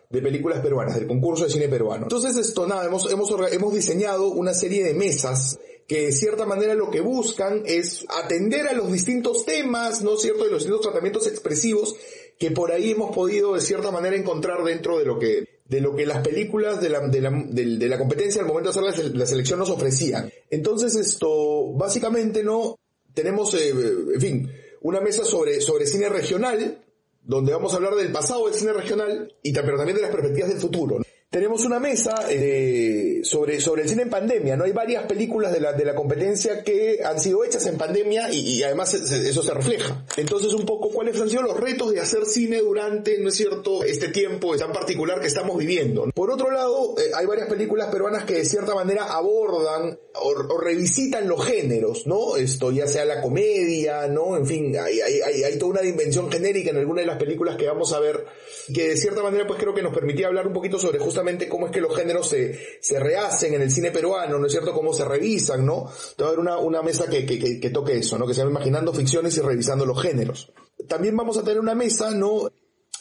de 0.10 0.22
películas 0.22 0.60
peruanas, 0.60 0.96
del 0.96 1.08
concurso 1.08 1.46
de 1.46 1.50
cine 1.50 1.70
peruano. 1.70 2.04
Entonces, 2.04 2.36
esto, 2.36 2.68
nada, 2.68 2.86
hemos, 2.86 3.10
hemos, 3.12 3.34
hemos 3.52 3.74
diseñado 3.74 4.28
una 4.28 4.54
serie 4.54 4.84
de 4.84 4.94
mesas 4.94 5.58
que 5.88 6.06
de 6.06 6.12
cierta 6.12 6.46
manera 6.46 6.76
lo 6.76 6.90
que 6.90 7.02
buscan 7.02 7.64
es 7.66 8.06
atender 8.10 8.68
a 8.68 8.74
los 8.74 8.92
distintos 8.92 9.46
temas, 9.46 10.02
¿no 10.02 10.16
es 10.16 10.22
cierto?, 10.22 10.46
de 10.46 10.52
los 10.52 10.60
distintos 10.60 10.82
tratamientos 10.82 11.28
expresivos 11.28 11.96
que 12.40 12.52
por 12.52 12.72
ahí 12.72 12.92
hemos 12.92 13.16
podido 13.16 13.54
de 13.54 13.62
cierta 13.62 13.92
manera 13.92 14.16
encontrar 14.16 14.64
dentro 14.64 14.98
de 14.98 15.06
lo 15.06 15.20
que 15.20 15.62
de 15.66 15.82
lo 15.82 15.96
que 15.96 16.06
las 16.06 16.20
películas 16.20 16.82
de 16.82 16.90
la, 16.90 17.08
de 17.08 17.22
la, 17.22 17.32
de, 17.32 17.88
la 17.88 17.98
competencia 17.98 18.42
al 18.42 18.48
momento 18.48 18.72
de 18.72 18.90
hacer 18.90 19.16
la, 19.16 19.26
selección 19.26 19.58
nos 19.58 19.70
ofrecían. 19.70 20.32
Entonces 20.50 20.96
esto, 20.96 21.72
básicamente, 21.74 22.44
¿no? 22.44 22.78
Tenemos, 23.14 23.54
eh, 23.56 23.70
en 23.70 24.22
fin, 24.22 24.52
una 24.82 25.00
mesa 25.00 25.24
sobre, 25.24 25.62
sobre 25.62 25.88
cine 25.88 26.10
regional, 26.10 26.84
donde 27.24 27.54
vamos 27.54 27.74
a 27.74 27.78
hablar 27.78 27.96
del 27.96 28.12
pasado 28.12 28.46
del 28.46 28.56
cine 28.56 28.74
regional, 28.74 29.34
y 29.42 29.54
pero 29.54 29.78
también 29.78 29.96
de 29.96 30.04
las 30.04 30.12
perspectivas 30.12 30.50
del 30.50 30.60
futuro 30.60 31.00
tenemos 31.34 31.66
una 31.66 31.80
mesa 31.80 32.14
eh, 32.30 33.22
sobre, 33.24 33.60
sobre 33.60 33.82
el 33.82 33.90
cine 33.90 34.04
en 34.04 34.12
pandemia, 34.12 34.56
¿no? 34.56 34.66
Hay 34.66 34.72
varias 34.72 35.06
películas 35.06 35.52
de 35.52 35.62
la, 35.62 35.74
de 35.74 35.84
la 35.84 35.96
competencia 35.96 36.64
que 36.64 37.00
han 37.04 37.20
sido 37.20 37.44
hechas 37.44 37.66
en 37.66 37.76
pandemia 37.76 38.32
y, 38.32 38.62
además 38.62 38.94
eso 38.94 39.42
se 39.42 39.52
refleja. 39.52 40.06
Entonces, 40.16 40.54
un 40.54 40.64
poco, 40.64 40.90
¿cuáles 40.90 41.20
han 41.20 41.32
sido 41.32 41.42
los 41.42 41.60
retos 41.60 41.92
de 41.92 42.00
hacer 42.00 42.28
cine 42.28 42.60
durante, 42.60 43.18
¿no 43.18 43.30
es 43.30 43.36
cierto?, 43.36 43.84
este 43.84 44.10
tiempo 44.10 44.56
tan 44.58 44.72
particular 44.72 45.22
que 45.22 45.26
estamos 45.26 45.58
viviendo. 45.58 46.08
Por 46.14 46.30
otro 46.30 46.52
lado, 46.52 46.94
eh, 47.00 47.10
hay 47.16 47.26
varias 47.26 47.50
películas 47.50 47.88
peruanas 47.88 48.26
que 48.26 48.36
de 48.36 48.46
cierta 48.46 48.76
manera 48.76 49.06
abordan 49.06 49.98
o, 50.14 50.60
revisitan 50.62 51.28
los 51.28 51.44
géneros, 51.44 52.06
¿no? 52.06 52.38
Esto 52.38 52.72
ya 52.72 52.86
sea 52.86 53.06
la 53.06 53.24
comedia, 53.24 54.08
¿no? 54.08 54.38
En 54.38 54.46
fin, 54.46 54.78
hay, 54.78 55.02
hay, 55.02 55.22
hay, 55.22 55.44
hay 55.46 55.58
toda 55.58 55.72
una 55.72 55.82
dimensión 55.82 56.32
genérica 56.32 56.70
en 56.70 56.78
alguna 56.78 57.02
de 57.02 57.08
las 57.08 57.18
películas 57.18 57.56
que 57.56 57.66
vamos 57.66 57.92
a 57.92 58.00
ver 58.00 58.24
que 58.72 58.90
de 58.90 58.98
cierta 58.98 59.24
manera 59.24 59.48
pues 59.48 59.60
creo 59.60 59.74
que 59.74 59.82
nos 59.82 59.94
permitía 59.94 60.28
hablar 60.28 60.46
un 60.46 60.54
poquito 60.54 60.78
sobre 60.78 61.00
justamente 61.00 61.23
cómo 61.50 61.68
es 61.68 61.72
que 61.72 61.82
los 61.82 61.96
géneros 61.96 62.30
se, 62.30 62.60
se 62.82 63.00
rehacen 63.00 63.54
en 63.54 63.62
el 63.62 63.72
cine 63.72 63.92
peruano, 63.92 64.38
¿no 64.38 64.46
es 64.46 64.52
cierto? 64.52 64.74
Cómo 64.74 64.94
se 64.94 65.06
revisan, 65.06 65.66
¿no? 65.66 65.86
Va 65.86 66.26
a 66.26 66.28
haber 66.28 66.40
una, 66.40 66.58
una 66.58 66.82
mesa 66.82 67.08
que, 67.08 67.26
que, 67.26 67.60
que, 67.60 67.70
toque 67.70 67.98
eso, 67.98 68.18
¿no? 68.18 68.28
Que 68.28 68.34
se 68.34 68.42
llama 68.42 68.52
Imaginando 68.52 68.94
Ficciones 68.94 69.38
y 69.38 69.42
Revisando 69.42 69.86
los 69.86 70.02
Géneros. 70.02 70.52
También 70.88 71.16
vamos 71.16 71.38
a 71.38 71.44
tener 71.44 71.60
una 71.60 71.76
mesa, 71.76 72.12
¿no? 72.12 72.50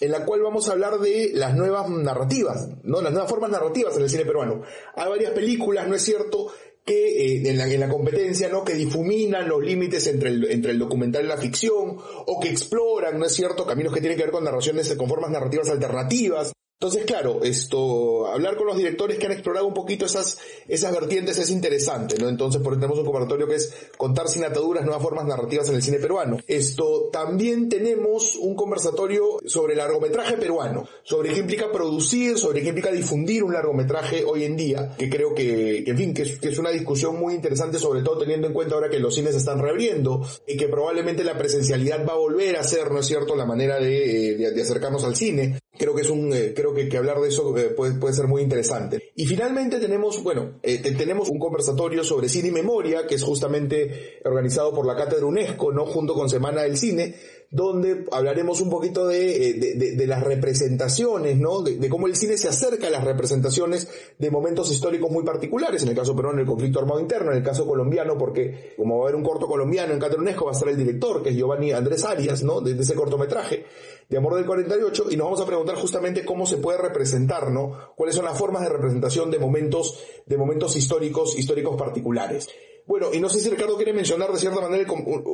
en 0.03 0.11
la 0.11 0.25
cual 0.25 0.43
vamos 0.43 0.69
a 0.69 0.73
hablar 0.73 0.99
de 0.99 1.31
las 1.33 1.55
nuevas 1.55 1.89
narrativas, 1.89 2.69
¿no? 2.83 3.01
Las 3.01 3.13
nuevas 3.13 3.31
formas 3.31 3.53
narrativas 3.53 3.97
en 3.97 4.03
el 4.03 4.11
cine 4.11 4.25
peruano. 4.25 4.63
Hay 4.97 5.09
varias 5.09 5.31
películas, 5.31 5.87
¿no 5.87 5.95
es 5.95 6.03
cierto?, 6.03 6.51
que 6.85 7.37
eh, 7.37 7.49
en, 7.49 7.57
la, 7.57 7.69
en, 7.69 7.79
la, 7.79 7.89
competencia, 7.89 8.49
¿no? 8.49 8.65
Que 8.65 8.75
difuminan 8.75 9.49
los 9.49 9.63
límites 9.63 10.05
entre 10.09 10.31
el, 10.31 10.51
entre 10.51 10.73
el 10.73 10.81
documental 10.81 11.25
y 11.25 11.29
la 11.29 11.37
ficción, 11.37 11.99
o 12.27 12.41
que 12.41 12.49
exploran, 12.49 13.17
¿no 13.17 13.27
es 13.27 13.33
cierto?, 13.33 13.65
caminos 13.65 13.95
que 13.95 14.01
tienen 14.01 14.19
que 14.19 14.25
ver 14.25 14.33
con 14.33 14.43
narraciones, 14.43 14.93
con 14.97 15.09
formas 15.09 15.31
narrativas 15.31 15.71
alternativas. 15.71 16.53
Entonces, 16.83 17.05
claro, 17.05 17.45
esto, 17.45 18.27
hablar 18.27 18.57
con 18.57 18.66
los 18.66 18.77
directores 18.77 19.16
que 19.16 19.27
han 19.27 19.31
explorado 19.31 19.68
un 19.68 19.73
poquito 19.73 20.05
esas, 20.05 20.38
esas 20.66 20.92
vertientes 20.92 21.38
es 21.38 21.49
interesante, 21.51 22.16
¿no? 22.18 22.29
Entonces, 22.29 22.61
por 22.61 22.75
tenemos 22.75 22.99
un 22.99 23.05
conversatorio 23.05 23.47
que 23.47 23.55
es 23.55 23.73
contar 23.97 24.27
sin 24.27 24.42
ataduras 24.42 24.85
nuevas 24.85 25.01
formas 25.01 25.25
narrativas 25.25 25.68
en 25.68 25.77
el 25.77 25.83
cine 25.85 25.99
peruano. 25.99 26.38
Esto, 26.49 27.09
también 27.12 27.68
tenemos 27.68 28.35
un 28.35 28.57
conversatorio 28.57 29.38
sobre 29.47 29.75
el 29.75 29.79
largometraje 29.79 30.37
peruano, 30.38 30.88
sobre 31.05 31.33
qué 31.33 31.38
implica 31.38 31.71
producir, 31.71 32.37
sobre 32.37 32.62
qué 32.62 32.71
implica 32.71 32.90
difundir 32.90 33.45
un 33.45 33.53
largometraje 33.53 34.25
hoy 34.25 34.42
en 34.42 34.57
día, 34.57 34.97
que 34.99 35.09
creo 35.09 35.37
que, 35.37 35.85
en 35.87 35.97
fin, 35.97 36.12
que 36.12 36.23
es, 36.23 36.40
que 36.40 36.49
es, 36.49 36.59
una 36.59 36.71
discusión 36.71 37.16
muy 37.16 37.35
interesante, 37.35 37.79
sobre 37.79 38.03
todo 38.03 38.18
teniendo 38.18 38.49
en 38.49 38.55
cuenta 38.55 38.75
ahora 38.75 38.90
que 38.90 38.99
los 38.99 39.14
cines 39.14 39.37
están 39.37 39.61
reabriendo 39.61 40.27
y 40.49 40.57
que 40.57 40.66
probablemente 40.66 41.23
la 41.23 41.38
presencialidad 41.38 42.05
va 42.05 42.14
a 42.14 42.16
volver 42.16 42.57
a 42.57 42.64
ser, 42.64 42.90
¿no 42.90 42.99
es 42.99 43.07
cierto?, 43.07 43.37
la 43.37 43.47
manera 43.47 43.79
de, 43.79 44.35
de, 44.37 44.51
de 44.51 44.62
acercarnos 44.62 45.05
al 45.05 45.14
cine. 45.14 45.61
Creo 45.79 45.95
que 45.95 46.03
es 46.03 46.11
un, 46.11 46.33
eh, 46.35 46.53
creo 46.55 46.72
que, 46.75 46.97
hablar 46.97 47.21
de 47.21 47.29
eso 47.29 47.57
eh, 47.57 47.71
puede, 47.71 47.95
puede, 47.95 48.15
ser 48.15 48.27
muy 48.27 48.43
interesante. 48.43 49.13
Y 49.15 49.27
finalmente 49.27 49.79
tenemos, 49.79 50.23
bueno, 50.23 50.59
eh, 50.63 50.79
tenemos 50.79 51.29
un 51.29 51.39
conversatorio 51.39 52.05
sobre 52.05 52.29
cine 52.29 52.49
y 52.49 52.53
memoria, 52.53 53.07
que 53.07 53.16
es 53.16 53.23
justamente 53.23 54.20
organizado 54.25 54.73
por 54.73 54.87
la 54.87 54.97
Cátedra 54.97 55.27
UNESCO, 55.27 55.73
¿no? 55.73 55.87
Junto 55.87 56.14
con 56.14 56.29
Semana 56.29 56.62
del 56.62 56.77
Cine, 56.77 57.14
donde 57.53 58.07
hablaremos 58.11 58.62
un 58.62 58.70
poquito 58.70 59.07
de, 59.07 59.50
eh, 59.50 59.94
de, 59.94 60.07
las 60.07 60.22
representaciones, 60.22 61.36
¿no? 61.36 61.61
De, 61.61 61.86
cómo 61.90 62.07
el 62.07 62.16
cine 62.16 62.38
se 62.38 62.48
acerca 62.48 62.86
a 62.86 62.90
las 62.90 63.05
representaciones 63.05 63.88
de 64.18 64.30
momentos 64.30 64.70
históricos 64.72 65.11
muy 65.11 65.22
particulares, 65.22 65.82
en 65.82 65.90
el 65.90 65.94
caso 65.94 66.16
peruano 66.16 66.40
el 66.40 66.46
conflicto 66.46 66.80
armado 66.80 66.98
interno, 66.98 67.30
en 67.30 67.36
el 67.36 67.44
caso 67.44 67.66
colombiano, 67.66 68.16
porque 68.16 68.72
como 68.74 68.96
va 68.96 69.05
a 69.05 69.09
haber 69.09 69.16
un 69.16 69.22
corto 69.22 69.46
colombiano 69.46 69.92
en 69.92 70.00
Catronesco, 70.00 70.46
va 70.46 70.53
a 70.53 70.55
estar 70.55 70.68
el 70.70 70.78
director, 70.78 71.22
que 71.22 71.28
es 71.28 71.36
Giovanni 71.36 71.72
Andrés 71.72 72.05
Arias, 72.05 72.42
¿no? 72.42 72.62
De, 72.62 72.72
ese 72.72 72.94
cortometraje 72.94 73.66
de 74.09 74.16
Amor 74.16 74.34
del 74.34 74.46
48, 74.46 75.09
y 75.11 75.16
nos 75.16 75.26
vamos 75.26 75.40
a 75.42 75.46
preguntar 75.46 75.76
justamente 75.76 76.24
cómo 76.24 76.46
se 76.46 76.57
puede 76.57 76.78
representar, 76.78 77.50
¿no? 77.50 77.92
Cuáles 77.94 78.16
son 78.16 78.24
las 78.24 78.38
formas 78.38 78.62
de 78.62 78.70
representación 78.70 79.30
de 79.30 79.38
momentos, 79.38 80.03
de 80.24 80.38
momentos 80.38 80.74
históricos, 80.74 81.38
históricos 81.38 81.76
particulares. 81.76 82.48
Bueno, 82.86 83.09
y 83.12 83.20
no 83.20 83.28
sé 83.28 83.40
si 83.40 83.50
Ricardo 83.50 83.76
quiere 83.76 83.92
mencionar 83.92 84.32
de 84.32 84.38
cierta 84.38 84.62
manera 84.62 84.90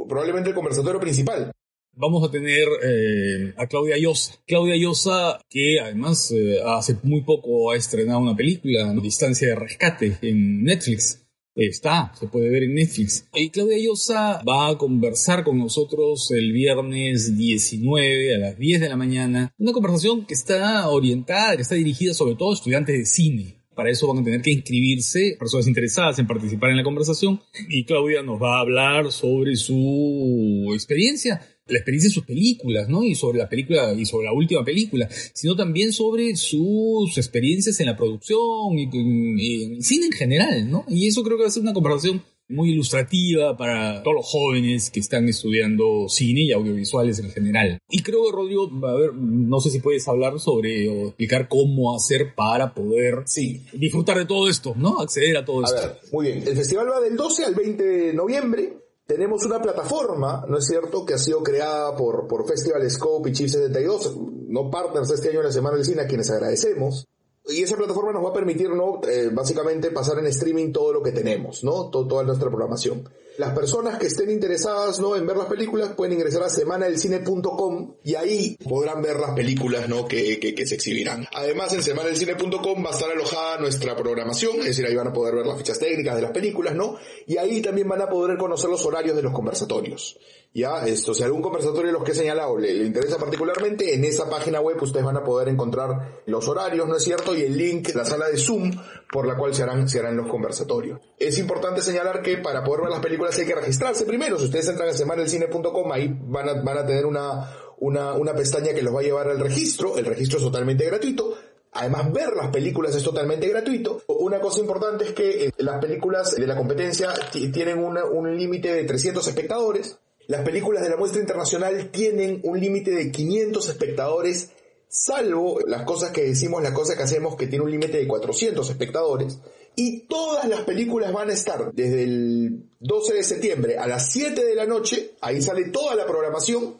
probablemente 0.08 0.48
el 0.48 0.54
conversatorio 0.56 0.98
principal. 0.98 1.52
Vamos 1.95 2.26
a 2.26 2.30
tener 2.30 2.66
eh, 2.84 3.55
a 3.57 3.66
Claudia 3.66 3.97
Llosa. 3.99 4.34
Claudia 4.47 4.76
Llosa, 4.76 5.41
que 5.51 5.80
además 5.80 6.30
eh, 6.30 6.61
hace 6.64 6.97
muy 7.03 7.22
poco 7.22 7.70
ha 7.70 7.76
estrenado 7.76 8.20
una 8.20 8.36
película, 8.36 8.93
Distancia 9.03 9.49
de 9.49 9.55
Rescate, 9.57 10.18
en 10.22 10.62
Netflix. 10.62 11.24
Está, 11.57 12.12
se 12.14 12.28
puede 12.28 12.51
ver 12.51 12.62
en 12.62 12.74
Netflix. 12.74 13.26
Y 13.34 13.51
Claudia 13.51 13.78
Llosa 13.78 14.41
va 14.49 14.68
a 14.68 14.78
conversar 14.78 15.43
con 15.43 15.59
nosotros 15.59 16.30
el 16.30 16.53
viernes 16.53 17.36
19 17.36 18.36
a 18.36 18.39
las 18.39 18.59
10 18.59 18.80
de 18.80 18.89
la 18.89 18.97
mañana. 18.97 19.53
Una 19.59 19.72
conversación 19.72 20.24
que 20.24 20.34
está 20.34 20.89
orientada, 20.89 21.57
que 21.57 21.62
está 21.62 21.74
dirigida 21.74 22.14
sobre 22.14 22.36
todo 22.36 22.53
a 22.53 22.55
estudiantes 22.55 22.97
de 22.97 23.07
cine. 23.07 23.59
Para 23.74 23.91
eso 23.91 24.07
van 24.07 24.18
a 24.18 24.24
tener 24.24 24.41
que 24.41 24.51
inscribirse 24.51 25.36
personas 25.39 25.66
interesadas 25.66 26.18
en 26.20 26.26
participar 26.28 26.70
en 26.70 26.76
la 26.76 26.84
conversación 26.84 27.41
y 27.68 27.84
Claudia 27.84 28.22
nos 28.22 28.43
va 28.43 28.59
a 28.59 28.61
hablar 28.61 29.12
sobre 29.12 29.55
su 29.55 30.70
experiencia 30.74 31.41
la 31.68 31.78
experiencia 31.78 32.08
de 32.08 32.14
sus 32.14 32.24
películas, 32.24 32.88
¿no? 32.88 33.02
Y 33.02 33.14
sobre 33.14 33.38
la 33.38 33.48
película, 33.48 33.92
y 33.94 34.04
sobre 34.06 34.26
la 34.26 34.32
última 34.32 34.64
película, 34.64 35.08
sino 35.32 35.56
también 35.56 35.92
sobre 35.92 36.36
sus 36.36 37.16
experiencias 37.16 37.78
en 37.80 37.86
la 37.86 37.96
producción 37.96 38.78
y, 38.78 38.84
en 38.84 39.74
el 39.74 39.82
cine 39.82 40.06
en 40.06 40.12
general, 40.12 40.70
¿no? 40.70 40.84
Y 40.88 41.06
eso 41.06 41.22
creo 41.22 41.36
que 41.36 41.44
va 41.44 41.48
a 41.48 41.52
ser 41.52 41.62
una 41.62 41.74
conversación 41.74 42.22
muy 42.48 42.70
ilustrativa 42.70 43.56
para 43.56 44.02
todos 44.02 44.16
los 44.16 44.26
jóvenes 44.26 44.90
que 44.90 45.00
están 45.00 45.28
estudiando 45.28 46.08
cine 46.08 46.42
y 46.44 46.52
audiovisuales 46.52 47.18
en 47.18 47.30
general. 47.30 47.78
Y 47.90 48.02
creo 48.02 48.24
que 48.24 48.32
Rodrigo, 48.32 48.70
a 48.86 48.94
ver, 48.94 49.14
no 49.14 49.60
sé 49.60 49.70
si 49.70 49.80
puedes 49.80 50.08
hablar 50.08 50.40
sobre 50.40 50.88
o 50.88 51.08
explicar 51.08 51.48
cómo 51.48 51.94
hacer 51.94 52.34
para 52.34 52.74
poder 52.74 53.24
sí. 53.26 53.62
disfrutar 53.74 54.16
de 54.18 54.24
todo 54.24 54.48
esto, 54.48 54.74
¿no? 54.76 55.00
Acceder 55.00 55.36
a 55.36 55.44
todo 55.44 55.60
a 55.60 55.64
esto. 55.64 55.88
Ver, 55.88 55.98
muy 56.12 56.26
bien. 56.26 56.44
El 56.46 56.56
festival 56.56 56.88
va 56.88 57.00
del 57.00 57.16
12 57.16 57.44
al 57.44 57.54
20 57.54 57.84
de 57.84 58.14
noviembre. 58.14 58.88
Tenemos 59.09 59.46
una 59.46 59.59
plataforma, 59.62 60.44
¿no 60.46 60.59
es 60.59 60.66
cierto?, 60.66 61.06
que 61.06 61.14
ha 61.14 61.18
sido 61.18 61.42
creada 61.42 61.96
por, 61.96 62.28
por 62.28 62.46
Festival 62.46 62.88
Scope 62.90 63.30
y 63.30 63.32
Chief 63.32 63.50
72, 63.50 64.14
no 64.48 64.70
partners 64.70 65.11
este 65.11 65.30
año 65.30 65.38
en 65.38 65.46
la 65.46 65.52
Semana 65.52 65.76
del 65.76 65.86
Cine, 65.86 66.02
a 66.02 66.06
quienes 66.06 66.30
agradecemos 66.30 67.09
y 67.48 67.62
esa 67.62 67.76
plataforma 67.76 68.12
nos 68.12 68.24
va 68.24 68.30
a 68.30 68.34
permitir, 68.34 68.70
¿no? 68.70 69.00
Eh, 69.09 69.30
básicamente 69.32 69.90
pasar 69.90 70.18
en 70.18 70.26
streaming 70.26 70.72
todo 70.72 70.92
lo 70.92 71.02
que 71.02 71.12
tenemos, 71.12 71.64
¿no? 71.64 71.88
toda 71.88 72.22
nuestra 72.22 72.48
programación. 72.48 73.09
Las 73.39 73.55
personas 73.55 74.01
que 74.01 74.09
estén 74.09 74.30
interesadas, 74.30 74.99
¿no? 74.99 75.14
En 75.14 75.24
ver 75.24 75.36
las 75.36 75.47
películas 75.47 75.93
pueden 75.97 76.14
ingresar 76.14 76.43
a 76.43 76.49
semanadelcine.com 76.49 77.95
y 78.03 78.16
ahí 78.16 78.57
podrán 78.68 79.01
ver 79.01 79.20
las 79.20 79.30
películas, 79.30 79.89
¿no? 79.89 80.09
Que, 80.09 80.41
que, 80.41 80.66
se 80.66 80.74
exhibirán. 80.74 81.24
Además, 81.32 81.72
en 81.72 81.84
semanadelcine.com 81.84 82.84
va 82.84 82.91
a 82.91 82.93
estar 82.95 83.09
alojada 83.09 83.59
nuestra 83.59 83.95
programación, 83.95 84.59
es 84.59 84.64
decir, 84.64 84.86
ahí 84.86 84.97
van 84.97 85.07
a 85.07 85.12
poder 85.12 85.36
ver 85.36 85.47
las 85.47 85.57
fichas 85.57 85.78
técnicas 85.78 86.16
de 86.16 86.22
las 86.22 86.32
películas, 86.32 86.74
¿no? 86.74 86.97
Y 87.28 87.36
ahí 87.36 87.62
también 87.62 87.86
van 87.86 88.03
a 88.03 88.09
poder 88.09 88.36
conocer 88.39 88.70
los 88.70 88.84
horarios 88.84 89.14
de 89.14 89.22
los 89.22 89.32
conversatorios. 89.32 90.18
Ya, 90.55 90.84
esto, 90.86 91.14
si 91.14 91.22
algún 91.22 91.43
conversatorio 91.43 91.89
de 91.89 91.93
los 91.93 92.03
que 92.03 92.12
he 92.12 92.14
señalado 92.14 92.59
le, 92.59 92.72
interesa 92.84 93.18
particularmente, 93.18 93.95
en 93.95 94.05
esa 94.05 94.28
página 94.30 94.61
web 94.61 94.82
ustedes 94.82 95.05
van 95.05 95.16
a 95.16 95.22
poder 95.22 95.49
encontrar 95.49 96.22
los 96.26 96.49
horarios, 96.49 96.89
¿no 96.89 96.97
es 96.97 97.05
cierto? 97.05 97.36
Y 97.36 97.43
el 97.43 97.57
link, 97.57 97.95
la 97.95 98.05
sala 98.05 98.28
de 98.28 98.39
Zoom 98.39 98.72
por 99.12 99.26
la 99.26 99.36
cual 99.36 99.55
se 99.55 99.62
harán, 99.62 99.89
se 99.89 99.99
harán 100.01 100.16
los 100.16 100.28
conversatorios. 100.28 101.01
Es 101.18 101.39
importante 101.39 101.82
señalar 101.82 102.22
que 102.22 102.39
para 102.39 102.64
poder 102.64 102.82
ver 102.82 102.91
las 102.91 103.01
películas 103.01 103.28
hay 103.37 103.47
que 103.47 103.55
registrarse 103.55 104.05
primero. 104.05 104.39
Si 104.39 104.47
ustedes 104.47 104.68
entran 104.68 104.89
a 104.89 104.93
semanelcine.com, 104.93 105.93
ahí 105.93 106.14
van 106.26 106.49
a, 106.49 106.55
van 106.55 106.79
a 106.79 106.87
tener 106.87 107.07
una, 107.07 107.51
una, 107.79 108.14
una 108.14 108.35
pestaña 108.35 108.72
que 108.72 108.83
los 108.83 108.95
va 108.95 109.01
a 109.01 109.03
llevar 109.03 109.29
al 109.29 109.41
registro. 109.41 109.97
El 109.97 110.05
registro 110.05 110.39
es 110.39 110.45
totalmente 110.45 110.85
gratuito. 110.87 111.35
Además, 111.72 112.12
ver 112.12 112.35
las 112.35 112.51
películas 112.51 112.95
es 112.95 113.03
totalmente 113.03 113.49
gratuito. 113.49 114.03
Una 114.09 114.41
cosa 114.41 114.61
importante 114.61 115.05
es 115.05 115.12
que 115.12 115.47
eh, 115.47 115.53
las 115.59 115.81
películas 115.81 116.35
de 116.35 116.47
la 116.47 116.57
competencia 116.57 117.12
tienen 117.53 117.79
un 117.79 118.37
límite 118.37 118.72
de 118.72 118.85
300 118.85 119.26
espectadores. 119.26 119.99
Las 120.26 120.43
películas 120.43 120.83
de 120.83 120.91
la 120.91 120.97
muestra 120.97 121.20
internacional 121.20 121.91
tienen 121.91 122.41
un 122.45 122.61
límite 122.61 122.91
de 122.91 123.11
500 123.11 123.68
espectadores, 123.68 124.51
salvo 124.87 125.61
las 125.66 125.85
cosas 125.85 126.11
que 126.11 126.22
decimos, 126.22 126.62
las 126.62 126.72
cosas 126.72 126.97
que 126.97 127.03
hacemos 127.03 127.37
que 127.37 127.47
tiene 127.47 127.64
un 127.64 127.70
límite 127.70 127.99
de 127.99 128.07
400 128.07 128.68
espectadores. 128.68 129.39
Y 129.81 130.09
todas 130.09 130.49
las 130.49 130.62
películas 130.62 131.12
van 131.12 131.31
a 131.31 131.35
estar 131.35 131.72
desde 131.72 132.03
el 132.03 132.64
12 132.81 133.14
de 133.14 133.22
septiembre 133.22 133.79
a 133.79 133.87
las 133.87 134.11
7 134.11 134.45
de 134.45 134.57
la 134.57 134.66
noche, 134.66 135.14
ahí 135.20 135.41
sale 135.41 135.68
toda 135.68 135.95
la 135.95 136.05
programación, 136.05 136.76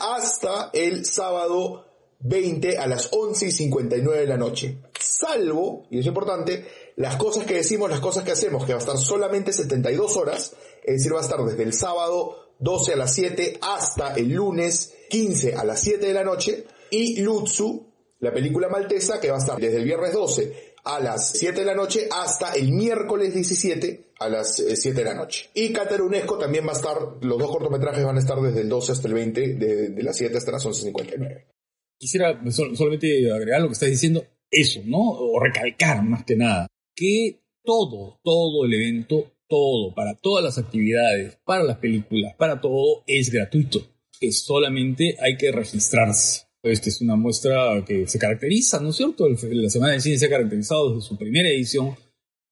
hasta 0.00 0.70
el 0.72 1.06
sábado 1.06 1.86
20 2.18 2.78
a 2.78 2.88
las 2.88 3.10
11 3.12 3.46
y 3.46 3.52
59 3.52 4.18
de 4.18 4.26
la 4.26 4.36
noche. 4.36 4.78
Salvo, 4.98 5.86
y 5.88 6.00
es 6.00 6.06
importante, 6.06 6.66
las 6.96 7.14
cosas 7.14 7.44
que 7.44 7.54
decimos, 7.54 7.88
las 7.88 8.00
cosas 8.00 8.24
que 8.24 8.32
hacemos, 8.32 8.64
que 8.64 8.72
va 8.72 8.80
a 8.80 8.82
estar 8.82 8.98
solamente 8.98 9.52
72 9.52 10.16
horas, 10.16 10.56
es 10.82 10.96
decir, 10.96 11.14
va 11.14 11.20
a 11.20 11.22
estar 11.22 11.44
desde 11.44 11.62
el 11.62 11.72
sábado 11.72 12.54
12 12.58 12.94
a 12.94 12.96
las 12.96 13.14
7 13.14 13.58
hasta 13.60 14.14
el 14.14 14.30
lunes 14.30 14.92
15 15.10 15.54
a 15.54 15.62
las 15.62 15.78
7 15.78 16.08
de 16.08 16.12
la 16.12 16.24
noche. 16.24 16.64
Y 16.90 17.20
Lutsu, 17.20 17.86
la 18.18 18.34
película 18.34 18.68
maltesa, 18.68 19.20
que 19.20 19.30
va 19.30 19.36
a 19.36 19.40
estar 19.40 19.60
desde 19.60 19.76
el 19.76 19.84
viernes 19.84 20.12
12 20.12 20.71
a 20.84 21.00
las 21.00 21.30
7 21.32 21.60
de 21.60 21.66
la 21.66 21.74
noche 21.74 22.08
hasta 22.10 22.52
el 22.54 22.72
miércoles 22.72 23.34
17 23.34 24.12
a 24.18 24.28
las 24.28 24.56
7 24.56 24.88
eh, 24.88 24.92
de 24.92 25.04
la 25.04 25.14
noche. 25.14 25.50
Y 25.54 25.72
Catarunesco 25.72 26.38
también 26.38 26.66
va 26.66 26.70
a 26.70 26.76
estar, 26.76 26.96
los 27.20 27.38
dos 27.38 27.50
cortometrajes 27.50 28.04
van 28.04 28.16
a 28.16 28.20
estar 28.20 28.40
desde 28.40 28.62
el 28.62 28.68
12 28.68 28.92
hasta 28.92 29.08
el 29.08 29.14
20, 29.14 29.54
de, 29.54 30.02
las 30.02 30.16
7 30.16 30.36
hasta 30.36 30.52
las 30.52 30.66
11.59. 30.66 31.44
Quisiera 31.98 32.40
solamente 32.50 33.32
agregar 33.32 33.60
lo 33.60 33.68
que 33.68 33.74
estás 33.74 33.90
diciendo, 33.90 34.24
eso, 34.50 34.80
¿no? 34.84 34.98
O 34.98 35.40
recalcar 35.40 36.02
más 36.02 36.24
que 36.24 36.36
nada, 36.36 36.66
que 36.94 37.40
todo, 37.62 38.20
todo 38.22 38.64
el 38.64 38.74
evento 38.74 39.32
todo, 39.52 39.94
para 39.94 40.14
todas 40.14 40.42
las 40.42 40.56
actividades, 40.56 41.36
para 41.44 41.62
las 41.62 41.76
películas, 41.76 42.34
para 42.38 42.58
todo, 42.58 43.04
es 43.06 43.30
gratuito. 43.30 43.86
Que 44.18 44.32
solamente 44.32 45.18
hay 45.20 45.36
que 45.36 45.52
registrarse. 45.52 46.46
Esta 46.62 46.88
es 46.90 47.00
una 47.00 47.16
muestra 47.16 47.84
que 47.84 48.06
se 48.06 48.18
caracteriza, 48.18 48.78
¿no 48.80 48.90
es 48.90 48.96
cierto? 48.96 49.28
La 49.28 49.68
Semana 49.68 49.92
del 49.92 50.00
Cine 50.00 50.18
se 50.18 50.26
ha 50.26 50.30
caracterizado 50.30 50.94
desde 50.94 51.08
su 51.08 51.18
primera 51.18 51.48
edición 51.48 51.96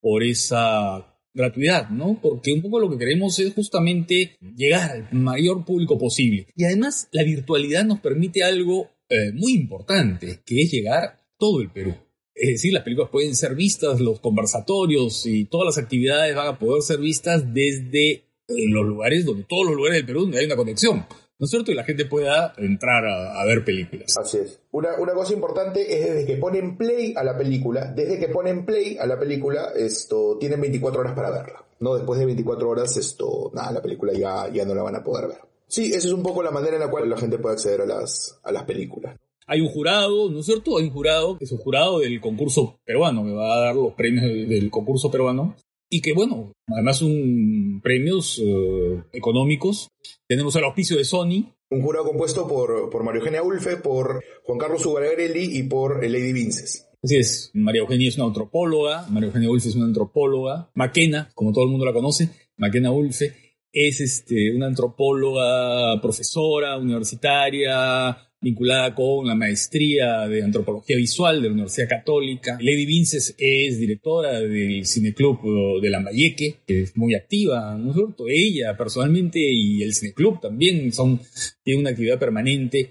por 0.00 0.24
esa 0.24 1.06
gratuidad, 1.32 1.90
¿no? 1.90 2.18
Porque 2.20 2.52
un 2.52 2.60
poco 2.60 2.80
lo 2.80 2.90
que 2.90 2.98
queremos 2.98 3.38
es 3.38 3.54
justamente 3.54 4.36
llegar 4.56 4.90
al 4.90 5.08
mayor 5.12 5.64
público 5.64 5.96
posible. 5.96 6.48
Y 6.56 6.64
además 6.64 7.08
la 7.12 7.22
virtualidad 7.22 7.84
nos 7.84 8.00
permite 8.00 8.42
algo 8.42 8.90
eh, 9.08 9.30
muy 9.32 9.52
importante, 9.52 10.40
que 10.44 10.62
es 10.62 10.72
llegar 10.72 11.04
a 11.04 11.26
todo 11.38 11.60
el 11.60 11.70
Perú. 11.70 11.94
Es 12.34 12.48
decir, 12.48 12.72
las 12.72 12.82
películas 12.82 13.10
pueden 13.10 13.36
ser 13.36 13.54
vistas, 13.54 14.00
los 14.00 14.18
conversatorios 14.18 15.24
y 15.26 15.44
todas 15.44 15.66
las 15.66 15.84
actividades 15.84 16.34
van 16.34 16.48
a 16.48 16.58
poder 16.58 16.82
ser 16.82 16.98
vistas 16.98 17.52
desde 17.52 18.24
los 18.48 18.84
lugares 18.86 19.24
donde 19.24 19.44
todos 19.44 19.66
los 19.66 19.76
lugares 19.76 19.98
del 19.98 20.06
Perú 20.06 20.22
donde 20.22 20.38
hay 20.38 20.46
una 20.46 20.56
conexión. 20.56 21.06
¿No 21.40 21.46
es 21.46 21.50
cierto? 21.50 21.72
Y 21.72 21.74
la 21.74 21.84
gente 21.84 22.04
pueda 22.04 22.52
entrar 22.58 23.04
a, 23.06 23.44
ver 23.46 23.64
películas. 23.64 24.14
Así 24.16 24.36
es. 24.36 24.60
Una, 24.72 24.90
una, 24.98 25.14
cosa 25.14 25.32
importante 25.32 25.80
es 25.92 26.10
desde 26.10 26.26
que 26.26 26.36
ponen 26.36 26.76
play 26.76 27.14
a 27.16 27.24
la 27.24 27.36
película, 27.36 27.86
desde 27.86 28.18
que 28.18 28.28
ponen 28.28 28.66
play 28.66 28.98
a 28.98 29.06
la 29.06 29.18
película, 29.18 29.72
esto, 29.74 30.36
tienen 30.38 30.60
24 30.60 31.00
horas 31.00 31.14
para 31.14 31.30
verla. 31.30 31.64
No, 31.80 31.94
después 31.94 32.20
de 32.20 32.26
24 32.26 32.68
horas, 32.68 32.94
esto, 32.98 33.50
nada, 33.54 33.72
la 33.72 33.82
película 33.82 34.12
ya, 34.12 34.48
ya 34.52 34.66
no 34.66 34.74
la 34.74 34.82
van 34.82 34.96
a 34.96 35.02
poder 35.02 35.28
ver. 35.28 35.38
Sí, 35.66 35.86
esa 35.86 36.08
es 36.08 36.12
un 36.12 36.22
poco 36.22 36.42
la 36.42 36.50
manera 36.50 36.74
en 36.74 36.80
la 36.80 36.90
cual 36.90 37.08
la 37.08 37.16
gente 37.16 37.38
puede 37.38 37.54
acceder 37.54 37.80
a 37.80 37.86
las, 37.86 38.38
a 38.42 38.52
las 38.52 38.64
películas 38.64 39.16
hay 39.50 39.60
un 39.60 39.68
jurado, 39.68 40.30
¿no 40.30 40.38
es 40.38 40.46
cierto? 40.46 40.78
Hay 40.78 40.84
un 40.84 40.90
jurado, 40.90 41.36
es 41.40 41.50
un 41.50 41.58
jurado 41.58 41.98
del 41.98 42.20
concurso 42.20 42.78
peruano, 42.84 43.24
que 43.24 43.32
va 43.32 43.52
a 43.52 43.60
dar 43.64 43.74
los 43.74 43.94
premios 43.94 44.48
del 44.48 44.70
concurso 44.70 45.10
peruano. 45.10 45.56
Y 45.90 46.00
que 46.00 46.12
bueno, 46.12 46.52
además 46.68 46.98
son 46.98 47.80
premios 47.82 48.38
eh, 48.38 49.02
económicos. 49.12 49.88
Tenemos 50.30 50.54
el 50.54 50.62
auspicio 50.62 50.96
de 50.96 51.04
Sony. 51.04 51.52
Un 51.70 51.82
jurado 51.82 52.04
compuesto 52.04 52.46
por, 52.46 52.88
por 52.88 53.02
María 53.02 53.18
Eugenia 53.18 53.42
Ulfe, 53.42 53.78
por 53.78 54.22
Juan 54.44 54.58
Carlos 54.60 54.86
Ugarelli 54.86 55.58
y 55.58 55.64
por 55.64 56.04
Lady 56.08 56.32
Vinces. 56.32 56.88
Así 57.02 57.16
es, 57.16 57.50
María 57.52 57.80
Eugenia 57.80 58.08
es 58.08 58.16
una 58.16 58.26
antropóloga, 58.26 59.08
María 59.08 59.26
Eugenia 59.26 59.50
Ulfe 59.50 59.70
es 59.70 59.74
una 59.74 59.86
antropóloga, 59.86 60.70
Maquena, 60.74 61.32
como 61.34 61.52
todo 61.52 61.64
el 61.64 61.70
mundo 61.72 61.84
la 61.84 61.92
conoce, 61.92 62.30
Maquena 62.58 62.92
Ulfe, 62.92 63.34
es 63.72 64.00
este, 64.00 64.54
una 64.54 64.68
antropóloga, 64.68 66.00
profesora 66.00 66.78
universitaria, 66.78 68.16
vinculada 68.40 68.94
con 68.94 69.26
la 69.26 69.34
maestría 69.34 70.26
de 70.26 70.42
antropología 70.42 70.96
visual 70.96 71.42
de 71.42 71.48
la 71.48 71.54
Universidad 71.54 71.88
Católica. 71.88 72.58
Lady 72.60 72.86
Vinces 72.86 73.34
es 73.38 73.78
directora 73.78 74.40
del 74.40 74.86
Cineclub 74.86 75.80
de 75.80 75.90
Lambayeque, 75.90 76.56
que 76.66 76.82
es 76.82 76.96
muy 76.96 77.14
activa, 77.14 77.76
¿no 77.76 77.90
es 77.90 77.96
cierto? 77.96 78.24
Ella 78.28 78.76
personalmente 78.76 79.38
y 79.40 79.82
el 79.82 79.94
Cineclub 79.94 80.40
también 80.40 80.92
son, 80.92 81.20
tienen 81.62 81.82
una 81.82 81.90
actividad 81.90 82.18
permanente. 82.18 82.90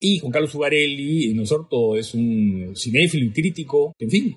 Y 0.00 0.18
Juan 0.18 0.32
Carlos 0.32 0.54
Ugarelli, 0.54 1.34
¿no 1.34 1.42
es 1.42 1.48
cierto? 1.48 1.96
Es 1.96 2.14
un 2.14 2.72
cinéfilo 2.74 3.26
y 3.26 3.32
crítico, 3.32 3.94
en 3.98 4.10
fin. 4.10 4.36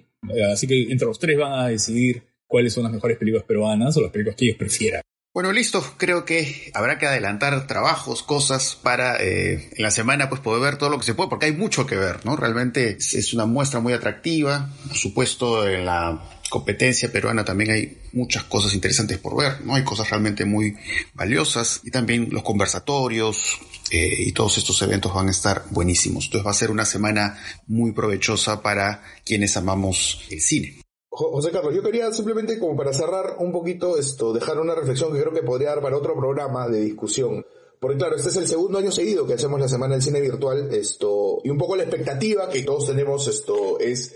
Así 0.51 0.67
que 0.67 0.83
entre 0.91 1.07
los 1.07 1.17
tres 1.17 1.37
van 1.37 1.53
a 1.53 1.67
decidir 1.69 2.21
cuáles 2.45 2.73
son 2.73 2.83
las 2.83 2.93
mejores 2.93 3.17
películas 3.17 3.45
peruanas 3.45 3.95
o 3.97 4.01
las 4.01 4.11
películas 4.11 4.35
que 4.35 4.45
ellos 4.45 4.57
prefieran. 4.57 5.01
Bueno, 5.33 5.51
listo. 5.51 5.83
Creo 5.97 6.25
que 6.25 6.69
habrá 6.75 6.99
que 6.99 7.07
adelantar 7.07 7.65
trabajos, 7.65 8.21
cosas 8.21 8.77
para 8.79 9.17
eh, 9.17 9.71
en 9.75 9.81
la 9.83 9.89
semana 9.89 10.29
pues 10.29 10.41
poder 10.41 10.61
ver 10.61 10.77
todo 10.77 10.91
lo 10.91 10.99
que 10.99 11.05
se 11.05 11.15
puede, 11.15 11.29
porque 11.29 11.47
hay 11.47 11.53
mucho 11.53 11.87
que 11.87 11.95
ver, 11.95 12.23
¿no? 12.23 12.35
Realmente 12.35 12.97
es 12.99 13.33
una 13.33 13.47
muestra 13.47 13.79
muy 13.79 13.93
atractiva. 13.93 14.69
Por 14.87 14.95
supuesto, 14.95 15.67
en 15.67 15.85
la 15.85 16.21
competencia 16.51 17.11
peruana 17.11 17.43
también 17.43 17.71
hay 17.71 17.97
muchas 18.11 18.43
cosas 18.43 18.75
interesantes 18.75 19.17
por 19.17 19.35
ver, 19.35 19.61
¿no? 19.65 19.73
Hay 19.73 19.83
cosas 19.83 20.07
realmente 20.07 20.45
muy 20.45 20.75
valiosas 21.15 21.81
y 21.83 21.89
también 21.89 22.27
los 22.29 22.43
conversatorios 22.43 23.57
eh, 23.89 24.13
y 24.27 24.33
todos 24.33 24.59
estos 24.59 24.79
eventos 24.83 25.11
van 25.15 25.29
a 25.29 25.31
estar 25.31 25.63
buenísimos. 25.71 26.25
Entonces 26.25 26.45
va 26.45 26.51
a 26.51 26.53
ser 26.53 26.69
una 26.69 26.85
semana 26.85 27.39
muy 27.65 27.91
provechosa 27.91 28.61
para 28.61 29.01
quienes 29.25 29.57
amamos 29.57 30.27
el 30.29 30.41
cine. 30.41 30.82
José 31.15 31.51
Carlos, 31.51 31.75
yo 31.75 31.83
quería 31.83 32.11
simplemente 32.11 32.57
como 32.57 32.75
para 32.75 32.91
cerrar 32.91 33.35
un 33.37 33.51
poquito 33.51 33.97
esto, 33.99 34.33
dejar 34.33 34.59
una 34.59 34.73
reflexión 34.73 35.13
que 35.13 35.21
creo 35.21 35.31
que 35.31 35.43
podría 35.43 35.69
dar 35.69 35.81
para 35.81 35.95
otro 35.95 36.15
programa 36.15 36.67
de 36.67 36.81
discusión. 36.81 37.45
Porque 37.79 37.97
claro, 37.97 38.15
este 38.15 38.29
es 38.29 38.37
el 38.37 38.47
segundo 38.47 38.79
año 38.79 38.91
seguido 38.91 39.27
que 39.27 39.33
hacemos 39.33 39.59
la 39.59 39.67
Semana 39.67 39.93
del 39.93 40.01
Cine 40.01 40.21
Virtual, 40.21 40.73
esto, 40.73 41.39
y 41.43 41.49
un 41.49 41.57
poco 41.57 41.75
la 41.75 41.83
expectativa 41.83 42.49
que 42.49 42.63
todos 42.63 42.87
tenemos 42.87 43.27
esto 43.27 43.77
es 43.79 44.15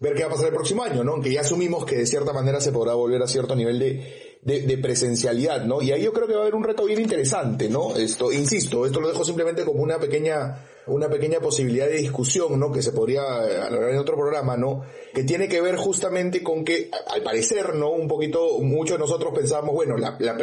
ver 0.00 0.14
qué 0.14 0.22
va 0.22 0.28
a 0.28 0.32
pasar 0.32 0.46
el 0.46 0.54
próximo 0.54 0.84
año, 0.84 1.04
¿no? 1.04 1.12
Aunque 1.12 1.32
ya 1.32 1.42
asumimos 1.42 1.84
que 1.84 1.96
de 1.96 2.06
cierta 2.06 2.32
manera 2.32 2.60
se 2.60 2.72
podrá 2.72 2.94
volver 2.94 3.22
a 3.22 3.26
cierto 3.26 3.54
nivel 3.54 3.78
de, 3.78 4.38
de, 4.40 4.62
de, 4.62 4.78
presencialidad, 4.78 5.66
¿no? 5.66 5.82
Y 5.82 5.92
ahí 5.92 6.02
yo 6.02 6.12
creo 6.12 6.26
que 6.26 6.34
va 6.34 6.38
a 6.38 6.42
haber 6.42 6.54
un 6.54 6.64
reto 6.64 6.84
bien 6.84 7.00
interesante, 7.00 7.68
¿no? 7.68 7.94
Esto, 7.96 8.32
insisto, 8.32 8.86
esto 8.86 9.00
lo 9.00 9.08
dejo 9.08 9.24
simplemente 9.24 9.64
como 9.64 9.82
una 9.82 9.98
pequeña 9.98 10.64
una 10.88 11.08
pequeña 11.08 11.40
posibilidad 11.40 11.86
de 11.86 11.96
discusión, 11.96 12.58
¿no? 12.58 12.72
Que 12.72 12.82
se 12.82 12.92
podría 12.92 13.22
alargar 13.22 13.90
en 13.90 13.98
otro 13.98 14.16
programa, 14.16 14.56
¿no? 14.56 14.84
Que 15.14 15.24
tiene 15.24 15.48
que 15.48 15.60
ver 15.60 15.76
justamente 15.76 16.42
con 16.42 16.64
que, 16.64 16.90
al 17.08 17.22
parecer, 17.22 17.74
¿no? 17.74 17.90
Un 17.90 18.08
poquito, 18.08 18.58
muchos 18.60 18.96
de 18.96 19.00
nosotros 19.00 19.32
pensamos, 19.34 19.74
bueno, 19.74 19.96
la, 19.96 20.16
la, 20.18 20.36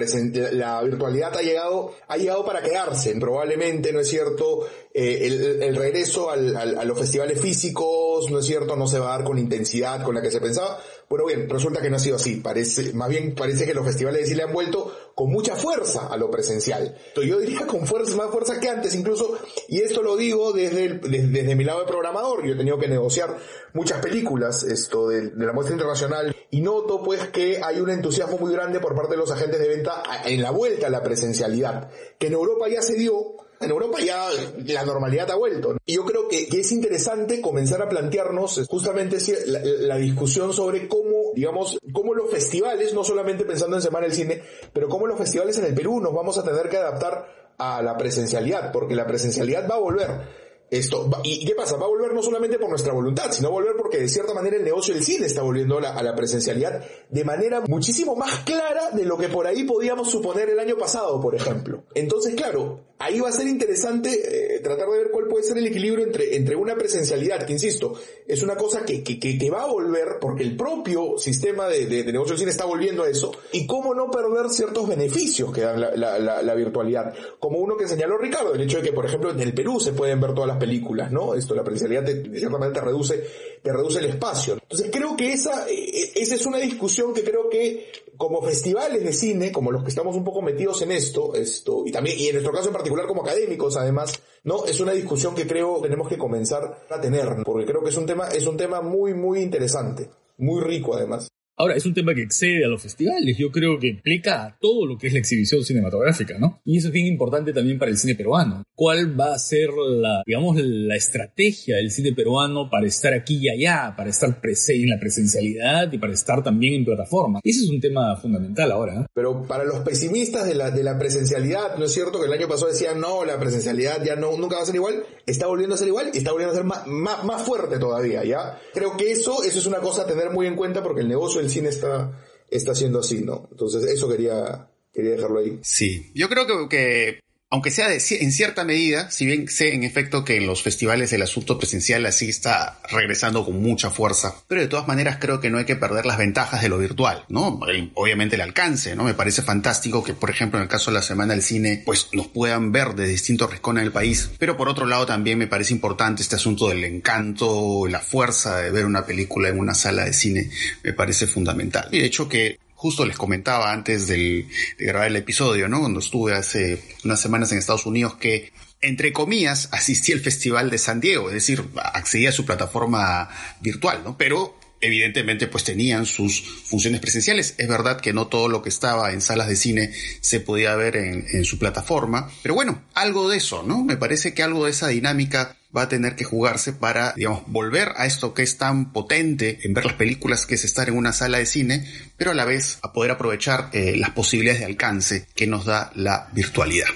la 0.52 0.82
virtualidad 0.82 1.36
ha 1.36 1.42
llegado, 1.42 1.94
ha 2.08 2.18
llegado 2.18 2.46
para 2.46 2.62
quedarse, 2.62 3.16
probablemente, 3.20 3.92
¿no 3.92 4.00
es 4.00 4.08
cierto? 4.08 4.68
Eh, 4.94 5.28
el, 5.62 5.76
regreso 5.76 6.30
al, 6.30 6.56
a 6.56 6.86
los 6.86 6.98
festivales 6.98 7.42
físicos, 7.42 8.32
¿no 8.32 8.40
es 8.40 8.46
cierto? 8.46 8.78
No 8.78 8.88
se 8.88 8.98
va 8.98 9.14
a 9.14 9.18
dar 9.18 9.26
con 9.26 9.38
intensidad 9.38 10.02
con 10.04 10.16
la 10.16 10.22
que 10.22 10.32
se 10.32 10.40
pensaba. 10.40 10.80
Bueno, 11.10 11.26
bien, 11.26 11.50
resulta 11.50 11.82
que 11.82 11.90
no 11.90 11.98
ha 11.98 12.00
sido 12.00 12.16
así. 12.16 12.38
Parece, 12.38 12.94
más 12.94 13.10
bien 13.10 13.36
parece 13.36 13.66
que 13.66 13.74
los 13.74 13.86
festivales 13.86 14.22
de 14.22 14.28
cine 14.28 14.44
han 14.44 14.54
vuelto 14.54 15.05
con 15.16 15.32
mucha 15.32 15.56
fuerza 15.56 16.08
a 16.08 16.18
lo 16.18 16.30
presencial. 16.30 16.94
Yo 17.16 17.40
diría 17.40 17.66
con 17.66 17.88
fuerza, 17.88 18.18
más 18.18 18.30
fuerza 18.30 18.60
que 18.60 18.70
antes 18.70 18.94
incluso, 18.94 19.40
y 19.70 19.80
esto 19.80 20.04
lo 20.04 20.18
digo 20.18 20.52
desde, 20.52 20.84
el, 20.84 21.02
desde, 21.02 21.56
mi 21.56 21.64
lado 21.64 21.80
de 21.80 21.86
programador, 21.86 22.46
yo 22.46 22.54
he 22.54 22.58
tenido 22.58 22.78
que 22.78 22.90
negociar 22.90 23.38
muchas 23.74 24.02
películas 24.02 24.64
esto 24.64 25.08
de, 25.08 25.32
la 25.38 25.54
muestra 25.54 25.74
internacional 25.74 26.36
y 26.52 26.60
noto 26.60 27.02
pues 27.02 27.30
que 27.30 27.62
hay 27.64 27.80
un 27.80 27.90
entusiasmo 27.90 28.38
muy 28.38 28.52
grande 28.52 28.82
por 28.82 28.94
parte 28.94 29.12
de 29.12 29.18
los 29.18 29.32
agentes 29.32 29.58
de 29.58 29.70
venta 29.70 30.04
en 30.26 30.42
la 30.42 30.52
vuelta 30.52 30.88
a 30.88 30.90
la 30.90 31.02
presencialidad, 31.02 31.90
que 32.20 32.28
en 32.28 32.34
Europa 32.34 32.68
ya 32.68 32.82
se 32.82 32.96
dio, 32.96 33.38
en 33.60 33.70
Europa 33.70 34.00
ya 34.00 34.30
la 34.66 34.86
normalidad 34.86 35.32
ha 35.32 35.36
vuelto. 35.36 35.78
Y 35.86 35.96
yo 35.96 36.06
creo 36.06 36.28
que, 36.28 36.48
es 36.52 36.72
interesante 36.72 37.42
comenzar 37.42 37.82
a 37.82 37.90
plantearnos 37.90 38.66
justamente 38.68 39.18
la, 39.48 39.60
la, 39.64 39.98
discusión 39.98 40.54
sobre 40.54 40.88
cómo, 40.88 41.32
digamos, 41.36 41.80
cómo 41.94 42.14
los 42.14 42.30
festivales, 42.30 42.94
no 42.94 43.04
solamente 43.04 43.46
pensando 43.46 43.76
en 43.76 43.82
Semana 43.82 44.08
del 44.08 44.16
Cine, 44.16 44.42
pero 44.74 44.90
cómo 44.90 45.08
los 45.08 45.18
festivales 45.18 45.58
en 45.58 45.66
el 45.66 45.74
Perú 45.74 46.00
nos 46.00 46.14
vamos 46.14 46.38
a 46.38 46.44
tener 46.44 46.70
que 46.70 46.78
adaptar 46.78 47.54
a 47.58 47.82
la 47.82 47.98
presencialidad, 47.98 48.72
porque 48.72 48.96
la 48.96 49.08
presencialidad 49.08 49.70
va 49.70 49.76
a 49.76 49.80
volver. 49.80 50.45
Esto, 50.70 51.08
¿Y 51.24 51.46
qué 51.46 51.54
pasa? 51.54 51.78
Va 51.78 51.86
a 51.86 51.90
volver 51.90 52.12
no 52.14 52.24
solamente 52.24 52.58
por 52.58 52.70
nuestra 52.70 52.92
voluntad, 52.92 53.32
sino 53.32 53.52
volver 53.52 53.76
porque 53.78 54.00
de 54.00 54.10
cierta 54.10 54.34
manera 54.34 54.58
el 54.58 54.64
negocio 54.64 54.96
del 54.96 55.04
cine 55.04 55.28
está 55.28 55.44
volviendo 55.44 55.78
a 55.78 55.82
la, 55.82 55.94
a 55.94 56.02
la, 56.02 56.16
presencialidad 56.16 56.84
de 57.10 57.24
manera 57.24 57.62
muchísimo 57.68 58.16
más 58.16 58.40
clara 58.40 58.90
de 58.92 59.06
lo 59.06 59.18
que 59.18 59.30
por 59.30 59.46
ahí 59.46 59.64
podíamos 59.64 60.10
suponer 60.10 60.50
el 60.50 60.60
año 60.60 60.76
pasado, 60.76 61.22
por 61.22 61.36
ejemplo. 61.36 61.84
Entonces, 61.94 62.34
claro, 62.34 62.82
ahí 62.98 63.20
va 63.20 63.30
a 63.30 63.32
ser 63.32 63.48
interesante 63.48 64.56
eh, 64.56 64.60
tratar 64.60 64.90
de 64.90 64.98
ver 64.98 65.12
cuál 65.12 65.28
puede 65.28 65.44
ser 65.44 65.58
el 65.58 65.68
equilibrio 65.68 66.06
entre, 66.06 66.36
entre 66.36 66.56
una 66.56 66.76
presencialidad, 66.76 67.46
que 67.46 67.54
insisto, 67.54 67.94
es 68.28 68.42
una 68.42 68.56
cosa 68.56 68.86
que, 68.86 69.04
que, 69.04 69.20
que 69.20 69.52
va 69.52 69.64
a 69.64 69.68
volver 69.68 70.18
porque 70.20 70.44
el 70.44 70.56
propio 70.56 71.18
sistema 71.18 71.68
de, 71.68 71.86
de, 71.86 72.04
de, 72.04 72.12
negocio 72.12 72.32
del 72.32 72.40
cine 72.40 72.52
está 72.52 72.66
volviendo 72.66 73.04
a 73.04 73.10
eso, 73.10 73.32
y 73.52 73.68
cómo 73.68 73.94
no 73.94 74.10
perder 74.10 74.50
ciertos 74.50 74.88
beneficios 74.88 75.52
que 75.52 75.62
dan 75.62 75.80
la, 75.80 75.96
la, 75.96 76.42
la 76.42 76.56
virtualidad, 76.56 77.14
como 77.40 77.60
uno 77.60 77.78
que 77.78 77.88
señaló 77.88 78.18
Ricardo, 78.18 78.54
el 78.54 78.62
hecho 78.62 78.78
de 78.78 78.84
que, 78.84 78.94
por 78.94 79.06
ejemplo, 79.06 79.32
en 79.32 79.40
el 79.40 79.54
Perú 79.54 79.80
se 79.80 79.94
pueden 79.94 80.20
ver 80.20 80.34
todas 80.34 80.48
las 80.48 80.55
películas, 80.58 81.12
¿no? 81.12 81.34
Esto, 81.34 81.56
la 81.56 81.64
presencialidad 81.64 82.04
de, 82.04 82.30
de 82.30 82.40
cierta 82.40 82.58
manera 82.58 82.80
te 82.80 82.86
reduce, 82.86 83.24
te 83.62 83.72
reduce 83.72 84.00
el 84.00 84.06
espacio. 84.06 84.54
Entonces 84.54 84.90
creo 84.92 85.16
que 85.16 85.34
esa, 85.34 85.66
esa 85.68 86.36
es 86.36 86.46
una 86.46 86.58
discusión 86.58 87.14
que 87.14 87.24
creo 87.24 87.50
que 87.50 87.92
como 88.18 88.42
festivales 88.42 89.04
de 89.04 89.14
cine, 89.14 89.52
como 89.52 89.72
los 89.72 89.84
que 89.84 89.90
estamos 89.90 90.16
un 90.16 90.24
poco 90.24 90.42
metidos 90.42 90.82
en 90.82 90.92
esto, 90.92 91.36
esto, 91.36 91.84
y 91.86 91.92
también, 91.92 92.18
y 92.20 92.28
en 92.28 92.34
nuestro 92.34 92.54
caso 92.54 92.68
en 92.68 92.74
particular 92.74 93.08
como 93.08 93.22
académicos 93.22 93.76
además, 93.78 94.20
¿no? 94.44 94.66
Es 94.66 94.80
una 94.80 94.94
discusión 94.94 95.36
que 95.36 95.48
creo 95.48 95.82
tenemos 95.82 96.08
que 96.08 96.18
comenzar 96.18 96.86
a 96.90 97.02
tener, 97.02 97.28
porque 97.44 97.66
creo 97.66 97.84
que 97.84 97.90
es 97.90 97.98
un 97.98 98.06
tema, 98.06 98.30
es 98.30 98.46
un 98.48 98.58
tema 98.58 98.82
muy, 98.82 99.14
muy 99.14 99.42
interesante, 99.42 100.10
muy 100.38 100.62
rico 100.62 100.96
además. 100.96 101.30
Ahora, 101.58 101.76
es 101.76 101.86
un 101.86 101.94
tema 101.94 102.14
que 102.14 102.22
excede 102.22 102.66
a 102.66 102.68
los 102.68 102.82
festivales, 102.82 103.38
yo 103.38 103.50
creo 103.50 103.80
que 103.80 103.88
implica 103.88 104.58
todo 104.60 104.86
lo 104.86 104.98
que 104.98 105.08
es 105.08 105.14
la 105.14 105.20
exhibición 105.20 105.64
cinematográfica, 105.64 106.38
¿no? 106.38 106.60
Y 106.66 106.78
eso 106.78 106.88
es 106.88 106.94
bien 106.94 107.06
importante 107.06 107.54
también 107.54 107.80
para 107.80 107.92
el 107.92 107.98
cine 107.98 108.14
peruano. 108.14 108.64
¿Cuál 108.76 109.18
va 109.18 109.34
a 109.34 109.40
ser 109.40 109.70
la, 109.70 110.22
digamos, 110.26 110.58
la 110.58 110.98
estrategia 110.98 111.78
del 111.78 111.92
cine 111.92 112.12
peruano 112.12 112.70
para 112.70 112.86
estar 112.88 113.14
aquí 113.14 113.38
y 113.38 113.50
allá, 113.50 113.94
para 113.96 114.10
estar 114.10 114.42
en 114.68 114.90
la 114.90 115.00
presencialidad 115.00 115.92
y 115.94 115.98
para 115.98 116.12
estar 116.12 116.44
también 116.44 116.74
en 116.74 116.86
plataforma? 116.86 117.40
Ese 117.42 117.64
es 117.64 117.70
un 117.70 117.80
tema 117.80 118.18
fundamental 118.18 118.74
ahora. 118.74 119.02
¿eh? 119.02 119.06
Pero 119.14 119.44
para 119.44 119.64
los 119.64 119.80
pesimistas 119.80 120.46
de 120.46 120.56
la, 120.56 120.72
de 120.72 120.84
la 120.84 121.00
presencialidad, 121.00 121.78
¿no 121.78 121.86
es 121.86 121.94
cierto 121.94 122.20
que 122.20 122.26
el 122.26 122.34
año 122.34 122.50
pasado 122.50 122.70
decían, 122.70 123.00
no, 123.00 123.24
la 123.24 123.40
presencialidad 123.40 124.04
ya 124.04 124.18
nunca 124.18 124.58
va 124.58 124.64
a 124.64 124.66
ser 124.66 124.76
igual? 124.76 125.06
Está 125.26 125.48
volviendo 125.48 125.76
a 125.76 125.78
ser 125.78 125.88
igual 125.88 126.12
y 126.14 126.18
está 126.18 126.34
volviendo 126.34 126.52
a 126.52 126.58
ser 126.58 126.66
más, 126.66 126.86
más, 126.86 127.24
más 127.24 127.42
fuerte 127.44 127.80
todavía, 127.80 128.26
¿ya? 128.26 128.60
Creo 128.74 128.98
que 128.98 129.14
eso, 129.14 129.42
eso 129.44 129.60
es 129.60 129.66
una 129.66 129.80
cosa 129.80 130.02
a 130.02 130.06
tener 130.06 130.32
muy 130.32 130.48
en 130.48 130.58
cuenta 130.58 130.84
porque 130.84 131.00
el 131.00 131.08
negocio 131.08 131.45
el 131.46 131.52
cine 131.52 131.70
está, 131.70 132.12
está 132.50 132.76
siendo 132.76 133.00
así, 133.00 133.24
¿no? 133.24 133.48
Entonces, 133.52 133.84
eso 133.86 134.10
quería, 134.10 134.70
quería 134.94 135.12
dejarlo 135.12 135.40
ahí. 135.40 135.60
Sí, 135.62 136.12
yo 136.14 136.28
creo 136.30 136.46
que, 136.46 136.68
que 136.70 137.20
aunque 137.50 137.72
sea 137.72 137.88
de, 137.88 138.02
en 138.20 138.32
cierta 138.32 138.64
medida, 138.64 139.12
si 139.12 139.26
bien 139.26 139.48
sé 139.48 139.74
en 139.74 139.84
efecto 139.84 140.26
que 140.26 140.38
en 140.38 140.48
los 140.48 140.64
festivales 140.64 141.14
el 141.14 141.22
asunto 141.22 141.58
presencial 141.58 142.06
así 142.06 142.28
está 142.28 142.80
regresando 142.90 143.46
con 143.46 143.62
mucha 143.62 143.92
fuerza, 143.92 144.36
pero 144.48 144.62
de 144.62 144.68
todas 144.68 144.88
maneras 144.88 145.18
creo 145.20 145.40
que 145.40 145.50
no 145.50 145.60
hay 145.60 145.66
que 145.66 145.76
perder 145.76 146.06
las 146.06 146.18
ventajas 146.18 146.62
de 146.62 146.70
lo 146.70 146.80
virtual, 146.80 147.24
¿no? 147.30 147.60
Obviamente 147.94 148.36
el 148.36 148.42
alcance, 148.42 148.96
¿no? 148.96 149.04
Me 149.04 149.14
parece 149.14 149.42
fantástico 149.42 150.04
que, 150.04 150.14
por 150.14 150.32
ejemplo, 150.32 150.58
en 150.58 150.64
el 150.64 150.70
caso 150.70 150.90
de 150.90 150.96
la 150.96 151.02
Semana 151.04 151.34
del 151.34 151.44
Cine, 151.44 151.84
pues 151.86 152.10
nos 152.14 152.28
puedan 152.28 152.72
ver 152.72 152.96
de 152.96 153.08
distintos 153.08 153.52
rincones 153.52 153.84
del 153.84 153.94
país, 153.94 154.32
pero 154.40 154.58
por 154.58 154.68
otro 154.68 154.86
lado 154.86 155.06
también 155.06 155.38
me 155.38 155.48
parece 155.48 155.74
importante 155.74 156.24
este 156.24 156.36
asunto 156.36 156.68
del 156.68 156.84
encanto, 156.84 157.88
la 157.88 158.00
fuerza 158.00 158.58
de 158.58 158.72
ver 158.72 158.86
una 158.86 159.06
película 159.06 159.50
en 159.50 159.60
una 159.60 159.76
sala 159.76 160.06
de 160.06 160.14
cine, 160.14 160.50
me 160.84 160.94
parece 160.94 161.28
fundamental. 161.28 161.90
Y 161.92 162.00
de 162.00 162.06
hecho 162.06 162.28
que 162.28 162.58
justo 162.86 163.04
les 163.04 163.18
comentaba 163.18 163.74
antes 163.74 164.06
del, 164.06 164.48
de 164.78 164.86
grabar 164.86 165.08
el 165.08 165.16
episodio, 165.16 165.68
¿no? 165.68 165.80
Cuando 165.80 166.02
estuve 166.02 166.36
hace 166.36 166.84
unas 167.04 167.20
semanas 167.20 167.52
en 167.52 167.58
Estados 167.58 167.88
Unidos 167.88 168.14
que 168.18 168.54
entre 168.80 169.12
comillas, 169.12 169.70
asistí 169.72 170.12
al 170.14 170.20
Festival 170.20 170.70
de 170.70 170.78
San 170.78 171.00
Diego, 171.02 171.30
es 171.30 171.34
decir, 171.34 171.64
accedí 171.78 172.28
a 172.28 172.32
su 172.32 172.46
plataforma 172.46 173.28
virtual, 173.60 174.04
¿no? 174.04 174.20
Pero 174.20 174.56
evidentemente 174.82 175.48
pues 175.48 175.64
tenían 175.64 176.06
sus 176.06 176.44
funciones 176.44 177.02
presenciales. 177.02 177.56
Es 177.58 177.68
verdad 177.68 178.00
que 178.00 178.14
no 178.14 178.28
todo 178.28 178.50
lo 178.50 178.62
que 178.62 178.70
estaba 178.70 179.12
en 179.14 179.22
salas 179.22 179.48
de 179.48 179.56
cine 179.56 179.92
se 180.22 180.40
podía 180.40 180.76
ver 180.76 180.96
en, 180.98 181.26
en, 181.32 181.44
su 181.44 181.58
plataforma, 181.58 182.30
pero 182.44 182.54
bueno, 182.54 182.84
algo 182.94 183.28
de 183.30 183.38
eso, 183.38 183.64
¿no? 183.64 183.84
Me 183.84 183.98
parece 183.98 184.36
que 184.36 184.44
algo 184.44 184.66
de 184.66 184.72
esa 184.72 184.90
dinámica 184.90 185.58
va 185.76 185.84
a 185.84 185.90
tener 185.90 186.16
que 186.16 186.24
jugarse 186.24 186.74
para, 186.74 187.14
digamos, 187.14 187.44
volver 187.48 187.90
a 187.96 188.06
esto 188.06 188.34
que 188.34 188.44
es 188.44 188.58
tan 188.58 188.94
potente 188.94 189.60
en 189.64 189.74
ver 189.74 189.86
las 189.86 189.96
películas 189.96 190.46
que 190.46 190.56
es 190.56 190.64
estar 190.66 190.90
en 190.90 190.98
una 190.98 191.14
sala 191.14 191.40
de 191.40 191.46
cine, 191.46 191.86
pero 192.18 192.32
a 192.32 192.36
la 192.36 192.46
vez 192.46 192.80
a 192.82 192.94
poder 192.94 193.12
aprovechar 193.12 193.70
eh, 193.74 193.96
las 193.98 194.12
posibilidades 194.12 194.62
de 194.62 194.68
alcance 194.68 195.28
que 195.36 195.48
nos 195.48 195.66
da 195.66 195.92
la 195.96 196.30
virtualidad. 196.34 196.88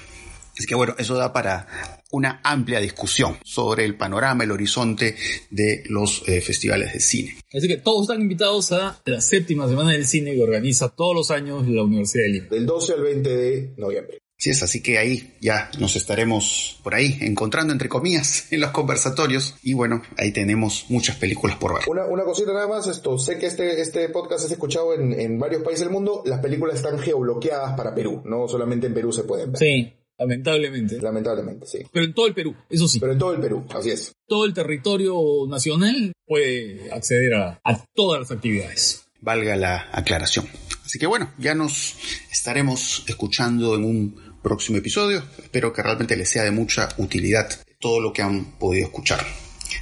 Así 0.57 0.67
que 0.67 0.75
bueno, 0.75 0.93
eso 0.97 1.15
da 1.15 1.32
para 1.32 1.99
una 2.11 2.41
amplia 2.43 2.82
discusión 2.82 3.38
sobre 3.43 3.86
el 3.86 3.95
panorama, 3.95 4.43
el 4.43 4.51
horizonte 4.51 5.15
de 5.49 5.84
los 5.88 6.23
eh, 6.27 6.41
festivales 6.41 6.93
de 6.93 6.99
cine. 6.99 7.38
Así 7.53 7.67
que 7.67 7.77
todos 7.77 8.09
están 8.09 8.21
invitados 8.21 8.71
a 8.73 9.01
la 9.05 9.21
séptima 9.21 9.69
semana 9.69 9.91
del 9.91 10.05
cine 10.05 10.34
que 10.34 10.43
organiza 10.43 10.89
todos 10.89 11.15
los 11.15 11.32
años 11.32 11.67
la 11.67 11.84
Universidad 11.84 12.23
de 12.23 12.30
Lima. 12.30 12.47
Del 12.49 12.65
12 12.65 12.93
al 12.93 13.01
20 13.03 13.30
de 13.30 13.73
noviembre. 13.77 14.19
Sí 14.39 14.51
es, 14.51 14.63
así 14.63 14.81
que 14.81 14.97
ahí 14.97 15.35
ya 15.41 15.69
nos 15.79 15.97
estaremos 15.97 16.79
por 16.81 16.95
ahí 16.95 17.17
encontrando 17.19 17.73
entre 17.73 17.89
comillas 17.89 18.47
en 18.53 18.61
los 18.61 18.71
conversatorios 18.71 19.55
y 19.61 19.73
bueno, 19.73 20.01
ahí 20.17 20.31
tenemos 20.31 20.85
muchas 20.87 21.17
películas 21.17 21.57
por 21.57 21.73
ver. 21.73 21.83
Una, 21.89 22.05
una 22.05 22.23
cosita 22.23 22.53
nada 22.53 22.67
más, 22.67 22.87
esto, 22.87 23.17
sé 23.17 23.37
que 23.37 23.47
este, 23.47 23.81
este 23.81 24.07
podcast 24.07 24.45
es 24.45 24.51
escuchado 24.53 24.93
en, 24.93 25.19
en 25.19 25.37
varios 25.37 25.61
países 25.61 25.81
del 25.81 25.89
mundo, 25.89 26.23
las 26.25 26.39
películas 26.39 26.77
están 26.77 26.97
geobloqueadas 26.99 27.75
para 27.75 27.93
Perú, 27.93 28.21
no 28.23 28.47
solamente 28.47 28.87
en 28.87 28.93
Perú 28.93 29.11
se 29.11 29.23
pueden 29.23 29.51
ver. 29.51 29.59
Sí, 29.59 29.93
lamentablemente. 30.17 31.01
Lamentablemente, 31.01 31.65
sí. 31.65 31.79
Pero 31.91 32.05
en 32.05 32.13
todo 32.13 32.27
el 32.27 32.33
Perú, 32.33 32.55
eso 32.69 32.87
sí. 32.87 33.01
Pero 33.01 33.11
en 33.11 33.19
todo 33.19 33.33
el 33.33 33.41
Perú, 33.41 33.65
así 33.75 33.89
es. 33.89 34.13
Todo 34.25 34.45
el 34.45 34.53
territorio 34.53 35.19
nacional 35.49 36.13
puede 36.25 36.89
acceder 36.93 37.33
a, 37.33 37.59
a 37.61 37.85
todas 37.93 38.21
las 38.21 38.31
actividades. 38.31 39.03
Valga 39.19 39.57
la 39.57 39.89
aclaración. 39.91 40.47
Así 40.85 40.97
que 40.97 41.07
bueno, 41.07 41.31
ya 41.37 41.53
nos 41.53 41.97
estaremos 42.31 43.03
escuchando 43.05 43.75
en 43.75 43.83
un 43.83 44.28
próximo 44.41 44.77
episodio. 44.77 45.23
Espero 45.37 45.71
que 45.73 45.81
realmente 45.81 46.15
les 46.15 46.29
sea 46.29 46.43
de 46.43 46.51
mucha 46.51 46.89
utilidad 46.97 47.49
todo 47.79 47.99
lo 47.99 48.13
que 48.13 48.21
han 48.21 48.57
podido 48.57 48.87
escuchar. 48.87 49.25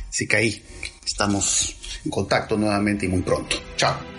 Así 0.09 0.27
que 0.27 0.35
ahí 0.35 0.63
estamos 1.05 1.75
en 2.05 2.11
contacto 2.11 2.57
nuevamente 2.57 3.05
y 3.05 3.09
muy 3.09 3.21
pronto. 3.21 3.55
Chao. 3.75 4.16